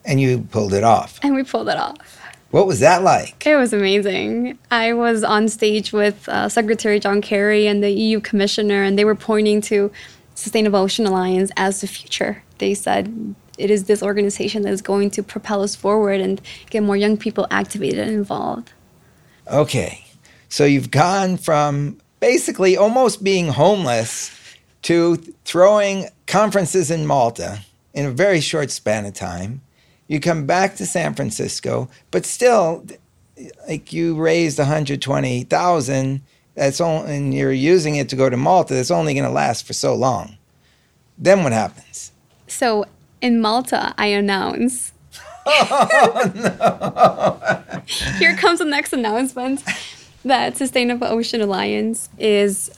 And 0.04 0.20
you 0.20 0.40
pulled 0.40 0.74
it 0.74 0.84
off. 0.84 1.20
And 1.22 1.36
we 1.36 1.44
pulled 1.44 1.70
it 1.70 1.78
off. 1.78 2.21
What 2.52 2.68
was 2.68 2.82
that 2.82 3.02
like? 3.02 3.46
It 3.48 3.56
was 3.56 3.72
amazing. 3.72 4.60
I 4.70 4.94
was 4.94 5.24
on 5.24 5.48
stage 5.48 5.94
with 5.94 6.28
uh, 6.28 6.50
Secretary 6.50 7.00
John 7.00 7.22
Kerry 7.22 7.66
and 7.66 7.82
the 7.82 7.90
EU 7.90 8.20
Commissioner, 8.20 8.84
and 8.84 9.00
they 9.00 9.06
were 9.06 9.16
pointing 9.16 9.62
to 9.62 9.90
Sustainable 10.36 10.80
Ocean 10.80 11.06
Alliance 11.06 11.52
as 11.56 11.82
the 11.82 11.88
future. 11.88 12.44
They 12.58 12.74
said 12.74 13.36
it 13.58 13.72
is 13.72 13.86
this 13.86 14.04
organization 14.04 14.64
that 14.64 14.74
is 14.74 14.82
going 14.82 15.12
to 15.12 15.24
propel 15.24 15.62
us 15.62 15.76
forward 15.76 16.20
and 16.20 16.42
get 16.70 16.84
more 16.84 16.98
young 16.98 17.16
people 17.16 17.48
activated 17.52 18.00
and 18.00 18.12
involved. 18.12 18.72
Okay. 19.50 20.06
So 20.50 20.66
you've 20.66 20.92
gone 20.92 21.38
from 21.38 22.02
basically 22.20 22.76
almost 22.76 23.24
being 23.24 23.48
homeless 23.48 24.38
to 24.84 25.18
throwing 25.46 26.10
conferences 26.28 26.92
in 26.92 27.06
Malta 27.06 27.62
in 27.94 28.06
a 28.06 28.12
very 28.12 28.42
short 28.42 28.72
span 28.72 29.06
of 29.06 29.14
time. 29.14 29.62
You 30.12 30.20
come 30.20 30.46
back 30.46 30.76
to 30.76 30.86
San 30.86 31.14
Francisco, 31.14 31.88
but 32.12 32.26
still, 32.26 32.86
like 33.70 33.94
you 33.94 34.22
raised 34.22 34.60
120,000. 34.60 36.22
That's 36.54 36.82
only, 36.82 37.16
and 37.16 37.34
you're 37.34 37.54
using 37.54 37.96
it 37.96 38.10
to 38.10 38.18
go 38.18 38.30
to 38.30 38.36
Malta. 38.36 38.74
That's 38.74 38.92
only 38.92 39.14
going 39.14 39.24
to 39.24 39.30
last 39.30 39.66
for 39.66 39.72
so 39.72 39.96
long. 39.96 40.36
Then 41.18 41.44
what 41.44 41.54
happens? 41.54 42.12
So 42.48 42.84
in 43.22 43.40
Malta, 43.40 43.96
I 43.98 44.08
announce. 44.08 44.92
Here 48.20 48.36
comes 48.36 48.60
the 48.60 48.66
next 48.66 48.92
announcement 48.92 49.64
that 50.26 50.58
Sustainable 50.58 51.08
Ocean 51.08 51.40
Alliance 51.40 52.10
is 52.20 52.70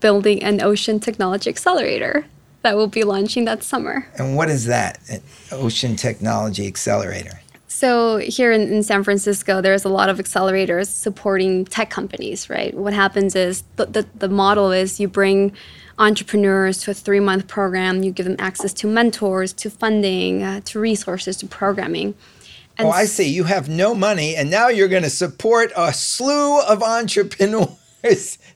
building 0.00 0.42
an 0.42 0.60
ocean 0.60 0.98
technology 0.98 1.50
accelerator 1.50 2.26
that 2.66 2.76
we'll 2.76 2.88
be 2.88 3.04
launching 3.04 3.44
that 3.44 3.62
summer. 3.62 4.04
And 4.16 4.36
what 4.36 4.50
is 4.50 4.64
that? 4.66 4.98
An 5.08 5.22
ocean 5.52 5.94
Technology 5.94 6.66
Accelerator. 6.66 7.40
So 7.68 8.18
here 8.18 8.50
in, 8.50 8.62
in, 8.72 8.82
San 8.82 9.04
Francisco, 9.04 9.60
there's 9.60 9.84
a 9.84 9.88
lot 9.88 10.08
of 10.08 10.18
accelerators 10.18 10.88
supporting 10.88 11.64
tech 11.64 11.90
companies, 11.90 12.50
right? 12.50 12.74
What 12.74 12.92
happens 12.92 13.36
is 13.36 13.62
the, 13.76 13.86
the, 13.86 14.06
the 14.16 14.28
model 14.28 14.72
is 14.72 14.98
you 14.98 15.06
bring 15.06 15.52
entrepreneurs 16.00 16.78
to 16.82 16.90
a 16.90 16.94
three 16.94 17.20
month 17.20 17.46
program, 17.46 18.02
you 18.02 18.10
give 18.10 18.26
them 18.26 18.36
access 18.40 18.72
to 18.72 18.88
mentors, 18.88 19.52
to 19.52 19.70
funding, 19.70 20.42
uh, 20.42 20.60
to 20.64 20.80
resources, 20.80 21.36
to 21.36 21.46
programming. 21.46 22.14
And 22.78 22.88
oh, 22.88 22.90
I 22.90 23.04
see. 23.04 23.28
You 23.28 23.44
have 23.44 23.68
no 23.68 23.94
money, 23.94 24.34
and 24.34 24.50
now 24.50 24.68
you're 24.68 24.88
going 24.88 25.04
to 25.04 25.10
support 25.10 25.70
a 25.76 25.92
slew 25.92 26.60
of 26.62 26.82
entrepreneurs. 26.82 27.68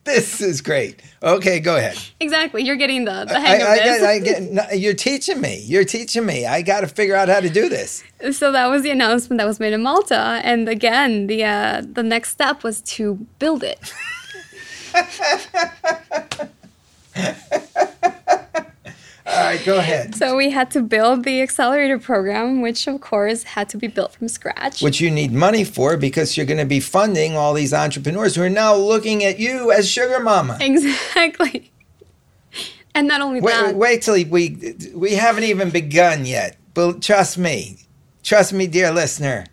This 0.05 0.41
is 0.41 0.61
great. 0.61 1.03
Okay, 1.23 1.61
go 1.61 1.77
ahead. 1.77 1.99
Exactly. 2.21 2.63
You're 2.63 2.77
getting 2.77 3.05
the, 3.05 3.25
the 3.27 3.41
hang 3.41 3.63
I, 3.63 3.77
of 3.77 3.85
this. 3.85 4.03
I 4.03 4.19
get, 4.19 4.43
I 4.43 4.67
get, 4.67 4.81
you're 4.81 4.95
teaching 4.95 5.41
me. 5.41 5.63
You're 5.65 5.85
teaching 5.85 6.25
me. 6.25 6.47
I 6.47 6.63
got 6.63 6.81
to 6.81 6.87
figure 6.87 7.15
out 7.15 7.29
how 7.29 7.41
to 7.41 7.51
do 7.51 7.69
this. 7.69 8.03
So 8.33 8.53
that 8.53 8.67
was 8.67 8.83
the 8.83 8.91
announcement 8.91 9.39
that 9.39 9.47
was 9.47 9.61
made 9.61 9.73
in 9.73 9.83
Malta, 9.83 10.41
and 10.45 10.69
again, 10.69 11.27
the 11.27 11.45
uh, 11.45 11.83
the 11.85 12.03
next 12.03 12.31
step 12.31 12.63
was 12.63 12.81
to 12.83 13.27
build 13.39 13.65
it. 13.65 13.93
All 19.31 19.45
right, 19.45 19.65
go 19.65 19.79
ahead. 19.79 20.17
So 20.17 20.37
we 20.37 20.51
had 20.51 20.73
to 20.73 20.83
build 20.83 21.25
the 21.25 21.41
accelerator 21.41 21.99
program, 21.99 22.63
which 22.63 22.89
of 22.89 23.01
course 23.01 23.45
had 23.45 23.69
to 23.69 23.77
be 23.77 23.87
built 23.87 24.13
from 24.15 24.29
scratch. 24.29 24.83
Which 24.83 25.01
you 25.01 25.11
need 25.11 25.33
money 25.33 25.63
for 25.63 25.97
because 25.97 26.37
you're 26.37 26.47
going 26.47 26.59
to 26.59 26.65
be 26.65 26.81
funding 26.81 27.37
all 27.37 27.55
these 27.55 27.73
entrepreneurs 27.73 28.35
who 28.35 28.43
are 28.43 28.51
now 28.51 28.75
looking 28.75 29.23
at 29.23 29.39
you 29.39 29.71
as 29.71 29.89
sugar 29.89 30.19
mama. 30.21 30.59
Exactly. 30.61 31.71
And 32.93 33.07
not 33.07 33.21
only 33.21 33.41
wait, 33.41 33.53
that. 33.53 33.77
Wait 33.77 34.03
till 34.03 34.15
we 34.15 34.75
we 34.95 35.15
haven't 35.15 35.45
even 35.45 35.71
begun 35.71 36.27
yet. 36.27 36.57
But 36.75 37.01
trust 37.01 37.39
me, 37.39 37.79
trust 38.25 38.53
me, 38.53 38.67
dear 38.67 38.91
listener. 38.91 39.47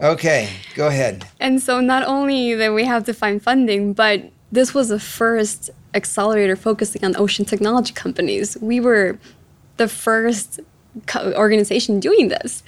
Okay, 0.00 0.48
go 0.76 0.86
ahead. 0.86 1.26
And 1.40 1.60
so 1.60 1.80
not 1.80 2.04
only 2.04 2.54
that 2.54 2.72
we 2.72 2.84
have 2.84 3.02
to 3.04 3.12
find 3.12 3.42
funding, 3.42 3.94
but 3.94 4.30
this 4.54 4.72
was 4.72 4.88
the 4.88 5.00
first 5.00 5.70
accelerator 5.94 6.56
focusing 6.56 7.04
on 7.04 7.16
ocean 7.16 7.44
technology 7.44 7.92
companies. 7.92 8.56
We 8.60 8.80
were 8.80 9.18
the 9.76 9.88
first 9.88 10.60
co- 11.06 11.32
organization 11.34 12.00
doing 12.00 12.28
this. 12.28 12.62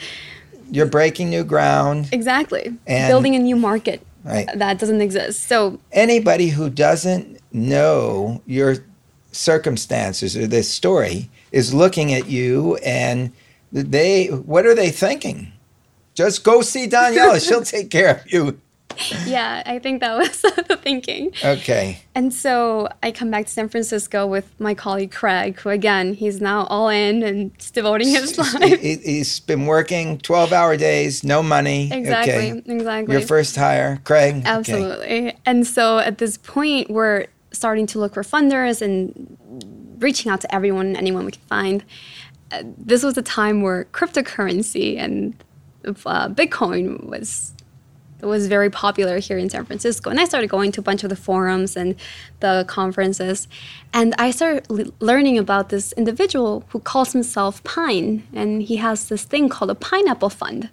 You're 0.71 0.87
breaking 0.87 1.31
new 1.31 1.45
ground. 1.45 2.09
Exactly. 2.13 2.77
And 2.87 3.11
Building 3.11 3.37
a 3.37 3.39
new 3.39 3.55
market 3.55 4.05
right. 4.25 4.49
that 4.55 4.79
doesn't 4.79 5.01
exist. 5.01 5.45
So 5.45 5.79
anybody 5.93 6.49
who 6.49 6.69
doesn't 6.69 7.39
know 7.53 8.43
your 8.47 8.77
circumstances 9.31 10.37
or 10.37 10.49
this 10.49 10.69
story 10.69 11.31
is 11.53 11.73
looking 11.73 12.13
at 12.13 12.27
you 12.27 12.77
and 12.77 13.33
they 13.71 14.27
what 14.27 14.67
are 14.67 14.75
they 14.75 14.91
thinking? 14.91 15.53
Just 16.15 16.43
go 16.43 16.63
see 16.63 16.89
Daniela. 16.89 17.41
She'll 17.47 17.63
take 17.63 17.91
care 17.91 18.17
of 18.17 18.33
you. 18.33 18.61
Yeah, 19.27 19.63
I 19.67 19.79
think 19.79 20.01
that 20.01 20.17
was 20.17 20.41
the 20.69 20.79
thinking. 20.81 21.33
Okay. 21.45 22.01
And 22.15 22.33
so 22.33 22.89
I 23.03 23.13
come 23.13 23.31
back 23.31 23.47
to 23.47 23.53
San 23.53 23.69
Francisco 23.69 24.27
with 24.27 24.59
my 24.59 24.75
colleague 24.75 25.13
Craig, 25.13 25.59
who 25.61 25.71
again, 25.71 26.15
he's 26.15 26.41
now 26.41 26.65
all 26.67 26.89
in 26.89 27.23
and 27.23 27.57
devoting 27.73 28.09
his 28.09 28.39
life. 28.39 28.81
He's 28.81 29.41
been 29.41 29.67
working 29.67 30.19
12 30.19 30.53
hour 30.53 30.77
days, 30.77 31.25
no 31.25 31.43
money. 31.43 31.93
Exactly, 31.93 32.53
okay. 32.53 32.63
exactly. 32.67 33.15
Your 33.15 33.27
first 33.27 33.57
hire, 33.57 34.01
Craig? 34.05 34.43
Absolutely. 34.45 35.05
Okay. 35.05 35.37
And 35.45 35.67
so 35.67 35.99
at 35.99 36.19
this 36.19 36.39
point, 36.39 36.91
we're 36.91 37.27
starting 37.53 37.87
to 37.87 37.99
look 37.99 38.15
for 38.15 38.23
funders 38.23 38.83
and 38.83 39.37
reaching 39.99 40.31
out 40.31 40.41
to 40.43 40.55
everyone 40.55 40.87
and 40.87 40.97
anyone 40.97 41.25
we 41.25 41.33
can 41.33 41.43
find. 41.43 41.85
Uh, 42.53 42.63
this 42.79 43.03
was 43.03 43.17
a 43.17 43.23
time 43.23 43.63
where 43.63 43.87
cryptocurrency 43.87 44.97
and 44.99 45.35
uh, 45.85 46.29
Bitcoin 46.29 47.05
was 47.05 47.53
was 48.21 48.47
very 48.47 48.71
popular 48.71 49.19
here 49.19 49.39
in 49.39 49.51
San 49.51 49.65
Francisco. 49.65 50.11
And 50.11 50.19
I 50.19 50.25
started 50.25 50.49
going 50.49 50.73
to 50.73 50.81
a 50.81 50.83
bunch 50.83 51.05
of 51.05 51.11
the 51.11 51.17
forums 51.17 51.77
and 51.77 51.95
the 52.41 52.65
conferences. 52.67 53.49
And 53.93 54.15
I 54.19 54.31
started 54.31 54.93
learning 55.01 55.39
about 55.39 55.69
this 55.69 55.93
individual 55.93 56.65
who 56.69 56.81
calls 56.81 57.13
himself 57.13 57.63
Pine. 57.65 58.27
And 58.33 58.63
he 58.63 58.77
has 58.77 59.09
this 59.09 59.25
thing 59.25 59.49
called 59.49 59.71
a 59.71 59.75
pineapple 59.75 60.31
fund. 60.31 60.71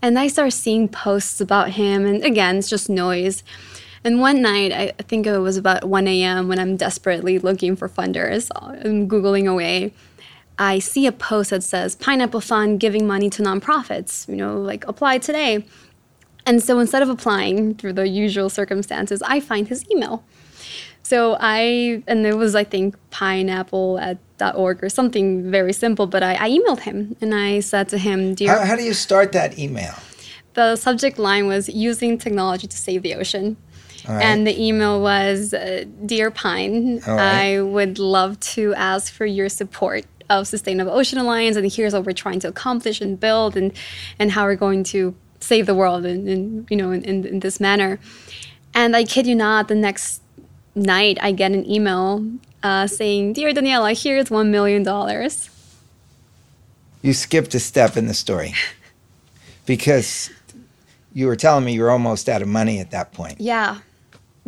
And 0.00 0.18
I 0.18 0.28
started 0.28 0.52
seeing 0.52 0.88
posts 0.88 1.40
about 1.40 1.70
him. 1.70 2.06
And 2.06 2.22
again, 2.24 2.58
it's 2.58 2.68
just 2.68 2.88
noise. 2.88 3.42
And 4.04 4.20
one 4.20 4.40
night, 4.40 4.72
I 4.72 4.92
think 5.02 5.26
it 5.26 5.38
was 5.38 5.56
about 5.56 5.84
1 5.84 6.06
a.m., 6.06 6.46
when 6.46 6.60
I'm 6.60 6.76
desperately 6.76 7.38
looking 7.40 7.74
for 7.74 7.88
funders, 7.88 8.48
I'm 8.54 9.08
Googling 9.08 9.50
away. 9.50 9.92
I 10.56 10.78
see 10.78 11.06
a 11.06 11.12
post 11.12 11.50
that 11.50 11.62
says 11.62 11.96
Pineapple 11.96 12.40
Fund 12.40 12.80
giving 12.80 13.06
money 13.06 13.28
to 13.30 13.42
nonprofits, 13.42 14.28
you 14.28 14.36
know, 14.36 14.60
like 14.60 14.86
apply 14.86 15.18
today. 15.18 15.64
And 16.48 16.62
so 16.62 16.78
instead 16.78 17.02
of 17.02 17.10
applying 17.10 17.74
through 17.74 17.92
the 17.92 18.08
usual 18.08 18.48
circumstances, 18.48 19.20
I 19.20 19.38
find 19.38 19.68
his 19.68 19.84
email. 19.90 20.24
So 21.02 21.36
I, 21.38 22.02
and 22.06 22.26
it 22.26 22.38
was, 22.38 22.54
I 22.54 22.64
think, 22.64 22.96
pineapple 23.10 23.98
at 23.98 24.16
.org 24.54 24.82
or 24.82 24.88
something 24.88 25.50
very 25.50 25.74
simple, 25.74 26.06
but 26.06 26.22
I, 26.22 26.36
I 26.40 26.48
emailed 26.50 26.80
him 26.80 27.16
and 27.20 27.34
I 27.34 27.60
said 27.60 27.90
to 27.90 27.98
him, 27.98 28.34
Dear. 28.34 28.58
How, 28.58 28.64
how 28.64 28.76
do 28.76 28.82
you 28.82 28.94
start 28.94 29.32
that 29.32 29.58
email? 29.58 29.94
The 30.54 30.76
subject 30.76 31.18
line 31.18 31.46
was 31.48 31.68
using 31.68 32.16
technology 32.16 32.66
to 32.66 32.76
save 32.76 33.02
the 33.02 33.14
ocean. 33.14 33.58
Right. 34.08 34.22
And 34.22 34.46
the 34.46 34.58
email 34.58 35.02
was 35.02 35.52
uh, 35.52 35.84
Dear 36.06 36.30
Pine, 36.30 37.00
right. 37.06 37.56
I 37.56 37.60
would 37.60 37.98
love 37.98 38.40
to 38.54 38.72
ask 38.74 39.12
for 39.12 39.26
your 39.26 39.50
support 39.50 40.06
of 40.30 40.46
Sustainable 40.46 40.92
Ocean 40.92 41.18
Alliance, 41.18 41.56
and 41.56 41.70
here's 41.70 41.92
what 41.92 42.04
we're 42.04 42.12
trying 42.12 42.40
to 42.40 42.48
accomplish 42.48 43.02
and 43.02 43.20
build, 43.20 43.54
and, 43.56 43.72
and 44.18 44.30
how 44.30 44.44
we're 44.44 44.56
going 44.56 44.84
to 44.84 45.14
save 45.40 45.66
the 45.66 45.74
world 45.74 46.04
in, 46.04 46.28
in 46.28 46.66
you 46.70 46.76
know 46.76 46.90
in, 46.90 47.02
in, 47.04 47.24
in, 47.24 47.40
this 47.40 47.60
manner 47.60 47.98
and 48.74 48.94
i 48.96 49.04
kid 49.04 49.26
you 49.26 49.34
not 49.34 49.68
the 49.68 49.74
next 49.74 50.20
night 50.74 51.18
i 51.20 51.32
get 51.32 51.52
an 51.52 51.68
email 51.70 52.24
uh, 52.62 52.86
saying 52.86 53.32
dear 53.32 53.52
daniela 53.52 54.00
here's 54.00 54.30
one 54.30 54.50
million 54.50 54.82
dollars 54.82 55.50
you 57.02 57.12
skipped 57.12 57.54
a 57.54 57.60
step 57.60 57.96
in 57.96 58.06
the 58.06 58.14
story 58.14 58.52
because 59.66 60.30
you 61.12 61.26
were 61.26 61.36
telling 61.36 61.64
me 61.64 61.72
you 61.72 61.82
were 61.82 61.90
almost 61.90 62.28
out 62.28 62.42
of 62.42 62.48
money 62.48 62.80
at 62.80 62.90
that 62.90 63.12
point 63.12 63.40
yeah 63.40 63.78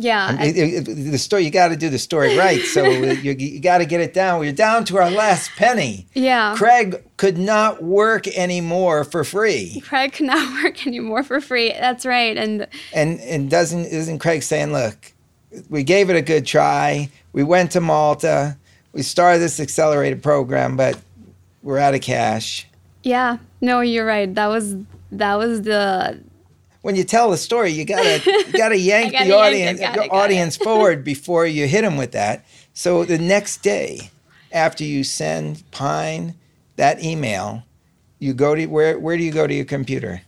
yeah. 0.01 0.25
I 0.27 0.31
mean, 0.31 0.55
it, 0.55 0.87
it, 0.87 1.11
the 1.11 1.17
story, 1.17 1.43
you 1.43 1.51
got 1.51 1.67
to 1.67 1.75
do 1.75 1.89
the 1.89 1.99
story 1.99 2.35
right. 2.35 2.61
So 2.61 2.83
you, 2.89 3.33
you 3.33 3.59
got 3.59 3.79
to 3.79 3.85
get 3.85 4.01
it 4.01 4.13
down. 4.13 4.39
We're 4.39 4.51
down 4.51 4.83
to 4.85 4.97
our 4.97 5.11
last 5.11 5.51
penny. 5.55 6.07
Yeah. 6.13 6.55
Craig 6.57 7.03
could 7.21 7.37
not 7.37 7.83
work 7.83 8.27
anymore 8.29 9.03
for 9.03 9.23
free. 9.23 9.79
Craig 9.85 10.11
could 10.13 10.25
not 10.25 10.63
work 10.63 10.87
anymore 10.87 11.21
for 11.21 11.39
free. 11.39 11.69
That's 11.69 12.03
right. 12.03 12.35
And 12.35 12.65
and 12.95 13.19
and 13.19 13.47
doesn't 13.47 13.85
isn't 13.85 14.17
Craig 14.17 14.41
saying, 14.41 14.73
look, 14.73 15.13
we 15.69 15.83
gave 15.83 16.09
it 16.09 16.15
a 16.15 16.23
good 16.23 16.47
try. 16.47 17.11
We 17.31 17.43
went 17.43 17.69
to 17.73 17.79
Malta. 17.79 18.57
We 18.91 19.03
started 19.03 19.37
this 19.37 19.59
accelerated 19.59 20.23
program, 20.23 20.75
but 20.75 20.97
we're 21.61 21.77
out 21.77 21.93
of 21.93 22.01
cash. 22.01 22.67
Yeah. 23.03 23.37
No, 23.61 23.81
you're 23.81 24.03
right. 24.03 24.33
That 24.33 24.47
was 24.47 24.75
that 25.11 25.35
was 25.35 25.61
the 25.61 26.19
when 26.81 26.95
you 26.95 27.03
tell 27.03 27.29
the 27.29 27.37
story, 27.37 27.69
you 27.69 27.85
gotta 27.85 28.19
you 28.47 28.53
gotta 28.53 28.79
yank 28.79 29.11
gotta 29.11 29.25
the 29.25 29.35
audience 29.35 29.79
yank 29.79 29.95
it, 29.95 30.11
audience 30.11 30.57
forward 30.57 31.03
before 31.03 31.45
you 31.45 31.67
hit 31.67 31.83
them 31.83 31.97
with 31.97 32.13
that. 32.13 32.43
So 32.73 33.05
the 33.05 33.19
next 33.19 33.57
day, 33.57 34.09
after 34.51 34.83
you 34.83 35.03
send 35.03 35.69
Pine 35.69 36.33
that 36.75 37.03
email, 37.03 37.63
you 38.19 38.33
go 38.33 38.55
to 38.55 38.65
where 38.67 38.99
where 38.99 39.17
do 39.17 39.23
you 39.23 39.31
go 39.31 39.47
to 39.47 39.53
your 39.53 39.65
computer? 39.65 40.21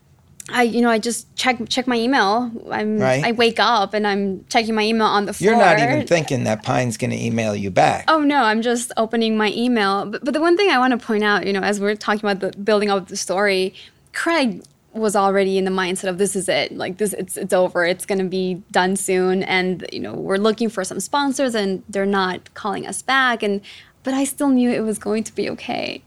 I 0.49 0.63
you 0.63 0.81
know 0.81 0.89
I 0.89 0.99
just 0.99 1.33
check 1.35 1.57
check 1.69 1.87
my 1.87 1.95
email. 1.95 2.51
I'm 2.69 2.99
right? 2.99 3.23
I 3.23 3.31
wake 3.31 3.59
up 3.59 3.93
and 3.93 4.05
I'm 4.05 4.43
checking 4.49 4.75
my 4.75 4.83
email 4.83 5.07
on 5.07 5.25
the 5.25 5.33
floor. 5.33 5.51
You're 5.51 5.59
not 5.59 5.79
even 5.79 6.05
thinking 6.05 6.43
that 6.43 6.63
Pine's 6.63 6.97
going 6.97 7.11
to 7.11 7.21
email 7.21 7.55
you 7.55 7.71
back. 7.71 8.05
Oh 8.09 8.19
no, 8.19 8.43
I'm 8.43 8.61
just 8.61 8.91
opening 8.97 9.37
my 9.37 9.51
email. 9.51 10.05
But, 10.05 10.25
but 10.25 10.33
the 10.33 10.41
one 10.41 10.57
thing 10.57 10.69
I 10.69 10.77
want 10.79 10.99
to 10.99 11.05
point 11.05 11.23
out, 11.23 11.47
you 11.47 11.53
know, 11.53 11.61
as 11.61 11.79
we're 11.79 11.95
talking 11.95 12.29
about 12.29 12.39
the 12.41 12.57
building 12.59 12.89
up 12.89 13.07
the 13.07 13.15
story, 13.15 13.73
Craig 14.11 14.63
was 14.93 15.15
already 15.15 15.57
in 15.57 15.65
the 15.65 15.71
mindset 15.71 16.07
of 16.07 16.17
this 16.17 16.35
is 16.35 16.47
it 16.47 16.71
like 16.71 16.97
this 16.97 17.13
it's 17.13 17.35
it's 17.35 17.53
over 17.53 17.83
it's 17.83 18.05
going 18.05 18.19
to 18.19 18.25
be 18.25 18.61
done 18.69 18.95
soon 18.95 19.41
and 19.43 19.87
you 19.91 19.99
know 19.99 20.13
we're 20.13 20.37
looking 20.37 20.69
for 20.69 20.83
some 20.83 20.99
sponsors 20.99 21.55
and 21.55 21.83
they're 21.89 22.05
not 22.05 22.53
calling 22.53 22.85
us 22.85 23.01
back 23.01 23.41
and 23.41 23.61
but 24.03 24.13
I 24.13 24.23
still 24.25 24.49
knew 24.49 24.69
it 24.71 24.81
was 24.81 24.99
going 24.99 25.23
to 25.23 25.33
be 25.35 25.49
okay 25.51 26.01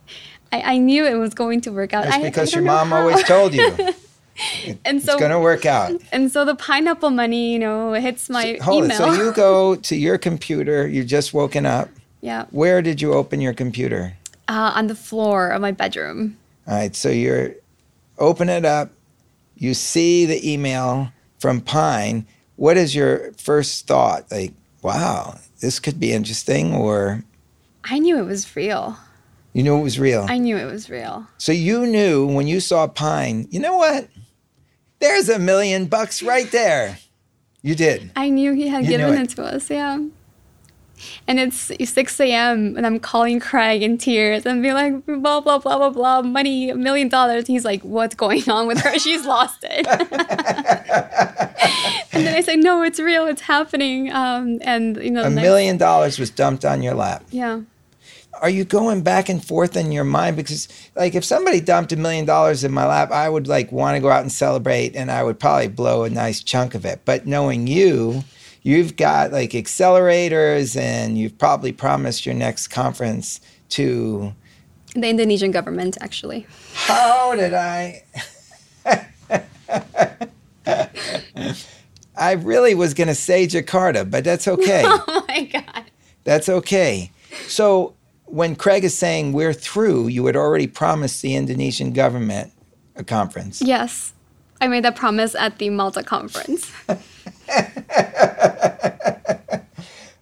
I, 0.53 0.75
I 0.75 0.79
knew 0.79 1.05
it 1.05 1.15
was 1.15 1.35
going 1.35 1.61
to 1.63 1.71
work 1.73 1.93
out 1.93 2.05
That's 2.05 2.23
because 2.23 2.55
I 2.55 2.59
your 2.59 2.67
mom 2.67 2.91
how. 2.91 3.01
always 3.01 3.23
told 3.35 3.55
you 3.55 3.67
and 4.85 5.03
so 5.03 5.13
it's 5.13 5.21
going 5.21 5.31
to 5.31 5.41
work 5.41 5.65
out. 5.65 5.93
and 6.13 6.31
so 6.31 6.45
the 6.45 6.55
pineapple 6.55 7.11
money 7.11 7.53
you 7.53 7.59
know 7.59 7.93
hits 7.95 8.29
my 8.29 8.59
Hold 8.63 8.85
email 8.85 8.91
it. 9.03 9.17
So 9.17 9.23
you 9.25 9.33
go 9.33 9.77
to 9.77 9.97
your 9.97 10.19
computer. 10.19 10.87
You've 10.87 11.07
just 11.07 11.33
woken 11.35 11.65
up. 11.67 11.89
yeah 12.21 12.45
Where 12.51 12.83
did 12.83 13.01
you 13.01 13.13
open 13.15 13.41
your 13.41 13.55
computer? 13.55 14.15
uh, 14.49 14.73
on 14.77 14.87
the 14.87 14.95
floor 14.95 15.49
of 15.49 15.61
my 15.61 15.73
bedroom 15.73 16.37
All 16.69 16.75
right. 16.75 16.95
So 16.95 17.09
you're 17.09 17.55
open 18.19 18.49
it 18.49 18.65
up. 18.65 18.91
You 19.57 19.75
see 19.75 20.25
the 20.27 20.39
email 20.53 21.11
from 21.41 21.61
Pine. 21.61 22.27
What 22.57 22.77
is 22.77 22.95
your 22.95 23.33
first 23.39 23.87
thought? 23.87 24.31
Like, 24.31 24.53
wow, 24.83 25.39
this 25.61 25.79
could 25.81 25.99
be 25.99 26.13
interesting, 26.13 26.75
or 26.75 27.25
I 27.89 27.99
knew 27.99 28.19
it 28.19 28.25
was 28.27 28.55
real 28.57 28.97
you 29.53 29.63
knew 29.63 29.79
it 29.79 29.83
was 29.83 29.99
real. 29.99 30.27
I 30.29 30.39
knew 30.39 30.57
it 30.57 30.71
was 30.71 30.91
real 30.91 31.27
so 31.39 31.53
you 31.53 31.87
knew 31.87 32.27
when 32.27 32.47
you 32.47 32.61
saw 32.61 32.87
Pine. 32.87 33.47
You 33.51 33.61
know 33.61 33.77
what? 33.77 34.09
There's 34.99 35.29
a 35.29 35.39
million 35.39 35.87
bucks 35.87 36.23
right 36.23 36.51
there. 36.51 36.99
You 37.63 37.75
did. 37.75 38.13
I 38.17 38.29
knew 38.31 38.53
he 38.53 38.69
had 38.69 38.85
You 38.85 38.91
given 38.99 39.15
it. 39.15 39.33
it. 39.33 39.37
to 39.37 39.45
us, 39.45 39.71
yeah. 39.71 39.99
And 41.29 41.39
it's 41.41 41.71
6 41.91 42.21
a.m. 42.21 42.75
and 42.77 42.87
I'm 42.87 42.99
calling 42.99 43.39
Craig 43.41 43.83
in 43.83 43.99
tears 43.99 44.47
and 44.47 44.63
be 44.63 44.73
like, 44.73 45.05
blah, 45.05 45.41
blah, 45.41 45.59
blah, 45.59 45.77
blah, 45.77 45.91
blah, 45.91 46.23
money, 46.23 46.71
a 46.71 46.75
million 46.75 47.09
dollars. 47.09 47.47
He's 47.47 47.67
like, 47.67 47.83
what's 47.83 48.15
going 48.15 48.49
on 48.49 48.67
with 48.67 48.81
her? 48.81 48.99
She's 48.99 49.27
lost 49.27 49.59
it. 49.63 49.87
and 52.13 52.27
then 52.27 52.35
I 52.35 52.41
say, 52.41 52.57
no, 52.57 52.83
it's 52.83 52.99
real. 52.99 53.27
It's 53.27 53.43
happening. 53.43 54.11
Um, 54.11 54.59
and, 54.63 54.97
you 54.97 55.11
know, 55.11 55.25
A 55.25 55.31
next- 55.31 55.43
million 55.43 55.77
dollars 55.77 56.19
was 56.19 56.31
dumped 56.31 56.65
on 56.65 56.83
your 56.83 56.95
lap. 56.95 57.25
Yeah. 57.31 57.61
Are 58.41 58.51
you 58.51 58.65
going 58.65 59.03
back 59.03 59.29
and 59.29 59.45
forth 59.45 59.77
in 59.77 59.93
your 59.93 60.05
mind? 60.05 60.37
Because, 60.37 60.69
like, 60.95 61.15
if 61.15 61.25
somebody 61.25 61.61
dumped 61.61 61.93
a 61.93 61.97
million 61.97 62.25
dollars 62.25 62.65
in 62.65 62.73
my 62.73 62.87
lap, 62.87 63.11
I 63.11 63.29
would 63.29 63.47
like 63.49 63.73
want 63.73 63.97
to 63.97 64.01
go 64.01 64.11
out 64.11 64.23
and 64.23 64.33
celebrate, 64.33 64.95
and 64.97 65.11
I 65.11 65.23
would 65.23 65.39
probably 65.39 65.69
blow 65.69 66.05
a 66.05 66.11
nice 66.11 66.43
chunk 66.43 66.75
of 66.75 66.85
it. 66.85 67.01
But 67.05 67.27
knowing 67.27 67.67
you, 67.67 68.25
you've 68.63 68.97
got 68.97 69.33
like 69.33 69.51
accelerators, 69.51 70.77
and 70.77 71.19
you've 71.19 71.39
probably 71.39 71.73
promised 71.73 72.27
your 72.27 72.35
next 72.35 72.69
conference 72.69 73.41
to. 73.71 74.35
The 74.95 75.09
Indonesian 75.09 75.51
government, 75.51 75.97
actually. 76.01 76.47
How 76.75 77.35
did 77.35 77.55
I? 77.55 78.05
I 82.17 82.33
really 82.33 82.75
was 82.75 82.95
going 82.95 83.09
to 83.09 83.15
say 83.15 83.47
Jakarta, 83.47 84.11
but 84.11 84.25
that's 84.25 84.49
okay. 84.49 84.85
Oh 84.87 85.25
my 85.29 85.43
God. 85.45 85.85
That's 86.25 86.49
okay. 86.49 87.11
So 87.47 87.95
when 88.27 88.57
Craig 88.57 88.85
is 88.85 88.97
saying 88.97 89.33
we're 89.33 89.53
through, 89.53 90.09
you 90.09 90.27
had 90.27 90.37
already 90.37 90.67
promised 90.67 91.23
the 91.23 91.35
Indonesian 91.35 91.93
government 91.93 92.53
a 92.95 93.05
conference. 93.05 93.63
Yes. 93.63 94.13
I 94.61 94.69
made 94.69 94.85
that 94.85 94.97
promise 94.97 95.35
at 95.35 95.59
the 95.59 95.71
Malta 95.71 96.03
conference. 96.03 96.71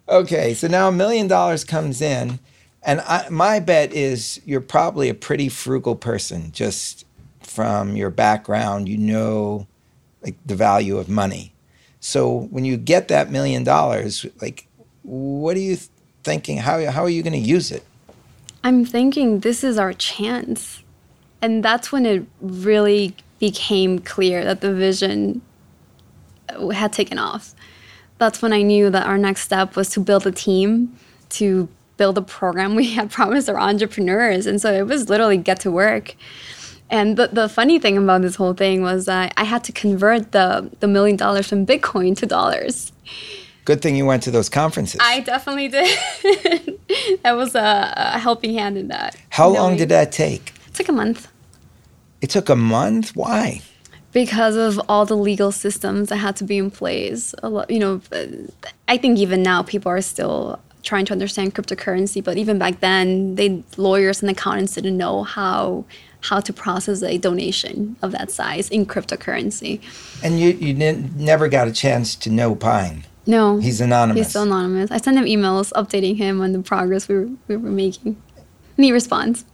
Okay, 0.07 0.53
so 0.53 0.67
now 0.67 0.87
a 0.87 0.91
million 0.91 1.27
dollars 1.27 1.63
comes 1.63 1.99
in, 1.99 2.39
and 2.83 3.01
I, 3.01 3.27
my 3.29 3.59
bet 3.59 3.91
is 3.91 4.39
you're 4.45 4.61
probably 4.61 5.09
a 5.09 5.15
pretty 5.15 5.49
frugal 5.49 5.95
person, 5.95 6.51
just 6.51 7.05
from 7.41 7.95
your 7.95 8.11
background. 8.11 8.87
You 8.87 8.99
know, 8.99 9.67
like 10.21 10.35
the 10.45 10.55
value 10.55 10.97
of 10.97 11.09
money. 11.09 11.53
So 12.01 12.41
when 12.51 12.65
you 12.65 12.77
get 12.77 13.07
that 13.07 13.31
million 13.31 13.63
dollars, 13.63 14.27
like, 14.41 14.67
what 15.01 15.57
are 15.57 15.61
you 15.61 15.77
thinking? 16.23 16.59
How 16.59 16.85
how 16.91 17.01
are 17.01 17.09
you 17.09 17.23
going 17.23 17.33
to 17.33 17.39
use 17.39 17.71
it? 17.71 17.83
I'm 18.65 18.83
thinking 18.83 19.41
this 19.41 19.63
is 19.63 19.77
our 19.77 19.93
chance. 19.93 20.81
And 21.39 21.63
that's 21.63 21.91
when 21.91 22.03
it 22.03 22.25
really 22.41 23.15
became 23.37 23.99
clear 23.99 24.43
that 24.43 24.61
the 24.61 24.73
vision 24.73 25.43
uh, 26.49 26.69
had 26.69 26.91
taken 26.91 27.19
off. 27.19 27.53
That's 28.17 28.41
when 28.41 28.53
I 28.53 28.63
knew 28.63 28.89
that 28.89 29.05
our 29.05 29.19
next 29.19 29.41
step 29.41 29.75
was 29.75 29.89
to 29.89 29.99
build 29.99 30.25
a 30.25 30.31
team, 30.31 30.97
to 31.29 31.69
build 31.97 32.17
a 32.17 32.23
program 32.23 32.73
we 32.81 32.89
had 32.93 33.11
promised 33.11 33.47
our 33.49 33.59
entrepreneurs. 33.59 34.47
And 34.47 34.59
so 34.59 34.73
it 34.73 34.87
was 34.87 35.09
literally 35.09 35.37
get 35.37 35.59
to 35.59 35.69
work. 35.69 36.15
And 36.89 37.17
the, 37.17 37.27
the 37.27 37.47
funny 37.47 37.77
thing 37.77 37.99
about 37.99 38.23
this 38.23 38.33
whole 38.33 38.55
thing 38.55 38.81
was 38.81 39.05
that 39.05 39.31
I 39.37 39.43
had 39.43 39.63
to 39.65 39.73
convert 39.73 40.31
the, 40.31 40.71
the 40.79 40.87
million 40.87 41.17
dollars 41.17 41.47
from 41.47 41.67
Bitcoin 41.67 42.17
to 42.17 42.25
dollars. 42.25 42.91
Good 43.65 43.81
thing 43.81 43.95
you 43.95 44.05
went 44.05 44.23
to 44.23 44.31
those 44.31 44.47
conferences. 44.47 44.99
I 45.03 45.21
definitely 45.21 45.67
did. 45.67 45.97
that 47.23 47.35
was 47.35 47.55
a, 47.55 47.93
a 47.95 48.19
helping 48.19 48.53
hand 48.53 48.77
in 48.77 48.87
that. 48.89 49.15
How 49.29 49.49
long 49.49 49.75
did 49.75 49.89
that 49.89 50.11
take? 50.11 50.53
It 50.67 50.75
took 50.75 50.87
a 50.87 50.91
month. 50.91 51.27
It 52.21 52.29
took 52.29 52.49
a 52.49 52.55
month. 52.55 53.15
Why? 53.15 53.61
because 54.15 54.55
of 54.55 54.79
all 54.87 55.05
the 55.05 55.17
legal 55.17 55.51
systems 55.51 56.07
that 56.07 56.15
had 56.15 56.37
to 56.37 56.45
be 56.45 56.57
in 56.57 56.71
place. 56.71 57.35
A 57.43 57.49
lot, 57.49 57.69
you 57.69 57.79
know, 57.79 57.99
uh, 58.13 58.27
I 58.87 58.95
think 58.95 59.19
even 59.19 59.43
now 59.43 59.61
people 59.61 59.91
are 59.91 59.99
still 59.99 60.57
trying 60.83 61.03
to 61.07 61.11
understand 61.11 61.53
cryptocurrency, 61.53 62.23
but 62.23 62.37
even 62.37 62.57
back 62.57 62.79
then, 62.79 63.35
they 63.35 63.61
lawyers 63.75 64.21
and 64.21 64.31
accountants 64.31 64.73
didn't 64.73 64.95
know 64.95 65.23
how 65.23 65.83
how 66.21 66.39
to 66.39 66.53
process 66.53 67.03
a 67.03 67.17
donation 67.17 67.97
of 68.01 68.13
that 68.13 68.31
size 68.31 68.69
in 68.69 68.85
cryptocurrency. 68.85 69.81
And 70.23 70.39
you 70.39 70.51
you 70.51 70.73
never 70.73 71.49
got 71.49 71.67
a 71.67 71.73
chance 71.73 72.15
to 72.15 72.29
know 72.29 72.55
Pine. 72.55 73.03
No, 73.27 73.57
He's 73.57 73.81
anonymous. 73.81 74.19
He's 74.19 74.29
still 74.29 74.43
anonymous. 74.43 74.91
I 74.91 74.97
send 74.97 75.17
him 75.17 75.25
emails 75.25 75.71
updating 75.73 76.17
him 76.17 76.41
on 76.41 76.51
the 76.51 76.59
progress 76.59 77.07
we 77.07 77.15
were, 77.15 77.29
we 77.47 77.57
were 77.57 77.69
making, 77.69 78.21
and 78.77 78.85
he 78.85 78.91
responds. 78.91 79.45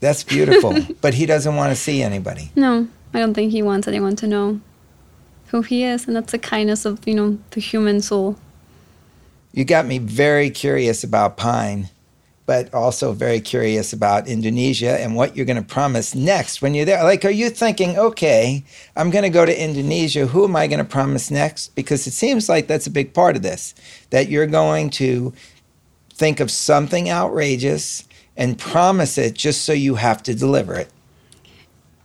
That's 0.00 0.24
beautiful. 0.24 0.74
but 1.00 1.14
he 1.14 1.26
doesn't 1.26 1.54
want 1.54 1.70
to 1.70 1.76
see 1.76 2.02
anybody. 2.02 2.50
No, 2.56 2.88
I 3.12 3.18
don't 3.18 3.34
think 3.34 3.52
he 3.52 3.62
wants 3.62 3.86
anyone 3.86 4.16
to 4.16 4.26
know 4.26 4.60
who 5.48 5.62
he 5.62 5.84
is, 5.84 6.06
and 6.06 6.16
that's 6.16 6.32
the 6.32 6.38
kindness 6.38 6.84
of 6.84 7.06
you 7.06 7.14
know 7.14 7.38
the 7.50 7.60
human 7.60 8.00
soul. 8.00 8.36
You 9.52 9.64
got 9.64 9.84
me 9.84 9.98
very 9.98 10.48
curious 10.48 11.04
about 11.04 11.36
Pine, 11.36 11.90
but 12.46 12.72
also 12.74 13.12
very 13.12 13.40
curious 13.40 13.92
about 13.92 14.26
Indonesia 14.26 15.00
and 15.00 15.14
what 15.14 15.36
you're 15.36 15.46
going 15.46 15.56
to 15.56 15.62
promise 15.62 16.14
next 16.14 16.60
when 16.60 16.74
you're 16.74 16.84
there. 16.84 17.02
Like, 17.04 17.24
are 17.24 17.30
you 17.30 17.48
thinking, 17.50 17.96
okay, 17.96 18.64
I'm 18.96 19.10
going 19.10 19.22
to 19.22 19.30
go 19.30 19.46
to 19.46 19.62
Indonesia. 19.62 20.26
Who 20.26 20.44
am 20.44 20.56
I 20.56 20.66
going 20.66 20.78
to 20.78 20.84
promise 20.84 21.30
next? 21.30 21.74
Because 21.74 22.06
it 22.06 22.12
seems 22.12 22.48
like 22.48 22.66
that's 22.66 22.86
a 22.86 22.90
big 22.90 23.14
part 23.14 23.36
of 23.36 23.42
this, 23.42 23.74
that 24.10 24.28
you're 24.28 24.46
going 24.46 24.90
to 24.90 25.32
think 26.14 26.40
of 26.40 26.50
something 26.50 27.08
outrageous 27.08 28.04
and 28.36 28.58
promise 28.58 29.16
it 29.16 29.34
just 29.34 29.64
so 29.64 29.72
you 29.72 29.94
have 29.94 30.22
to 30.24 30.34
deliver 30.34 30.74
it. 30.74 30.90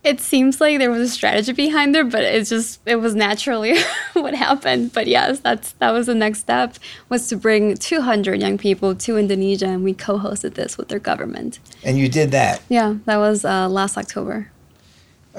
It 0.06 0.22
seems 0.22 0.62
like 0.62 0.78
there 0.78 0.92
was 0.92 1.02
a 1.02 1.10
strategy 1.10 1.52
behind 1.52 1.96
there, 1.96 2.04
but 2.04 2.24
it's 2.24 2.50
just 2.50 2.80
it 2.86 2.98
was 2.98 3.16
naturally 3.16 3.76
what 4.14 4.36
happened. 4.36 4.94
But 4.94 5.08
yes, 5.08 5.40
that's 5.40 5.72
that 5.74 5.92
was 5.92 6.06
the 6.06 6.14
next 6.14 6.42
step 6.42 6.76
was 7.10 7.28
to 7.30 7.36
bring 7.36 7.76
200 7.76 8.40
young 8.40 8.60
people 8.60 8.94
to 8.94 9.18
Indonesia, 9.18 9.66
and 9.66 9.84
we 9.84 9.94
co-hosted 9.94 10.54
this 10.54 10.78
with 10.78 10.90
their 10.90 11.00
government. 11.00 11.60
And 11.84 11.98
you 11.98 12.08
did 12.08 12.30
that. 12.32 12.62
Yeah, 12.70 12.98
that 13.06 13.18
was 13.18 13.44
uh, 13.44 13.68
last 13.68 13.98
October. 13.98 14.52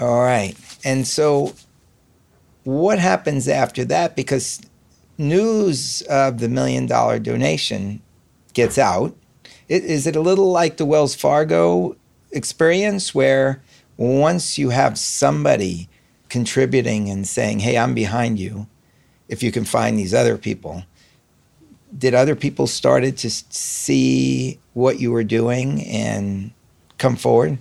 All 0.01 0.21
right. 0.21 0.57
And 0.85 1.07
so 1.07 1.55
what 2.64 2.99
happens 2.99 3.47
after 3.47 3.85
that? 3.85 4.17
Because 4.17 4.61
news 5.17 6.03
of 6.03 6.39
the 6.39 6.49
million 6.49 6.87
dollar 6.87 7.21
donation 7.21 8.03
gets 8.53 8.79
out. 8.79 9.17
It, 9.69 9.85
is 9.85 10.09
it 10.09 10.17
a 10.17 10.21
little 10.21 10.51
like 10.51 10.77
the 10.77 10.85
Wells 10.85 11.14
Fargo 11.14 11.97
experience 12.33 13.14
where 13.14 13.62
once 13.97 14.59
you 14.59 14.71
have 14.71 14.99
somebody 14.99 15.89
contributing 16.29 17.09
and 17.09 17.27
saying, 17.27 17.61
hey, 17.61 17.79
I'm 17.79 17.95
behind 17.95 18.39
you, 18.39 18.67
if 19.29 19.43
you 19.43 19.53
can 19.53 19.65
find 19.65 19.99
these 19.99 20.15
other 20.15 20.37
people, 20.37 20.85
did 21.97 22.15
other 22.15 22.37
people 22.37 22.67
started 22.67 23.17
to 23.19 23.31
see 23.31 24.59
what 24.75 25.01
you 25.01 25.13
were 25.13 25.25
doing 25.25 25.85
and 25.87 26.51
come 26.99 27.17
forward? 27.17 27.59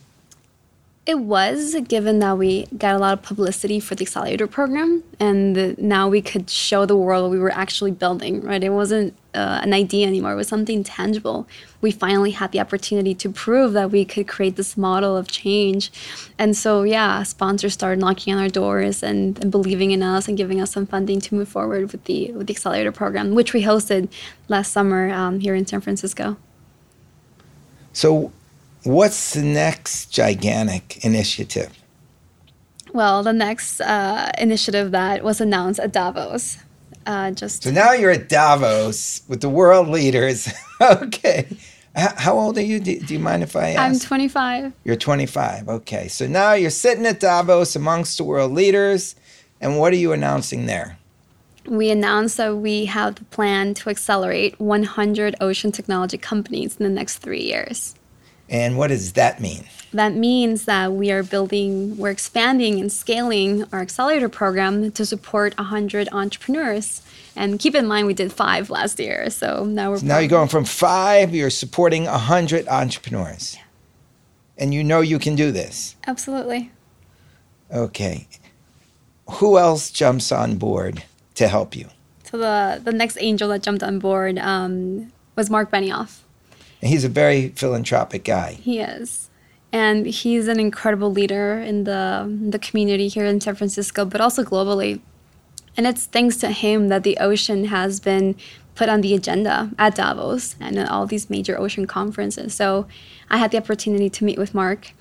It 1.06 1.20
was 1.20 1.76
given 1.88 2.18
that 2.20 2.38
we 2.38 2.66
got 2.78 2.96
a 2.96 2.98
lot 2.98 3.14
of 3.14 3.22
publicity 3.22 3.80
for 3.80 3.94
the 3.94 4.04
accelerator 4.04 4.48
program, 4.48 5.04
and 5.20 5.78
now 5.78 6.10
we 6.10 6.20
could 6.22 6.50
show 6.50 6.88
the 6.88 6.98
world 6.98 7.24
what 7.24 7.32
we 7.32 7.38
were 7.38 7.52
actually 7.52 7.92
building. 7.92 8.42
Right? 8.42 8.64
It 8.64 8.72
wasn't 8.72 9.16
uh, 9.36 9.60
an 9.62 9.74
idea 9.74 10.08
anymore; 10.08 10.32
it 10.32 10.36
was 10.36 10.48
something 10.48 10.84
tangible. 10.84 11.48
We 11.82 11.92
finally 11.92 12.32
had 12.32 12.52
the 12.52 12.60
opportunity 12.60 13.14
to 13.16 13.30
prove 13.30 13.74
that 13.74 13.92
we 13.92 14.06
could 14.06 14.28
create 14.28 14.56
this 14.56 14.76
model 14.78 15.16
of 15.18 15.28
change, 15.28 15.92
and 16.40 16.56
so 16.56 16.84
yeah, 16.84 17.24
sponsors 17.24 17.74
started 17.74 18.00
knocking 18.00 18.34
on 18.34 18.40
our 18.42 18.50
doors 18.50 19.04
and, 19.04 19.38
and 19.42 19.52
believing 19.52 19.92
in 19.92 20.02
us 20.02 20.28
and 20.28 20.38
giving 20.38 20.62
us 20.62 20.72
some 20.72 20.88
funding 20.88 21.20
to 21.22 21.36
move 21.36 21.50
forward 21.50 21.92
with 21.92 22.06
the 22.06 22.32
with 22.32 22.48
the 22.48 22.54
accelerator 22.54 22.92
program, 22.92 23.36
which 23.36 23.54
we 23.54 23.64
hosted 23.64 24.10
last 24.48 24.72
summer 24.72 25.12
um, 25.12 25.40
here 25.40 25.56
in 25.56 25.66
San 25.66 25.82
Francisco. 25.82 26.38
So, 27.94 28.32
what's 28.84 29.34
the 29.34 29.42
next 29.42 30.12
gigantic 30.12 31.04
initiative? 31.06 31.72
Well, 32.96 33.24
the 33.24 33.34
next 33.34 33.82
uh, 33.82 34.32
initiative 34.38 34.92
that 34.92 35.22
was 35.22 35.42
announced 35.42 35.82
at 35.82 35.92
Davos. 35.92 36.60
Uh, 37.06 37.32
just 37.32 37.64
So 37.64 37.72
now 37.72 37.92
you're 37.94 38.12
at 38.12 38.30
Davos 38.30 39.22
with 39.28 39.42
the 39.42 39.50
world 39.50 39.88
leaders. 39.88 40.52
okay. 40.82 41.48
How 41.96 42.38
old 42.38 42.58
are 42.58 42.62
you? 42.62 42.80
Do, 42.80 43.00
do 43.00 43.14
you 43.14 43.20
mind 43.20 43.42
if 43.44 43.56
I 43.56 43.70
ask? 43.70 43.80
I'm 43.80 44.00
25. 44.00 44.74
you're 44.84 44.96
25. 44.98 45.70
Okay. 45.70 46.08
So 46.10 46.28
now 46.28 46.54
you're 46.54 46.70
sitting 46.70 47.06
at 47.06 47.20
Davos 47.20 47.76
amongst 47.76 48.18
the 48.18 48.24
world 48.24 48.52
leaders. 48.52 49.16
And 49.62 49.80
what 49.80 49.94
are 49.94 49.98
you 49.98 50.12
announcing 50.12 50.66
there? 50.66 50.98
We 51.66 51.90
announced 51.90 52.38
that 52.38 52.58
we 52.58 52.86
have 52.86 53.16
the 53.16 53.24
plan 53.26 53.74
to 53.76 53.90
accelerate 53.90 54.60
100 54.60 55.36
ocean 55.42 55.72
technology 55.72 56.18
companies 56.18 56.78
in 56.78 56.84
the 56.84 56.90
next 56.90 57.20
three 57.20 57.42
years. 57.42 57.96
And 58.50 58.78
what 58.78 58.88
does 58.88 59.14
that 59.14 59.40
mean? 59.40 59.66
That 59.94 60.14
means 60.14 60.66
that 60.66 60.94
we 60.94 61.12
are 61.12 61.24
building, 61.24 61.98
we're 61.98 62.10
expanding 62.10 62.80
and 62.80 62.92
scaling 62.92 63.64
our 63.72 63.80
accelerator 63.80 64.30
program 64.30 64.92
to 64.92 65.06
support 65.06 65.58
100 65.58 66.10
entrepreneurs. 66.12 67.02
And 67.36 67.60
keep 67.60 67.76
in 67.76 67.88
mind, 67.88 68.08
we 68.08 68.14
did 68.14 68.32
five 68.32 68.70
last 68.70 69.00
year. 69.00 69.30
So 69.30 69.66
now 69.66 69.92
we're. 69.92 70.02
Now 70.02 70.20
you're 70.20 70.30
going 70.30 70.50
from 70.50 70.66
five, 70.66 71.34
you're 71.34 71.50
supporting 71.50 72.06
100 72.06 72.68
entrepreneurs. 72.68 73.58
And 74.58 74.74
you 74.74 74.84
know 74.84 75.02
you 75.02 75.20
can 75.20 75.36
do 75.36 75.52
this. 75.52 75.96
Absolutely. 76.08 76.72
Okay. 77.74 78.28
Who 79.30 79.58
else 79.58 79.90
jumps 79.92 80.32
on 80.32 80.58
board 80.58 81.04
to 81.36 81.48
help 81.48 81.76
you? 81.76 81.90
So 82.24 82.38
the, 82.38 82.82
the 82.84 82.92
next 82.92 83.18
angel 83.20 83.50
that 83.50 83.64
jumped 83.64 83.84
on 83.84 84.00
board 84.00 84.38
um, 84.40 85.12
was 85.36 85.50
Marc 85.50 85.72
Benioff. 85.72 86.20
And 86.86 86.92
he's 86.92 87.04
a 87.04 87.10
very 87.10 87.50
philanthropic 87.50 88.24
guy. 88.24 88.60
He 88.62 88.80
is. 88.80 89.32
And 89.72 90.06
he's 90.06 90.48
an 90.48 90.60
incredible 90.60 91.12
leader 91.12 91.58
in 91.58 91.84
the, 91.84 92.32
the 92.52 92.60
community 92.60 93.08
here 93.08 93.26
in 93.26 93.42
San 93.42 93.56
Francisco, 93.56 94.06
but 94.06 94.22
also 94.22 94.44
globally. 94.44 95.02
And 95.76 95.88
it's 95.88 96.06
thanks 96.06 96.38
to 96.38 96.52
him 96.52 96.90
that 96.90 97.02
the 97.02 97.18
ocean 97.18 97.66
has 97.66 98.00
been 98.00 98.36
put 98.76 98.88
on 98.88 99.02
the 99.02 99.16
agenda 99.16 99.72
at 99.80 99.96
Davos 99.96 100.56
and 100.60 100.78
at 100.78 100.88
all 100.92 101.08
these 101.08 101.28
major 101.28 101.58
ocean 101.58 101.88
conferences. 101.88 102.54
So 102.54 102.86
I 103.32 103.38
had 103.38 103.50
the 103.50 103.58
opportunity 103.58 104.08
to 104.12 104.24
meet 104.24 104.38
with 104.38 104.54
Marc 104.54 104.92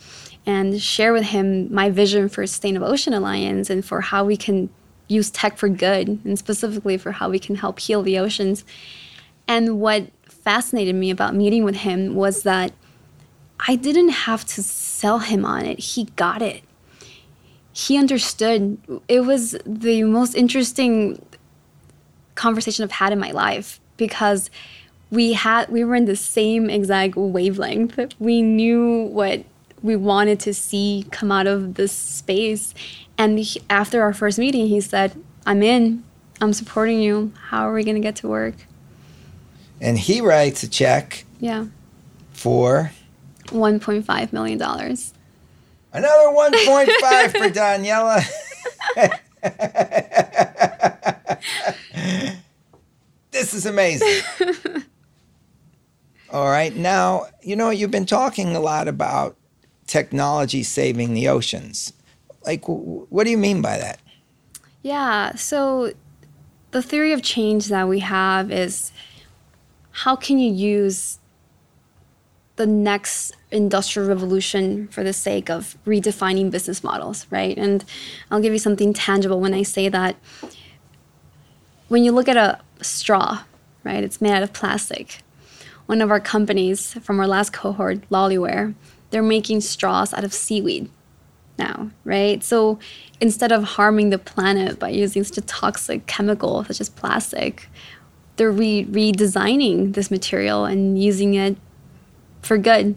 and 0.46 0.80
share 0.80 1.12
with 1.12 1.24
him 1.24 1.70
my 1.70 1.90
vision 1.90 2.30
for 2.30 2.46
Sustainable 2.46 2.86
Ocean 2.86 3.12
Alliance 3.12 3.68
and 3.68 3.84
for 3.84 4.00
how 4.00 4.24
we 4.24 4.38
can 4.38 4.70
use 5.08 5.30
tech 5.30 5.58
for 5.58 5.68
good, 5.68 6.18
and 6.24 6.38
specifically 6.38 6.96
for 6.96 7.12
how 7.12 7.28
we 7.28 7.38
can 7.38 7.56
help 7.56 7.78
heal 7.78 8.02
the 8.02 8.18
oceans. 8.18 8.64
And 9.46 9.78
what 9.80 10.06
fascinated 10.44 10.94
me 10.94 11.10
about 11.10 11.34
meeting 11.34 11.64
with 11.64 11.76
him 11.76 12.14
was 12.14 12.42
that 12.42 12.72
I 13.66 13.76
didn't 13.76 14.10
have 14.10 14.44
to 14.46 14.62
sell 14.62 15.20
him 15.20 15.44
on 15.44 15.64
it. 15.64 15.78
He 15.78 16.04
got 16.16 16.42
it. 16.42 16.62
He 17.72 17.96
understood. 17.96 18.78
It 19.08 19.20
was 19.20 19.56
the 19.64 20.02
most 20.04 20.34
interesting 20.34 21.24
conversation 22.34 22.84
I've 22.84 22.92
had 22.92 23.12
in 23.12 23.18
my 23.18 23.30
life 23.30 23.80
because 23.96 24.50
we 25.10 25.32
had 25.32 25.68
we 25.70 25.84
were 25.84 25.94
in 25.94 26.04
the 26.04 26.16
same 26.16 26.68
exact 26.68 27.16
wavelength. 27.16 27.98
We 28.18 28.42
knew 28.42 29.04
what 29.04 29.44
we 29.82 29.96
wanted 29.96 30.40
to 30.40 30.54
see 30.54 31.06
come 31.10 31.30
out 31.30 31.46
of 31.46 31.74
this 31.74 31.92
space. 31.92 32.74
And 33.16 33.38
he, 33.38 33.60
after 33.70 34.02
our 34.02 34.12
first 34.12 34.38
meeting, 34.38 34.66
he 34.66 34.80
said, 34.80 35.20
"I'm 35.46 35.62
in. 35.62 36.04
I'm 36.40 36.52
supporting 36.52 37.00
you. 37.00 37.32
How 37.48 37.68
are 37.68 37.72
we 37.72 37.84
going 37.84 37.96
to 37.96 38.00
get 38.00 38.16
to 38.16 38.28
work?" 38.28 38.54
And 39.80 39.98
he 39.98 40.20
writes 40.20 40.62
a 40.62 40.68
check 40.68 41.24
Yeah, 41.40 41.66
for 42.32 42.92
1.5 43.46 44.32
million 44.32 44.58
dollars. 44.58 45.12
another 45.92 46.28
1.5 46.28 47.30
for 47.32 47.50
Daniela. 47.50 48.22
this 53.30 53.54
is 53.54 53.66
amazing. 53.66 54.22
All 56.32 56.46
right. 56.46 56.74
Now, 56.74 57.26
you 57.42 57.54
know, 57.56 57.70
you've 57.70 57.90
been 57.90 58.06
talking 58.06 58.56
a 58.56 58.60
lot 58.60 58.88
about 58.88 59.36
technology 59.86 60.62
saving 60.62 61.14
the 61.14 61.28
oceans. 61.28 61.92
Like, 62.44 62.62
w- 62.62 63.06
what 63.10 63.24
do 63.24 63.30
you 63.30 63.38
mean 63.38 63.62
by 63.62 63.78
that? 63.78 64.00
Yeah, 64.82 65.34
so 65.36 65.92
the 66.72 66.82
theory 66.82 67.12
of 67.12 67.22
change 67.22 67.68
that 67.68 67.88
we 67.88 68.00
have 68.00 68.50
is 68.50 68.90
how 69.94 70.16
can 70.16 70.40
you 70.40 70.52
use 70.52 71.20
the 72.56 72.66
next 72.66 73.32
industrial 73.52 74.08
revolution 74.08 74.88
for 74.88 75.04
the 75.04 75.12
sake 75.12 75.48
of 75.48 75.76
redefining 75.86 76.50
business 76.50 76.82
models, 76.82 77.26
right? 77.30 77.56
And 77.56 77.84
I'll 78.28 78.40
give 78.40 78.52
you 78.52 78.58
something 78.58 78.92
tangible 78.92 79.40
when 79.40 79.54
I 79.54 79.62
say 79.62 79.88
that. 79.88 80.16
When 81.86 82.02
you 82.02 82.10
look 82.10 82.28
at 82.28 82.36
a 82.36 82.60
straw, 82.82 83.44
right, 83.84 84.02
it's 84.02 84.20
made 84.20 84.32
out 84.32 84.42
of 84.42 84.52
plastic. 84.52 85.20
One 85.86 86.02
of 86.02 86.10
our 86.10 86.20
companies 86.20 86.94
from 86.94 87.20
our 87.20 87.28
last 87.28 87.52
cohort, 87.52 88.08
Loliware, 88.10 88.74
they're 89.10 89.22
making 89.22 89.60
straws 89.60 90.12
out 90.12 90.24
of 90.24 90.34
seaweed 90.34 90.90
now, 91.56 91.90
right? 92.04 92.42
So 92.42 92.80
instead 93.20 93.52
of 93.52 93.62
harming 93.62 94.10
the 94.10 94.18
planet 94.18 94.80
by 94.80 94.88
using 94.88 95.22
such 95.22 95.38
a 95.38 95.42
toxic 95.42 96.06
chemical 96.06 96.64
such 96.64 96.80
as 96.80 96.88
plastic, 96.88 97.68
they're 98.36 98.50
re- 98.50 98.84
redesigning 98.86 99.94
this 99.94 100.10
material 100.10 100.64
and 100.64 101.00
using 101.00 101.34
it 101.34 101.56
for 102.42 102.58
good. 102.58 102.94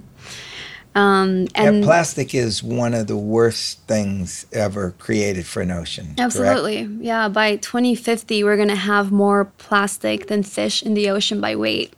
Um, 0.97 1.47
and 1.53 1.79
yeah, 1.79 1.83
plastic 1.83 2.33
is 2.33 2.63
one 2.63 2.95
of 2.95 3.05
the 3.05 3.17
worst 3.17 3.81
things 3.81 4.47
ever 4.51 4.95
created 4.97 5.45
for 5.45 5.61
an 5.61 5.69
ocean. 5.69 6.15
correct? 6.15 6.19
absolutely, 6.19 6.89
yeah. 7.05 7.29
By 7.29 7.57
2050, 7.57 8.43
we're 8.43 8.57
gonna 8.57 8.75
have 8.75 9.11
more 9.11 9.45
plastic 9.59 10.25
than 10.25 10.41
fish 10.41 10.81
in 10.81 10.95
the 10.95 11.07
ocean 11.11 11.39
by 11.39 11.55
weight. 11.55 11.93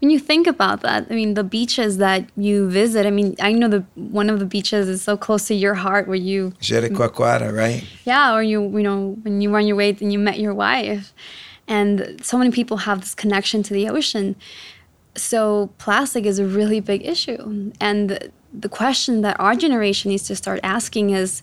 When 0.00 0.10
you 0.10 0.18
think 0.18 0.46
about 0.46 0.82
that, 0.82 1.06
I 1.10 1.14
mean, 1.14 1.34
the 1.34 1.44
beaches 1.44 1.96
that 1.96 2.28
you 2.36 2.68
visit. 2.68 3.06
I 3.06 3.10
mean, 3.10 3.34
I 3.40 3.52
know 3.52 3.68
the 3.68 3.84
one 3.94 4.28
of 4.28 4.40
the 4.40 4.46
beaches 4.46 4.86
is 4.86 5.00
so 5.00 5.16
close 5.16 5.46
to 5.46 5.54
your 5.54 5.74
heart, 5.74 6.06
where 6.06 6.16
you 6.16 6.52
Jericoacoara, 6.60 7.56
right? 7.56 7.82
Yeah, 8.04 8.34
or 8.34 8.42
you 8.42 8.60
you 8.76 8.82
know 8.82 9.16
when 9.22 9.40
you 9.40 9.50
were 9.50 9.58
on 9.58 9.66
your 9.66 9.76
way 9.76 9.96
and 9.98 10.12
you 10.12 10.18
met 10.18 10.38
your 10.38 10.52
wife, 10.52 11.14
and 11.70 12.20
so 12.22 12.36
many 12.36 12.50
people 12.50 12.78
have 12.78 13.00
this 13.00 13.14
connection 13.14 13.62
to 13.62 13.72
the 13.72 13.88
ocean. 13.88 14.36
So 15.16 15.70
plastic 15.78 16.26
is 16.26 16.38
a 16.38 16.44
really 16.44 16.80
big 16.80 17.06
issue, 17.06 17.72
and 17.80 18.30
the 18.52 18.68
question 18.68 19.22
that 19.22 19.38
our 19.40 19.54
generation 19.54 20.10
needs 20.10 20.24
to 20.24 20.36
start 20.36 20.60
asking 20.62 21.10
is, 21.10 21.42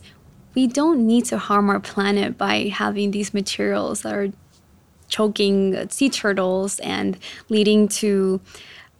we 0.56 0.68
don't 0.68 1.06
need 1.06 1.26
to 1.26 1.38
harm 1.38 1.70
our 1.70 1.80
planet 1.80 2.38
by 2.38 2.68
having 2.68 3.12
these 3.12 3.34
materials 3.34 4.02
that 4.02 4.14
are 4.14 4.32
choking 5.08 5.88
sea 5.90 6.10
turtles 6.10 6.80
and 6.80 7.18
leading 7.48 7.88
to 7.88 8.42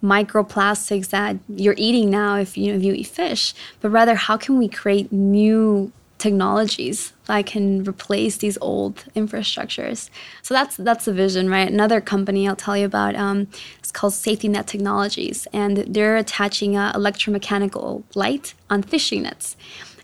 microplastics 0.02 1.08
that 1.08 1.36
you're 1.48 1.74
eating 1.76 2.08
now 2.08 2.36
if 2.36 2.56
you 2.56 2.70
know, 2.70 2.78
if 2.78 2.84
you 2.84 2.92
eat 2.94 3.08
fish 3.08 3.52
but 3.80 3.90
rather 3.90 4.14
how 4.14 4.36
can 4.36 4.56
we 4.56 4.68
create 4.68 5.10
new 5.12 5.92
technologies 6.18 7.12
that 7.28 7.46
can 7.46 7.84
replace 7.84 8.38
these 8.38 8.58
old 8.60 9.04
infrastructures. 9.14 10.10
So 10.42 10.54
that's 10.54 10.76
that's 10.76 11.04
the 11.04 11.12
vision 11.12 11.48
right? 11.48 11.70
Another 11.70 12.00
company 12.00 12.48
i'll 12.48 12.56
tell 12.56 12.76
you 12.76 12.86
about 12.86 13.14
um, 13.14 13.46
it's 13.78 13.92
called 13.92 14.14
safety 14.14 14.48
net 14.48 14.66
technologies 14.66 15.46
and 15.52 15.78
they're 15.78 16.16
attaching 16.16 16.76
a 16.76 16.92
electromechanical 16.94 18.02
light 18.14 18.54
on 18.68 18.82
fishing 18.82 19.22
nets. 19.22 19.56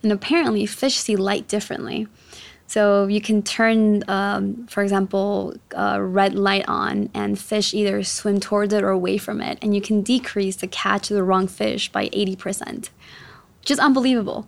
And 0.03 0.12
apparently 0.12 0.66
fish 0.66 0.97
see 0.97 1.16
light 1.16 1.49
differently. 1.49 2.07
So 2.66 3.07
you 3.07 3.20
can 3.20 3.43
turn, 3.43 4.03
um, 4.09 4.66
for 4.66 4.83
example, 4.83 5.55
red 6.01 6.35
light 6.35 6.64
on, 6.66 7.11
and 7.14 7.39
fish 7.39 7.75
either 7.75 8.03
swim 8.03 8.41
towards 8.41 8.72
it 8.72 8.83
or 8.83 8.89
away 8.89 9.18
from 9.18 9.41
it, 9.41 9.59
and 9.62 9.75
you 9.75 9.81
can 9.81 10.03
decrease 10.03 10.57
the 10.57 10.66
catch 10.66 11.11
of 11.11 11.14
the 11.14 11.22
wrong 11.22 11.47
fish 11.47 11.93
by 11.93 12.09
80%, 12.09 12.89
which 13.61 13.70
is 13.70 13.79
unbelievable. 13.79 14.47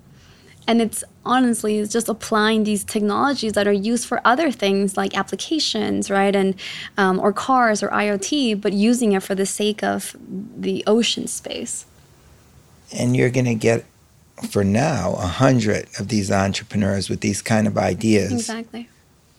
And 0.67 0.83
it's 0.83 1.05
honestly 1.25 1.79
it's 1.79 1.93
just 1.93 2.09
applying 2.09 2.65
these 2.65 2.83
technologies 2.85 3.53
that 3.53 3.69
are 3.69 3.73
used 3.73 4.07
for 4.07 4.21
other 4.25 4.51
things 4.51 4.97
like 4.97 5.17
applications, 5.17 6.11
right, 6.11 6.35
and 6.35 6.55
um, 6.97 7.21
or 7.21 7.33
cars 7.33 7.83
or 7.83 7.89
IoT, 7.89 8.61
but 8.61 8.73
using 8.73 9.13
it 9.13 9.23
for 9.23 9.35
the 9.35 9.47
sake 9.47 9.83
of 9.83 10.17
the 10.57 10.83
ocean 10.87 11.27
space. 11.27 11.87
And 12.93 13.17
you're 13.17 13.31
going 13.31 13.47
to 13.47 13.55
get, 13.55 13.85
for 14.51 14.65
now, 14.65 15.15
a 15.15 15.27
hundred 15.27 15.89
of 15.99 16.09
these 16.09 16.31
entrepreneurs 16.31 17.09
with 17.09 17.21
these 17.21 17.43
kind 17.43 17.67
of 17.67 17.77
ideas 17.79 18.33
Exactly. 18.33 18.89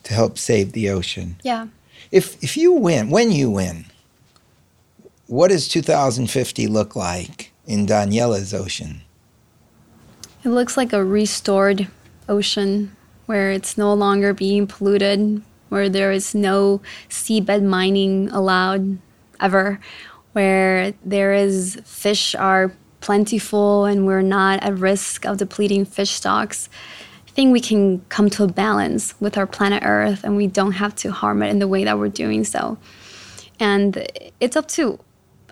to 0.03 0.13
help 0.13 0.37
save 0.37 0.71
the 0.73 0.89
ocean. 0.89 1.37
Yeah. 1.43 1.67
If 2.11 2.41
if 2.41 2.55
you 2.55 2.71
win, 2.71 3.09
when 3.09 3.31
you 3.31 3.49
win, 3.49 3.85
what 5.27 5.49
does 5.49 5.67
2050 5.67 6.67
look 6.67 6.95
like 6.95 7.51
in 7.65 7.85
Daniela's 7.85 8.53
ocean? 8.53 9.01
It 10.43 10.49
looks 10.49 10.77
like 10.77 10.93
a 10.93 11.03
restored 11.03 11.87
ocean 12.29 12.95
where 13.25 13.51
it's 13.51 13.77
no 13.77 13.93
longer 13.93 14.33
being 14.33 14.67
polluted, 14.67 15.41
where 15.69 15.89
there 15.89 16.11
is 16.11 16.35
no 16.35 16.81
seabed 17.09 17.63
mining 17.63 18.29
allowed 18.29 18.99
ever, 19.41 19.79
where 20.33 20.93
there 21.03 21.33
is 21.33 21.81
fish 21.83 22.35
are 22.35 22.71
plentiful 23.01 23.85
and 23.85 24.05
we're 24.05 24.21
not 24.21 24.61
at 24.63 24.77
risk 24.77 25.25
of 25.25 25.37
depleting 25.37 25.85
fish 25.85 26.11
stocks. 26.11 26.69
I 27.27 27.31
think 27.31 27.51
we 27.51 27.59
can 27.59 28.01
come 28.09 28.29
to 28.31 28.43
a 28.43 28.47
balance 28.47 29.19
with 29.19 29.37
our 29.37 29.47
planet 29.47 29.83
Earth 29.85 30.23
and 30.23 30.37
we 30.37 30.47
don't 30.47 30.73
have 30.73 30.95
to 30.97 31.11
harm 31.11 31.43
it 31.43 31.49
in 31.49 31.59
the 31.59 31.67
way 31.67 31.83
that 31.83 31.97
we're 31.97 32.09
doing 32.09 32.43
so. 32.43 32.77
And 33.59 34.07
it's 34.39 34.55
up 34.55 34.67
to 34.69 34.99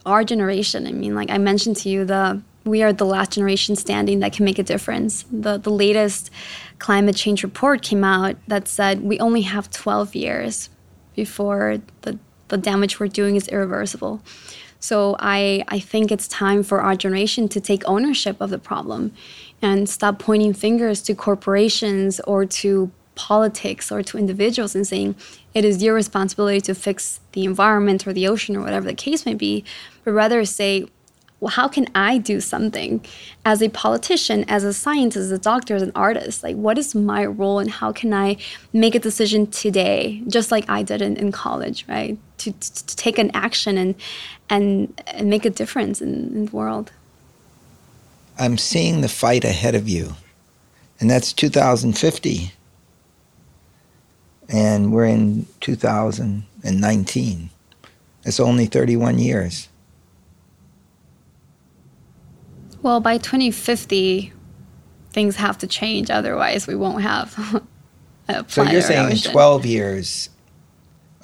our 0.05 0.23
generation. 0.23 0.87
I 0.87 0.91
mean, 0.91 1.15
like 1.15 1.29
I 1.29 1.37
mentioned 1.37 1.77
to 1.77 1.89
you, 1.89 2.05
the 2.05 2.41
we 2.65 2.81
are 2.81 2.91
the 2.91 3.05
last 3.05 3.33
generation 3.33 3.75
standing 3.75 4.19
that 4.19 4.33
can 4.33 4.43
make 4.43 4.59
a 4.59 4.63
difference. 4.63 5.23
The 5.31 5.57
the 5.57 5.69
latest 5.69 6.31
climate 6.79 7.15
change 7.15 7.43
report 7.43 7.81
came 7.81 8.03
out 8.03 8.35
that 8.47 8.67
said 8.67 9.01
we 9.01 9.19
only 9.19 9.41
have 9.41 9.69
12 9.71 10.15
years 10.15 10.69
before 11.15 11.77
the 12.01 12.19
the 12.47 12.57
damage 12.57 12.99
we're 12.99 13.07
doing 13.07 13.35
is 13.35 13.47
irreversible. 13.47 14.21
So 14.79 15.15
I 15.19 15.63
I 15.67 15.79
think 15.79 16.11
it's 16.11 16.27
time 16.27 16.63
for 16.63 16.81
our 16.81 16.95
generation 16.95 17.47
to 17.49 17.61
take 17.61 17.83
ownership 17.85 18.41
of 18.41 18.49
the 18.49 18.59
problem 18.59 19.13
and 19.61 19.87
stop 19.87 20.19
pointing 20.19 20.53
fingers 20.53 21.01
to 21.03 21.15
corporations 21.15 22.19
or 22.21 22.45
to 22.45 22.91
politics 23.15 23.91
or 23.91 24.03
to 24.03 24.17
individuals 24.17 24.75
and 24.75 24.85
saying 24.85 25.15
it 25.53 25.63
is 25.63 25.81
your 25.81 25.93
responsibility 25.93 26.59
to 26.59 26.75
fix 26.75 27.21
the 27.31 27.45
environment 27.45 28.05
or 28.05 28.11
the 28.11 28.27
ocean 28.27 28.57
or 28.57 28.61
whatever 28.61 28.85
the 28.85 28.93
case 28.93 29.25
may 29.25 29.33
be, 29.33 29.63
but 30.03 30.11
rather 30.11 30.43
say 30.43 30.85
well, 31.45 31.51
how 31.51 31.67
can 31.67 31.87
I 31.93 32.17
do 32.17 32.41
something 32.41 33.05
as 33.45 33.61
a 33.61 33.69
politician, 33.69 34.45
as 34.47 34.63
a 34.63 34.73
scientist, 34.73 35.25
as 35.25 35.31
a 35.31 35.37
doctor, 35.37 35.75
as 35.75 35.83
an 35.83 35.91
artist? 35.93 36.41
Like, 36.41 36.55
what 36.55 36.79
is 36.79 36.95
my 36.95 37.23
role 37.23 37.59
and 37.59 37.69
how 37.69 37.91
can 37.91 38.15
I 38.15 38.37
make 38.73 38.95
a 38.95 38.99
decision 38.99 39.45
today, 39.45 40.23
just 40.27 40.49
like 40.49 40.67
I 40.67 40.81
did 40.81 41.03
in, 41.03 41.15
in 41.17 41.31
college, 41.31 41.85
right? 41.87 42.17
To, 42.39 42.51
to, 42.51 42.85
to 42.87 42.95
take 42.95 43.19
an 43.19 43.29
action 43.35 43.77
and, 43.77 43.93
and, 44.49 44.99
and 45.05 45.29
make 45.29 45.45
a 45.45 45.51
difference 45.51 46.01
in, 46.01 46.35
in 46.35 46.45
the 46.47 46.51
world. 46.51 46.91
I'm 48.39 48.57
seeing 48.57 49.01
the 49.01 49.07
fight 49.07 49.45
ahead 49.45 49.75
of 49.75 49.87
you, 49.87 50.15
and 50.99 51.11
that's 51.11 51.31
2050. 51.31 52.53
And 54.49 54.91
we're 54.91 55.05
in 55.05 55.45
2019. 55.59 57.49
It's 58.23 58.39
only 58.39 58.65
31 58.65 59.19
years. 59.19 59.69
Well, 62.85 62.99
by 62.99 63.17
2050, 63.17 64.31
things 65.09 65.37
have 65.37 65.57
to 65.57 65.65
change. 65.65 66.11
Otherwise, 66.11 66.67
we 66.67 66.75
won't 66.75 67.01
have 67.01 67.33
a 68.27 68.43
planet. 68.43 68.51
So 68.51 68.61
you're 68.61 68.81
saying 68.83 69.09
in 69.09 69.17
12 69.17 69.65
years. 69.65 70.29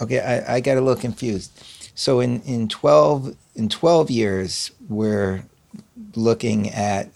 Okay, 0.01 0.21
I, 0.21 0.55
I 0.55 0.59
got 0.59 0.77
a 0.77 0.81
little 0.81 0.99
confused. 0.99 1.63
So 1.93 2.19
in, 2.19 2.41
in 2.41 2.67
12 2.67 3.35
in 3.53 3.69
12 3.69 4.09
years, 4.09 4.71
we're 4.89 5.43
looking 6.15 6.71
at 6.71 7.11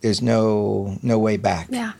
there's 0.00 0.20
no 0.20 0.98
no 1.00 1.20
way 1.20 1.36
back. 1.36 1.68
Yeah. 1.70 1.92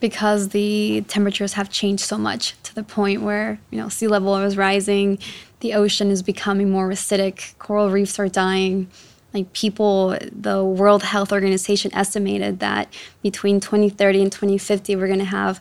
Because 0.00 0.48
the 0.48 1.04
temperatures 1.06 1.52
have 1.52 1.70
changed 1.70 2.02
so 2.02 2.18
much 2.18 2.60
to 2.64 2.74
the 2.74 2.82
point 2.82 3.22
where, 3.22 3.60
you 3.70 3.78
know, 3.78 3.88
sea 3.88 4.08
level 4.08 4.36
is 4.38 4.56
rising, 4.56 5.20
the 5.60 5.74
ocean 5.74 6.10
is 6.10 6.24
becoming 6.24 6.70
more 6.70 6.88
acidic, 6.88 7.56
coral 7.58 7.88
reefs 7.88 8.18
are 8.18 8.28
dying 8.28 8.90
like 9.34 9.52
people 9.52 10.16
the 10.32 10.64
world 10.64 11.02
health 11.02 11.32
organization 11.32 11.92
estimated 11.92 12.60
that 12.60 12.88
between 13.22 13.60
2030 13.60 14.22
and 14.22 14.32
2050 14.32 14.96
we're 14.96 15.08
going 15.08 15.18
to 15.18 15.24
have 15.24 15.60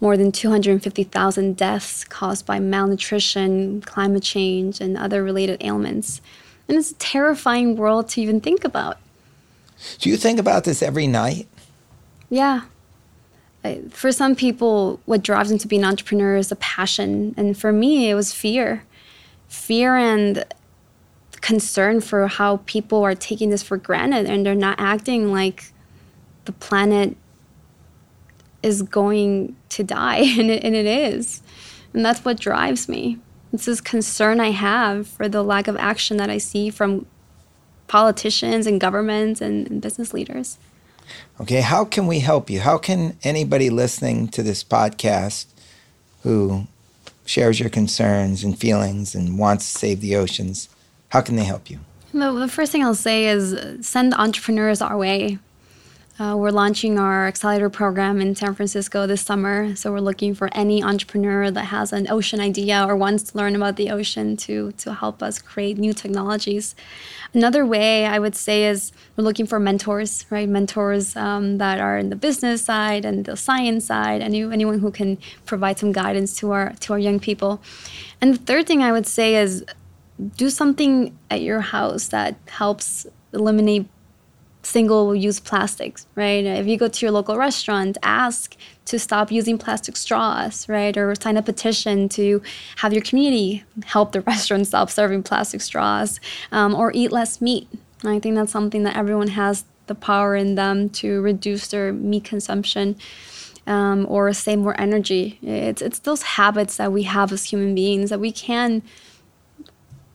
more 0.00 0.16
than 0.16 0.32
250,000 0.32 1.56
deaths 1.56 2.04
caused 2.04 2.46
by 2.46 2.58
malnutrition, 2.58 3.82
climate 3.82 4.22
change, 4.22 4.80
and 4.80 4.96
other 4.96 5.22
related 5.22 5.62
ailments. 5.62 6.20
And 6.68 6.78
it's 6.78 6.92
a 6.92 6.94
terrifying 6.94 7.76
world 7.76 8.08
to 8.10 8.22
even 8.22 8.40
think 8.40 8.64
about. 8.64 8.98
Do 9.98 10.08
you 10.08 10.16
think 10.16 10.38
about 10.38 10.64
this 10.64 10.82
every 10.82 11.06
night? 11.06 11.48
Yeah. 12.30 12.62
For 13.90 14.10
some 14.10 14.34
people, 14.34 15.00
what 15.04 15.22
drives 15.22 15.50
them 15.50 15.58
to 15.58 15.68
be 15.68 15.76
an 15.76 15.84
entrepreneur 15.84 16.36
is 16.36 16.50
a 16.50 16.56
passion. 16.56 17.34
And 17.36 17.56
for 17.56 17.72
me, 17.72 18.08
it 18.08 18.14
was 18.14 18.32
fear. 18.32 18.84
Fear 19.48 19.96
and 19.96 20.44
concern 21.40 22.00
for 22.00 22.26
how 22.26 22.58
people 22.66 23.02
are 23.02 23.14
taking 23.14 23.50
this 23.50 23.62
for 23.62 23.76
granted 23.76 24.26
and 24.26 24.44
they're 24.44 24.54
not 24.54 24.78
acting 24.78 25.32
like 25.32 25.72
the 26.44 26.52
planet 26.52 27.16
is 28.62 28.82
going 28.82 29.56
to 29.70 29.82
die 29.82 30.18
and 30.38 30.50
it, 30.50 30.64
and 30.64 30.74
it 30.74 30.86
is. 30.86 31.42
And 31.92 32.04
that's 32.04 32.24
what 32.24 32.38
drives 32.38 32.88
me. 32.88 33.18
It's 33.52 33.64
this 33.64 33.80
concern 33.80 34.38
i 34.38 34.50
have 34.50 35.08
for 35.08 35.28
the 35.28 35.42
lack 35.42 35.66
of 35.66 35.76
action 35.76 36.18
that 36.18 36.30
i 36.30 36.38
see 36.38 36.70
from 36.70 37.06
politicians 37.88 38.66
and 38.66 38.80
governments 38.80 39.40
and, 39.40 39.68
and 39.68 39.82
business 39.82 40.14
leaders. 40.14 40.58
Okay 41.40 41.60
how 41.60 41.84
can 41.84 42.06
we 42.06 42.20
help 42.20 42.48
you? 42.48 42.60
How 42.60 42.78
can 42.78 43.18
anybody 43.24 43.70
listening 43.70 44.28
to 44.28 44.44
this 44.44 44.62
podcast 44.62 45.46
who 46.22 46.68
shares 47.24 47.58
your 47.58 47.70
concerns 47.70 48.44
and 48.44 48.58
feelings 48.58 49.14
and 49.14 49.38
wants 49.38 49.72
to 49.72 49.78
save 49.78 50.00
the 50.00 50.14
oceans 50.14 50.68
how 51.10 51.20
can 51.20 51.36
they 51.36 51.44
help 51.44 51.70
you? 51.70 51.78
The, 52.12 52.32
the 52.32 52.48
first 52.48 52.72
thing 52.72 52.82
I'll 52.82 52.94
say 52.94 53.26
is 53.26 53.86
send 53.86 54.14
entrepreneurs 54.14 54.80
our 54.80 54.96
way. 54.96 55.38
Uh, 56.18 56.36
we're 56.36 56.50
launching 56.50 56.98
our 56.98 57.26
accelerator 57.26 57.70
program 57.70 58.20
in 58.20 58.34
San 58.34 58.54
Francisco 58.54 59.06
this 59.06 59.22
summer. 59.22 59.74
So 59.74 59.90
we're 59.90 60.00
looking 60.00 60.34
for 60.34 60.50
any 60.52 60.82
entrepreneur 60.82 61.50
that 61.50 61.64
has 61.64 61.94
an 61.94 62.10
ocean 62.10 62.40
idea 62.40 62.84
or 62.86 62.94
wants 62.94 63.22
to 63.30 63.38
learn 63.38 63.56
about 63.56 63.76
the 63.76 63.90
ocean 63.90 64.36
to, 64.38 64.72
to 64.72 64.92
help 64.92 65.22
us 65.22 65.38
create 65.38 65.78
new 65.78 65.94
technologies. 65.94 66.74
Another 67.32 67.64
way 67.64 68.04
I 68.04 68.18
would 68.18 68.36
say 68.36 68.66
is 68.66 68.92
we're 69.16 69.24
looking 69.24 69.46
for 69.46 69.58
mentors, 69.58 70.26
right? 70.28 70.46
Mentors 70.46 71.16
um, 71.16 71.56
that 71.56 71.80
are 71.80 71.96
in 71.96 72.10
the 72.10 72.16
business 72.16 72.62
side 72.62 73.06
and 73.06 73.24
the 73.24 73.36
science 73.36 73.86
side, 73.86 74.20
any, 74.20 74.42
anyone 74.42 74.80
who 74.80 74.90
can 74.90 75.16
provide 75.46 75.78
some 75.78 75.90
guidance 75.90 76.36
to 76.40 76.50
our 76.50 76.74
to 76.80 76.92
our 76.92 76.98
young 76.98 77.18
people. 77.18 77.62
And 78.20 78.34
the 78.34 78.38
third 78.38 78.66
thing 78.66 78.82
I 78.82 78.92
would 78.92 79.06
say 79.06 79.36
is 79.36 79.64
do 80.36 80.50
something 80.50 81.16
at 81.30 81.42
your 81.42 81.60
house 81.60 82.08
that 82.08 82.36
helps 82.46 83.06
eliminate 83.32 83.88
single 84.62 85.14
use 85.14 85.40
plastics, 85.40 86.06
right? 86.14 86.44
If 86.44 86.66
you 86.66 86.76
go 86.76 86.88
to 86.88 87.06
your 87.06 87.12
local 87.12 87.36
restaurant, 87.36 87.96
ask 88.02 88.56
to 88.86 88.98
stop 88.98 89.32
using 89.32 89.56
plastic 89.56 89.96
straws, 89.96 90.68
right? 90.68 90.96
Or 90.96 91.14
sign 91.14 91.36
a 91.36 91.42
petition 91.42 92.08
to 92.10 92.42
have 92.76 92.92
your 92.92 93.02
community 93.02 93.64
help 93.84 94.12
the 94.12 94.20
restaurant 94.32 94.66
stop 94.66 94.90
serving 94.90 95.22
plastic 95.22 95.60
straws 95.60 96.20
um, 96.52 96.74
or 96.74 96.92
eat 96.94 97.12
less 97.12 97.40
meat. 97.40 97.68
I 98.04 98.18
think 98.18 98.34
that's 98.34 98.52
something 98.52 98.82
that 98.84 98.96
everyone 98.96 99.28
has 99.28 99.64
the 99.86 99.94
power 99.94 100.36
in 100.36 100.54
them 100.54 100.88
to 100.90 101.20
reduce 101.20 101.68
their 101.68 101.92
meat 101.92 102.24
consumption. 102.24 102.96
Um, 103.66 104.06
or 104.08 104.32
save 104.32 104.58
more 104.58 104.78
energy. 104.80 105.38
It's, 105.42 105.80
it's 105.82 106.00
those 106.00 106.22
habits 106.22 106.78
that 106.78 106.90
we 106.90 107.04
have 107.04 107.30
as 107.30 107.44
human 107.44 107.74
beings 107.74 108.10
that 108.10 108.18
we 108.18 108.32
can 108.32 108.82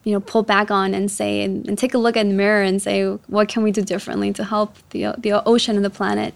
you 0.06 0.14
know 0.14 0.22
pull 0.22 0.44
back 0.44 0.72
on 0.72 0.94
and 0.94 1.12
say 1.12 1.42
and, 1.44 1.68
and, 1.68 1.78
take 1.78 1.94
a 1.94 1.98
look 1.98 2.16
in 2.16 2.30
the 2.30 2.36
mirror 2.36 2.62
and 2.62 2.82
say 2.82 3.06
what 3.28 3.50
can 3.50 3.64
we 3.64 3.72
do 3.72 3.82
differently 3.82 4.32
to 4.32 4.46
help 4.46 4.78
the 4.92 5.14
the 5.18 5.44
ocean 5.46 5.76
and 5.76 5.84
the 5.84 5.90
planet? 5.90 6.34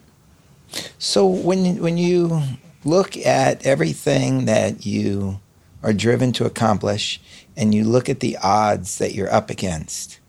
So 0.98 1.26
when 1.26 1.82
when 1.82 1.98
you 1.98 2.42
look 2.84 3.16
at 3.16 3.66
everything 3.66 4.46
that 4.46 4.86
you 4.86 5.40
are 5.82 5.94
driven 5.94 6.34
to 6.34 6.46
accomplish 6.46 7.22
and 7.56 7.74
you 7.74 7.86
look 7.86 8.10
at 8.10 8.20
the 8.20 8.38
odds 8.42 8.98
that 8.98 9.14
you're 9.14 9.32
up 9.34 9.50
against 9.50 10.20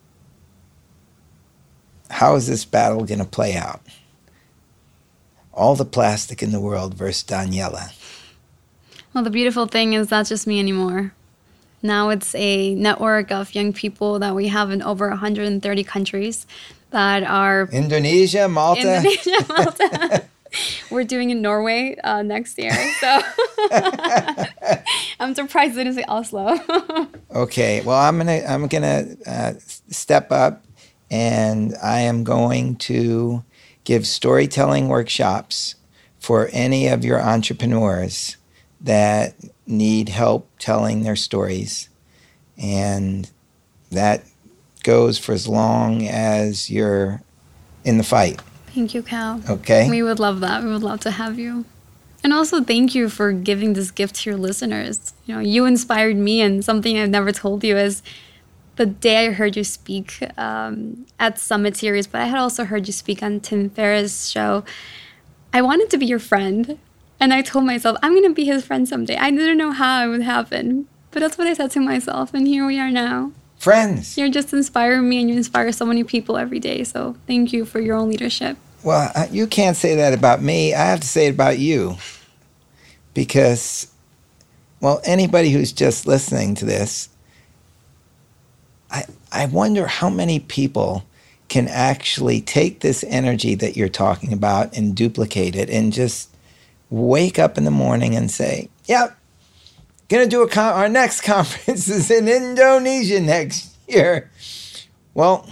how 2.11 2.34
is 2.34 2.47
this 2.47 2.64
battle 2.64 3.05
going 3.05 3.20
to 3.20 3.24
play 3.24 3.55
out? 3.57 3.80
All 5.55 5.76
the 5.76 5.84
plastic 5.84 6.43
in 6.43 6.51
the 6.51 6.61
world 6.61 6.95
versus 6.95 7.24
Daniela. 7.24 7.95
Well 9.14 9.24
the 9.24 9.30
beautiful 9.30 9.66
thing 9.66 9.95
is 9.95 10.09
that's 10.09 10.28
just 10.28 10.47
me 10.47 10.59
anymore 10.59 11.12
now 11.82 12.10
it's 12.10 12.34
a 12.34 12.74
network 12.74 13.30
of 13.30 13.54
young 13.54 13.72
people 13.72 14.18
that 14.18 14.34
we 14.34 14.48
have 14.48 14.70
in 14.70 14.82
over 14.82 15.08
130 15.08 15.84
countries 15.84 16.46
that 16.90 17.22
are 17.22 17.68
Indonesia, 17.72 18.48
Malta. 18.48 18.96
Indonesia, 18.96 19.46
Malta. 19.48 20.24
We're 20.90 21.04
doing 21.04 21.30
in 21.30 21.42
Norway 21.42 21.96
uh, 22.02 22.22
next 22.22 22.58
year, 22.58 22.72
so 22.98 23.20
I'm 25.20 25.34
surprised 25.36 25.76
they 25.76 25.84
didn't 25.84 25.94
say 25.94 26.04
Oslo. 26.08 26.58
okay, 27.34 27.82
well, 27.82 27.96
I'm 27.96 28.18
gonna 28.18 28.42
I'm 28.46 28.66
gonna 28.66 29.14
uh, 29.24 29.52
step 29.90 30.32
up, 30.32 30.64
and 31.08 31.76
I 31.80 32.00
am 32.00 32.24
going 32.24 32.76
to 32.76 33.44
give 33.84 34.08
storytelling 34.08 34.88
workshops 34.88 35.76
for 36.18 36.50
any 36.52 36.88
of 36.88 37.04
your 37.04 37.22
entrepreneurs 37.22 38.36
that 38.80 39.34
need 39.66 40.08
help 40.08 40.48
telling 40.58 41.02
their 41.02 41.16
stories. 41.16 41.88
And 42.58 43.30
that 43.90 44.24
goes 44.82 45.18
for 45.18 45.32
as 45.32 45.46
long 45.46 46.06
as 46.06 46.70
you're 46.70 47.22
in 47.84 47.98
the 47.98 48.04
fight. 48.04 48.40
Thank 48.74 48.94
you, 48.94 49.02
Cal. 49.02 49.42
Okay. 49.48 49.90
We 49.90 50.02
would 50.02 50.18
love 50.18 50.40
that. 50.40 50.62
We 50.62 50.70
would 50.70 50.82
love 50.82 51.00
to 51.00 51.10
have 51.10 51.38
you. 51.38 51.64
And 52.22 52.32
also, 52.32 52.62
thank 52.62 52.94
you 52.94 53.08
for 53.08 53.32
giving 53.32 53.72
this 53.72 53.90
gift 53.90 54.16
to 54.16 54.30
your 54.30 54.38
listeners. 54.38 55.14
You 55.24 55.34
know, 55.36 55.40
you 55.40 55.64
inspired 55.64 56.16
me, 56.16 56.42
and 56.42 56.62
something 56.62 56.98
I've 56.98 57.08
never 57.08 57.32
told 57.32 57.64
you 57.64 57.76
is 57.78 58.02
the 58.76 58.84
day 58.84 59.26
I 59.26 59.32
heard 59.32 59.56
you 59.56 59.64
speak 59.64 60.22
um, 60.36 61.06
at 61.18 61.38
Summit 61.38 61.76
Series, 61.78 62.06
but 62.06 62.20
I 62.20 62.26
had 62.26 62.38
also 62.38 62.64
heard 62.64 62.86
you 62.86 62.92
speak 62.92 63.22
on 63.22 63.40
Tim 63.40 63.70
Ferriss' 63.70 64.28
show 64.28 64.64
I 65.52 65.62
wanted 65.62 65.90
to 65.90 65.98
be 65.98 66.06
your 66.06 66.18
friend. 66.18 66.78
And 67.20 67.34
I 67.34 67.42
told 67.42 67.66
myself, 67.66 67.98
I'm 68.02 68.12
going 68.12 68.24
to 68.24 68.34
be 68.34 68.46
his 68.46 68.64
friend 68.64 68.88
someday. 68.88 69.16
I 69.16 69.30
didn't 69.30 69.58
know 69.58 69.72
how 69.72 70.04
it 70.04 70.08
would 70.08 70.22
happen, 70.22 70.88
but 71.10 71.20
that's 71.20 71.36
what 71.36 71.46
I 71.46 71.52
said 71.52 71.70
to 71.72 71.80
myself. 71.80 72.32
And 72.32 72.48
here 72.48 72.66
we 72.66 72.80
are 72.80 72.90
now. 72.90 73.32
Friends. 73.58 74.16
You're 74.16 74.30
just 74.30 74.54
inspiring 74.54 75.06
me 75.06 75.20
and 75.20 75.28
you 75.28 75.36
inspire 75.36 75.70
so 75.70 75.84
many 75.84 76.02
people 76.02 76.38
every 76.38 76.58
day. 76.58 76.82
So 76.82 77.16
thank 77.26 77.52
you 77.52 77.66
for 77.66 77.78
your 77.78 77.96
own 77.96 78.08
leadership. 78.08 78.56
Well, 78.82 79.12
you 79.30 79.46
can't 79.46 79.76
say 79.76 79.96
that 79.96 80.14
about 80.14 80.40
me. 80.40 80.72
I 80.72 80.86
have 80.86 81.00
to 81.00 81.06
say 81.06 81.26
it 81.26 81.34
about 81.34 81.58
you. 81.58 81.96
Because, 83.12 83.92
well, 84.80 85.02
anybody 85.04 85.50
who's 85.50 85.72
just 85.72 86.06
listening 86.06 86.54
to 86.54 86.64
this, 86.64 87.10
I, 88.90 89.04
I 89.30 89.44
wonder 89.44 89.86
how 89.86 90.08
many 90.08 90.40
people 90.40 91.04
can 91.50 91.68
actually 91.68 92.40
take 92.40 92.80
this 92.80 93.04
energy 93.08 93.54
that 93.56 93.76
you're 93.76 93.88
talking 93.90 94.32
about 94.32 94.74
and 94.74 94.94
duplicate 94.94 95.54
it 95.54 95.68
and 95.68 95.92
just 95.92 96.30
wake 96.91 97.38
up 97.38 97.57
in 97.57 97.64
the 97.64 97.70
morning 97.70 98.16
and 98.16 98.30
say, 98.30 98.68
yep, 98.84 99.16
gonna 100.09 100.26
do 100.26 100.43
a 100.43 100.49
con- 100.49 100.74
our 100.74 100.88
next 100.88 101.20
conference 101.22 101.88
is 101.88 102.11
in 102.11 102.28
Indonesia 102.28 103.20
next 103.20 103.76
year. 103.88 104.30
Well, 105.14 105.49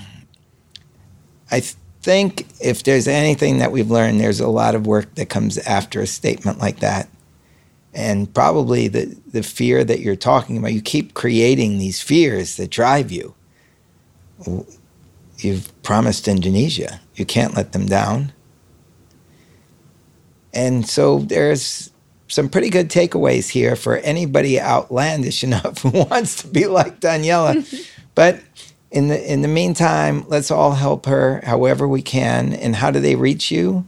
I 1.50 1.60
think 2.02 2.46
if 2.60 2.82
there's 2.82 3.08
anything 3.08 3.58
that 3.58 3.72
we've 3.72 3.90
learned, 3.90 4.20
there's 4.20 4.40
a 4.40 4.48
lot 4.48 4.74
of 4.74 4.86
work 4.86 5.14
that 5.14 5.28
comes 5.28 5.58
after 5.58 6.00
a 6.00 6.06
statement 6.06 6.58
like 6.58 6.80
that. 6.80 7.08
And 7.94 8.32
probably 8.32 8.86
the, 8.88 9.16
the 9.32 9.42
fear 9.42 9.82
that 9.82 10.00
you're 10.00 10.14
talking 10.16 10.56
about, 10.58 10.72
you 10.72 10.82
keep 10.82 11.14
creating 11.14 11.78
these 11.78 12.00
fears 12.00 12.56
that 12.56 12.70
drive 12.70 13.10
you. 13.10 13.34
You've 15.38 15.82
promised 15.82 16.28
Indonesia. 16.28 17.00
You 17.14 17.24
can't 17.24 17.54
let 17.54 17.72
them 17.72 17.86
down. 17.86 18.32
And 20.58 20.88
so 20.88 21.20
there's 21.20 21.92
some 22.26 22.48
pretty 22.48 22.68
good 22.68 22.90
takeaways 22.90 23.48
here 23.48 23.76
for 23.76 23.98
anybody 23.98 24.60
outlandish 24.60 25.44
enough 25.48 25.82
who 25.82 25.90
wants 25.90 26.42
to 26.42 26.48
be 26.48 26.66
like 26.66 26.98
Daniela. 26.98 27.64
but 28.16 28.40
in 28.90 29.06
the 29.06 29.32
in 29.32 29.42
the 29.42 29.48
meantime, 29.48 30.24
let's 30.28 30.50
all 30.50 30.72
help 30.72 31.06
her 31.06 31.40
however 31.44 31.86
we 31.86 32.02
can. 32.02 32.52
And 32.52 32.74
how 32.74 32.90
do 32.90 32.98
they 32.98 33.14
reach 33.14 33.52
you 33.52 33.86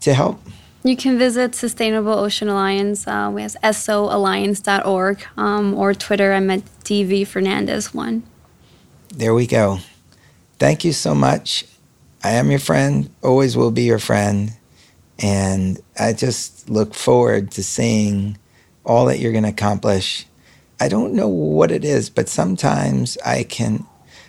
to 0.00 0.12
help? 0.12 0.40
You 0.82 0.96
can 0.96 1.16
visit 1.16 1.54
Sustainable 1.54 2.14
Ocean 2.14 2.48
Alliance. 2.48 3.06
Uh, 3.06 3.30
we 3.32 3.42
have 3.42 3.52
soalliance.org 3.52 5.26
um, 5.36 5.74
or 5.74 5.94
Twitter. 5.94 6.32
I'm 6.32 6.50
at 6.50 6.64
DV 6.84 7.26
Fernandez 7.26 7.94
one. 7.94 8.24
There 9.14 9.34
we 9.34 9.46
go. 9.46 9.78
Thank 10.58 10.84
you 10.84 10.92
so 10.92 11.14
much. 11.14 11.66
I 12.24 12.30
am 12.30 12.50
your 12.50 12.60
friend. 12.60 13.10
Always 13.22 13.56
will 13.56 13.70
be 13.70 13.82
your 13.82 13.98
friend. 13.98 14.56
And 15.22 15.78
I 15.98 16.12
just 16.12 16.70
look 16.70 16.94
forward 16.94 17.50
to 17.52 17.62
seeing 17.62 18.38
all 18.84 19.06
that 19.06 19.18
you're 19.18 19.32
going 19.32 19.44
to 19.44 19.50
accomplish. 19.50 20.26
I 20.80 20.88
don't 20.88 21.14
know 21.14 21.28
what 21.28 21.70
it 21.70 21.84
is, 21.84 22.08
but 22.08 22.28
sometimes 22.28 23.18
I 23.24 23.44
can 23.44 23.84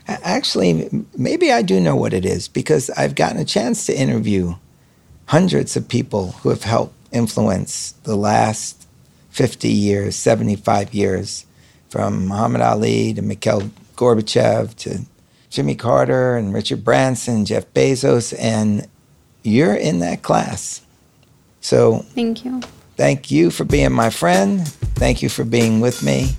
actually, 0.07 0.89
maybe 1.17 1.51
I 1.51 1.61
do 1.61 1.79
know 1.79 1.95
what 1.95 2.13
it 2.13 2.25
is 2.25 2.47
because 2.47 2.89
I've 2.91 3.15
gotten 3.15 3.39
a 3.39 3.45
chance 3.45 3.85
to 3.85 3.97
interview 3.97 4.55
hundreds 5.27 5.77
of 5.77 5.87
people 5.87 6.33
who 6.33 6.49
have 6.49 6.63
helped 6.63 6.95
influence 7.13 7.93
the 8.03 8.17
last 8.17 8.85
50 9.29 9.69
years, 9.69 10.15
75 10.15 10.93
years, 10.93 11.45
from 11.89 12.27
Muhammad 12.27 12.61
Ali 12.61 13.13
to 13.13 13.21
Mikhail 13.21 13.69
Gorbachev 13.95 14.75
to 14.77 15.05
Jimmy 15.49 15.75
Carter 15.75 16.37
and 16.37 16.53
Richard 16.53 16.83
Branson, 16.83 17.45
Jeff 17.45 17.65
Bezos, 17.73 18.33
and 18.39 18.87
you're 19.43 19.75
in 19.75 19.99
that 19.99 20.21
class. 20.21 20.81
So 21.61 21.99
thank 21.99 22.43
you. 22.45 22.61
Thank 22.97 23.31
you 23.31 23.49
for 23.49 23.63
being 23.63 23.91
my 23.91 24.09
friend. 24.09 24.67
Thank 24.95 25.21
you 25.21 25.29
for 25.29 25.43
being 25.43 25.79
with 25.79 26.03
me. 26.03 26.35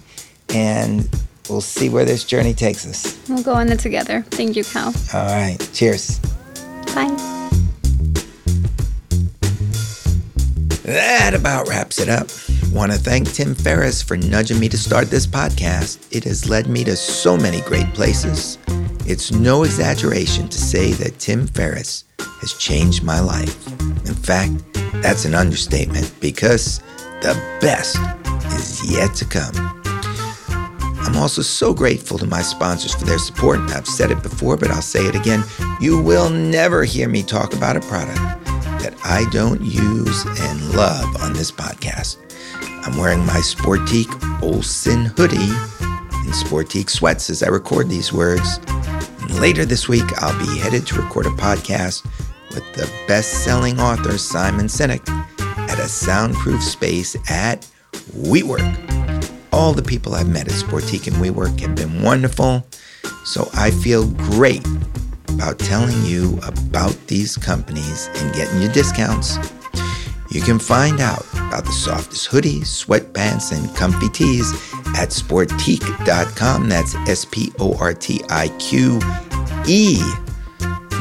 And 0.55 1.09
we'll 1.49 1.61
see 1.61 1.89
where 1.89 2.05
this 2.05 2.25
journey 2.25 2.55
takes 2.55 2.87
us. 2.87 3.19
We'll 3.29 3.43
go 3.43 3.55
on 3.55 3.71
it 3.71 3.81
together. 3.81 4.23
Thank 4.31 4.57
you, 4.57 4.65
Cal. 4.65 4.93
All 5.15 5.27
right. 5.27 5.57
Cheers. 5.73 6.19
Bye. 6.95 7.17
That 10.85 11.33
about 11.35 11.69
wraps 11.69 11.99
it 11.99 12.09
up. 12.09 12.29
Want 12.73 12.93
to 12.93 12.99
thank 12.99 13.33
Tim 13.33 13.55
Ferriss 13.55 14.03
for 14.03 14.17
nudging 14.17 14.59
me 14.59 14.69
to 14.69 14.79
start 14.79 15.11
this 15.11 15.27
podcast. 15.27 16.07
It 16.11 16.25
has 16.25 16.49
led 16.49 16.69
me 16.69 16.85
to 16.85 16.97
so 16.97 17.37
many 17.37 17.61
great 17.63 17.93
places. 17.95 18.59
It's 19.07 19.33
no 19.33 19.63
exaggeration 19.65 20.49
to 20.49 20.59
say 20.59 20.93
that 20.93 21.19
Tim 21.19 21.47
Ferriss 21.47 22.05
has 22.41 22.55
changed 22.55 23.03
my 23.03 23.21
life. 23.21 23.67
In 24.07 24.15
fact, 24.15 24.53
that's 25.03 25.25
an 25.25 25.35
understatement 25.35 26.13
because 26.21 26.79
the 27.21 27.35
best 27.61 27.97
is 28.55 28.93
yet 28.93 29.15
to 29.15 29.25
come. 29.25 29.53
I'm 31.05 31.17
also 31.17 31.43
so 31.43 31.75
grateful 31.75 32.17
to 32.19 32.27
my 32.27 32.43
sponsors 32.43 32.95
for 32.95 33.05
their 33.05 33.19
support. 33.19 33.61
I've 33.61 33.87
said 33.87 34.11
it 34.11 34.23
before, 34.23 34.57
but 34.57 34.71
I'll 34.71 34.81
say 34.81 35.07
it 35.07 35.15
again. 35.15 35.45
You 35.81 36.01
will 36.01 36.31
never 36.31 36.85
hear 36.85 37.09
me 37.09 37.23
talk 37.23 37.55
about 37.55 37.77
a 37.77 37.81
product 37.81 38.17
that 38.83 38.95
I 39.05 39.29
don't 39.31 39.61
use 39.61 40.25
and 40.25 40.75
love 40.75 41.23
on 41.23 41.33
this 41.33 41.53
podcast. 41.53 42.17
I'm 42.85 42.97
wearing 42.97 43.25
my 43.27 43.41
Sportiqe 43.41 44.43
Olsen 44.43 45.07
hoodie 45.17 45.37
and 45.37 46.33
Sportiqe 46.33 46.89
sweats 46.89 47.31
as 47.31 47.43
I 47.43 47.49
record 47.49 47.89
these 47.89 48.13
words. 48.13 48.59
Later 49.41 49.65
this 49.65 49.89
week, 49.89 50.05
I'll 50.19 50.39
be 50.39 50.59
headed 50.59 50.87
to 50.89 51.01
record 51.01 51.27
a 51.27 51.31
podcast 51.31 52.05
with 52.51 52.65
the 52.75 52.91
best 53.09 53.45
selling 53.45 53.81
author 53.81 54.17
Simon 54.19 54.67
Sinek 54.67 55.09
at 55.69 55.79
a 55.79 55.89
soundproof 55.89 56.63
space 56.63 57.17
at 57.31 57.69
WeWork. 58.17 59.33
All 59.53 59.73
the 59.73 59.83
people 59.83 60.15
I've 60.15 60.29
met 60.29 60.47
at 60.49 60.55
Sportiqe 60.55 61.09
and 61.09 61.17
WeWork 61.17 61.61
have 61.61 61.75
been 61.75 62.03
wonderful, 62.03 62.67
so 63.25 63.49
I 63.55 63.71
feel 63.71 64.07
great 64.09 64.67
about 65.29 65.59
telling 65.59 66.05
you 66.05 66.39
about 66.45 66.97
these 67.09 67.37
companies 67.37 68.09
and 68.15 68.35
getting 68.35 68.63
you 68.63 68.69
discounts. 68.69 69.39
You 70.31 70.41
can 70.41 70.59
find 70.59 71.01
out 71.01 71.27
about 71.53 71.67
the 71.67 71.73
softest 71.73 72.31
hoodies, 72.31 72.63
sweatpants, 72.63 73.53
and 73.53 73.77
comfy 73.77 74.09
tees 74.09 74.51
at 74.97 75.11
sportiqe.com. 75.11 76.67
That's 76.67 76.95
S 77.07 77.27
P 77.27 77.53
O 77.59 77.77
R 77.79 77.93
T 77.93 78.23
I 78.31 78.49
Q 78.59 78.99
E. 79.67 80.01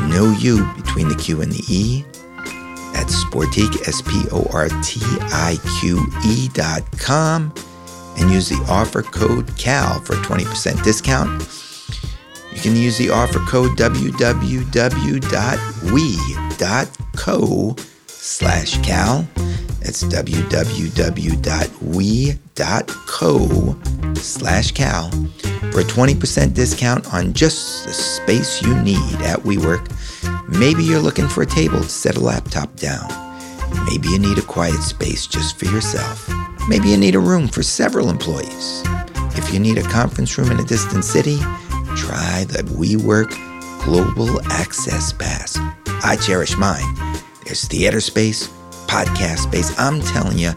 No 0.10 0.36
U 0.40 0.66
between 0.76 1.08
the 1.08 1.16
Q 1.16 1.42
and 1.42 1.54
the 1.54 1.64
E. 1.74 2.04
That's 2.92 3.24
Sportiqe, 3.24 3.88
S 3.88 4.02
P 4.02 4.26
O 4.34 4.46
R 4.52 4.68
T 4.84 5.00
I 5.32 5.58
Q 5.80 6.06
E 6.26 6.50
dot 6.50 6.84
com. 7.00 7.54
And 8.18 8.30
use 8.30 8.50
the 8.50 8.62
offer 8.68 9.04
code 9.04 9.58
CAL 9.58 10.02
for 10.02 10.14
a 10.14 10.18
20% 10.18 10.84
discount. 10.84 11.48
You 12.54 12.60
can 12.60 12.76
use 12.76 12.98
the 12.98 13.10
offer 13.10 13.40
code 13.40 13.78
www.we.co 13.78 14.72
slash 18.22 18.78
cal. 18.86 19.28
That's 19.82 20.04
www.we.co 20.04 20.54
slash 24.14 24.72
cal 24.72 25.10
for 25.72 25.80
a 25.80 25.84
20% 25.84 26.54
discount 26.54 27.12
on 27.14 27.34
just 27.34 27.86
the 27.86 27.94
space 27.94 28.62
you 28.62 28.80
need 28.84 29.16
at 29.22 29.40
WeWork. 29.40 29.90
Maybe 30.48 30.84
you're 30.84 31.00
looking 31.00 31.28
for 31.28 31.42
a 31.42 31.48
table 31.48 31.80
to 31.80 31.90
set 31.90 32.16
a 32.16 32.20
laptop 32.20 32.76
down. 32.76 33.10
Maybe 33.88 34.10
you 34.10 34.20
need 34.20 34.38
a 34.38 34.44
quiet 34.44 34.82
space 34.82 35.26
just 35.26 35.58
for 35.58 35.66
yourself. 35.66 36.30
Maybe 36.68 36.90
you 36.90 36.98
need 36.98 37.16
a 37.16 37.20
room 37.20 37.48
for 37.48 37.64
several 37.64 38.10
employees. 38.10 38.84
If 39.34 39.52
you 39.52 39.60
need 39.60 39.80
a 39.80 39.84
conference 39.84 40.38
room 40.38 40.52
in 40.52 40.60
a 40.60 40.66
distant 40.66 41.06
city, 41.06 41.40
try 41.96 42.46
the 42.48 42.64
WeWork 42.68 43.32
Global 43.84 44.40
Access 44.52 45.12
Pass. 45.12 45.58
I 46.04 46.18
cherish 46.18 46.56
mine. 46.58 47.21
There's 47.46 47.68
theater 47.68 48.02
space, 48.02 48.48
podcast 48.88 49.40
space. 49.40 49.78
I'm 49.80 50.02
telling 50.02 50.38
you, 50.38 50.52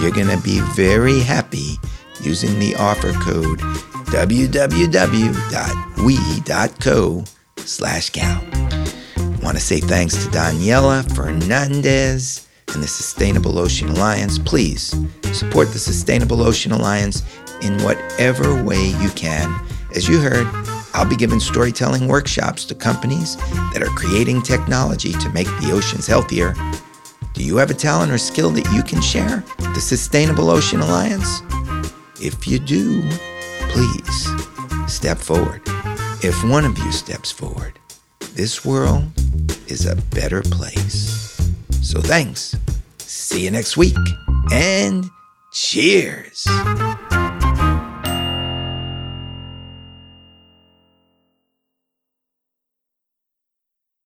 you're 0.00 0.10
going 0.10 0.28
to 0.28 0.40
be 0.42 0.60
very 0.74 1.20
happy 1.20 1.78
using 2.20 2.58
the 2.58 2.74
offer 2.76 3.12
code 3.12 3.60
www.we.co 4.06 4.84
slash 7.58 8.10
cal. 8.10 8.40
Want 9.42 9.56
to 9.56 9.62
say 9.62 9.80
thanks 9.80 10.14
to 10.24 10.30
Daniela 10.30 11.14
Fernandez 11.14 12.46
and 12.74 12.82
the 12.82 12.88
Sustainable 12.88 13.58
Ocean 13.58 13.88
Alliance. 13.88 14.38
Please 14.38 14.94
support 15.32 15.72
the 15.72 15.78
Sustainable 15.78 16.42
Ocean 16.42 16.72
Alliance 16.72 17.22
in 17.62 17.80
whatever 17.82 18.62
way 18.62 18.88
you 19.00 19.08
can. 19.10 19.54
As 19.94 20.08
you 20.08 20.20
heard, 20.20 20.46
I'll 20.96 21.08
be 21.08 21.14
giving 21.14 21.38
storytelling 21.38 22.08
workshops 22.08 22.64
to 22.64 22.74
companies 22.74 23.36
that 23.72 23.82
are 23.82 23.94
creating 23.94 24.42
technology 24.42 25.12
to 25.12 25.28
make 25.30 25.46
the 25.60 25.70
oceans 25.72 26.06
healthier. 26.06 26.54
Do 27.34 27.44
you 27.44 27.58
have 27.58 27.70
a 27.70 27.74
talent 27.74 28.10
or 28.10 28.18
skill 28.18 28.50
that 28.50 28.68
you 28.72 28.82
can 28.82 29.00
share? 29.00 29.44
The 29.58 29.80
Sustainable 29.80 30.50
Ocean 30.50 30.80
Alliance? 30.80 31.42
If 32.20 32.48
you 32.48 32.58
do, 32.58 33.08
please 33.68 34.28
step 34.92 35.18
forward. 35.18 35.62
If 36.24 36.42
one 36.42 36.64
of 36.64 36.76
you 36.78 36.90
steps 36.90 37.30
forward, 37.30 37.78
this 38.32 38.64
world 38.64 39.04
is 39.68 39.86
a 39.86 39.96
better 39.96 40.42
place. 40.42 41.38
So 41.82 42.00
thanks 42.00 42.56
See 43.06 43.44
you 43.44 43.50
next 43.50 43.76
week. 43.76 43.96
And 44.52 45.10
cheers. 45.52 46.46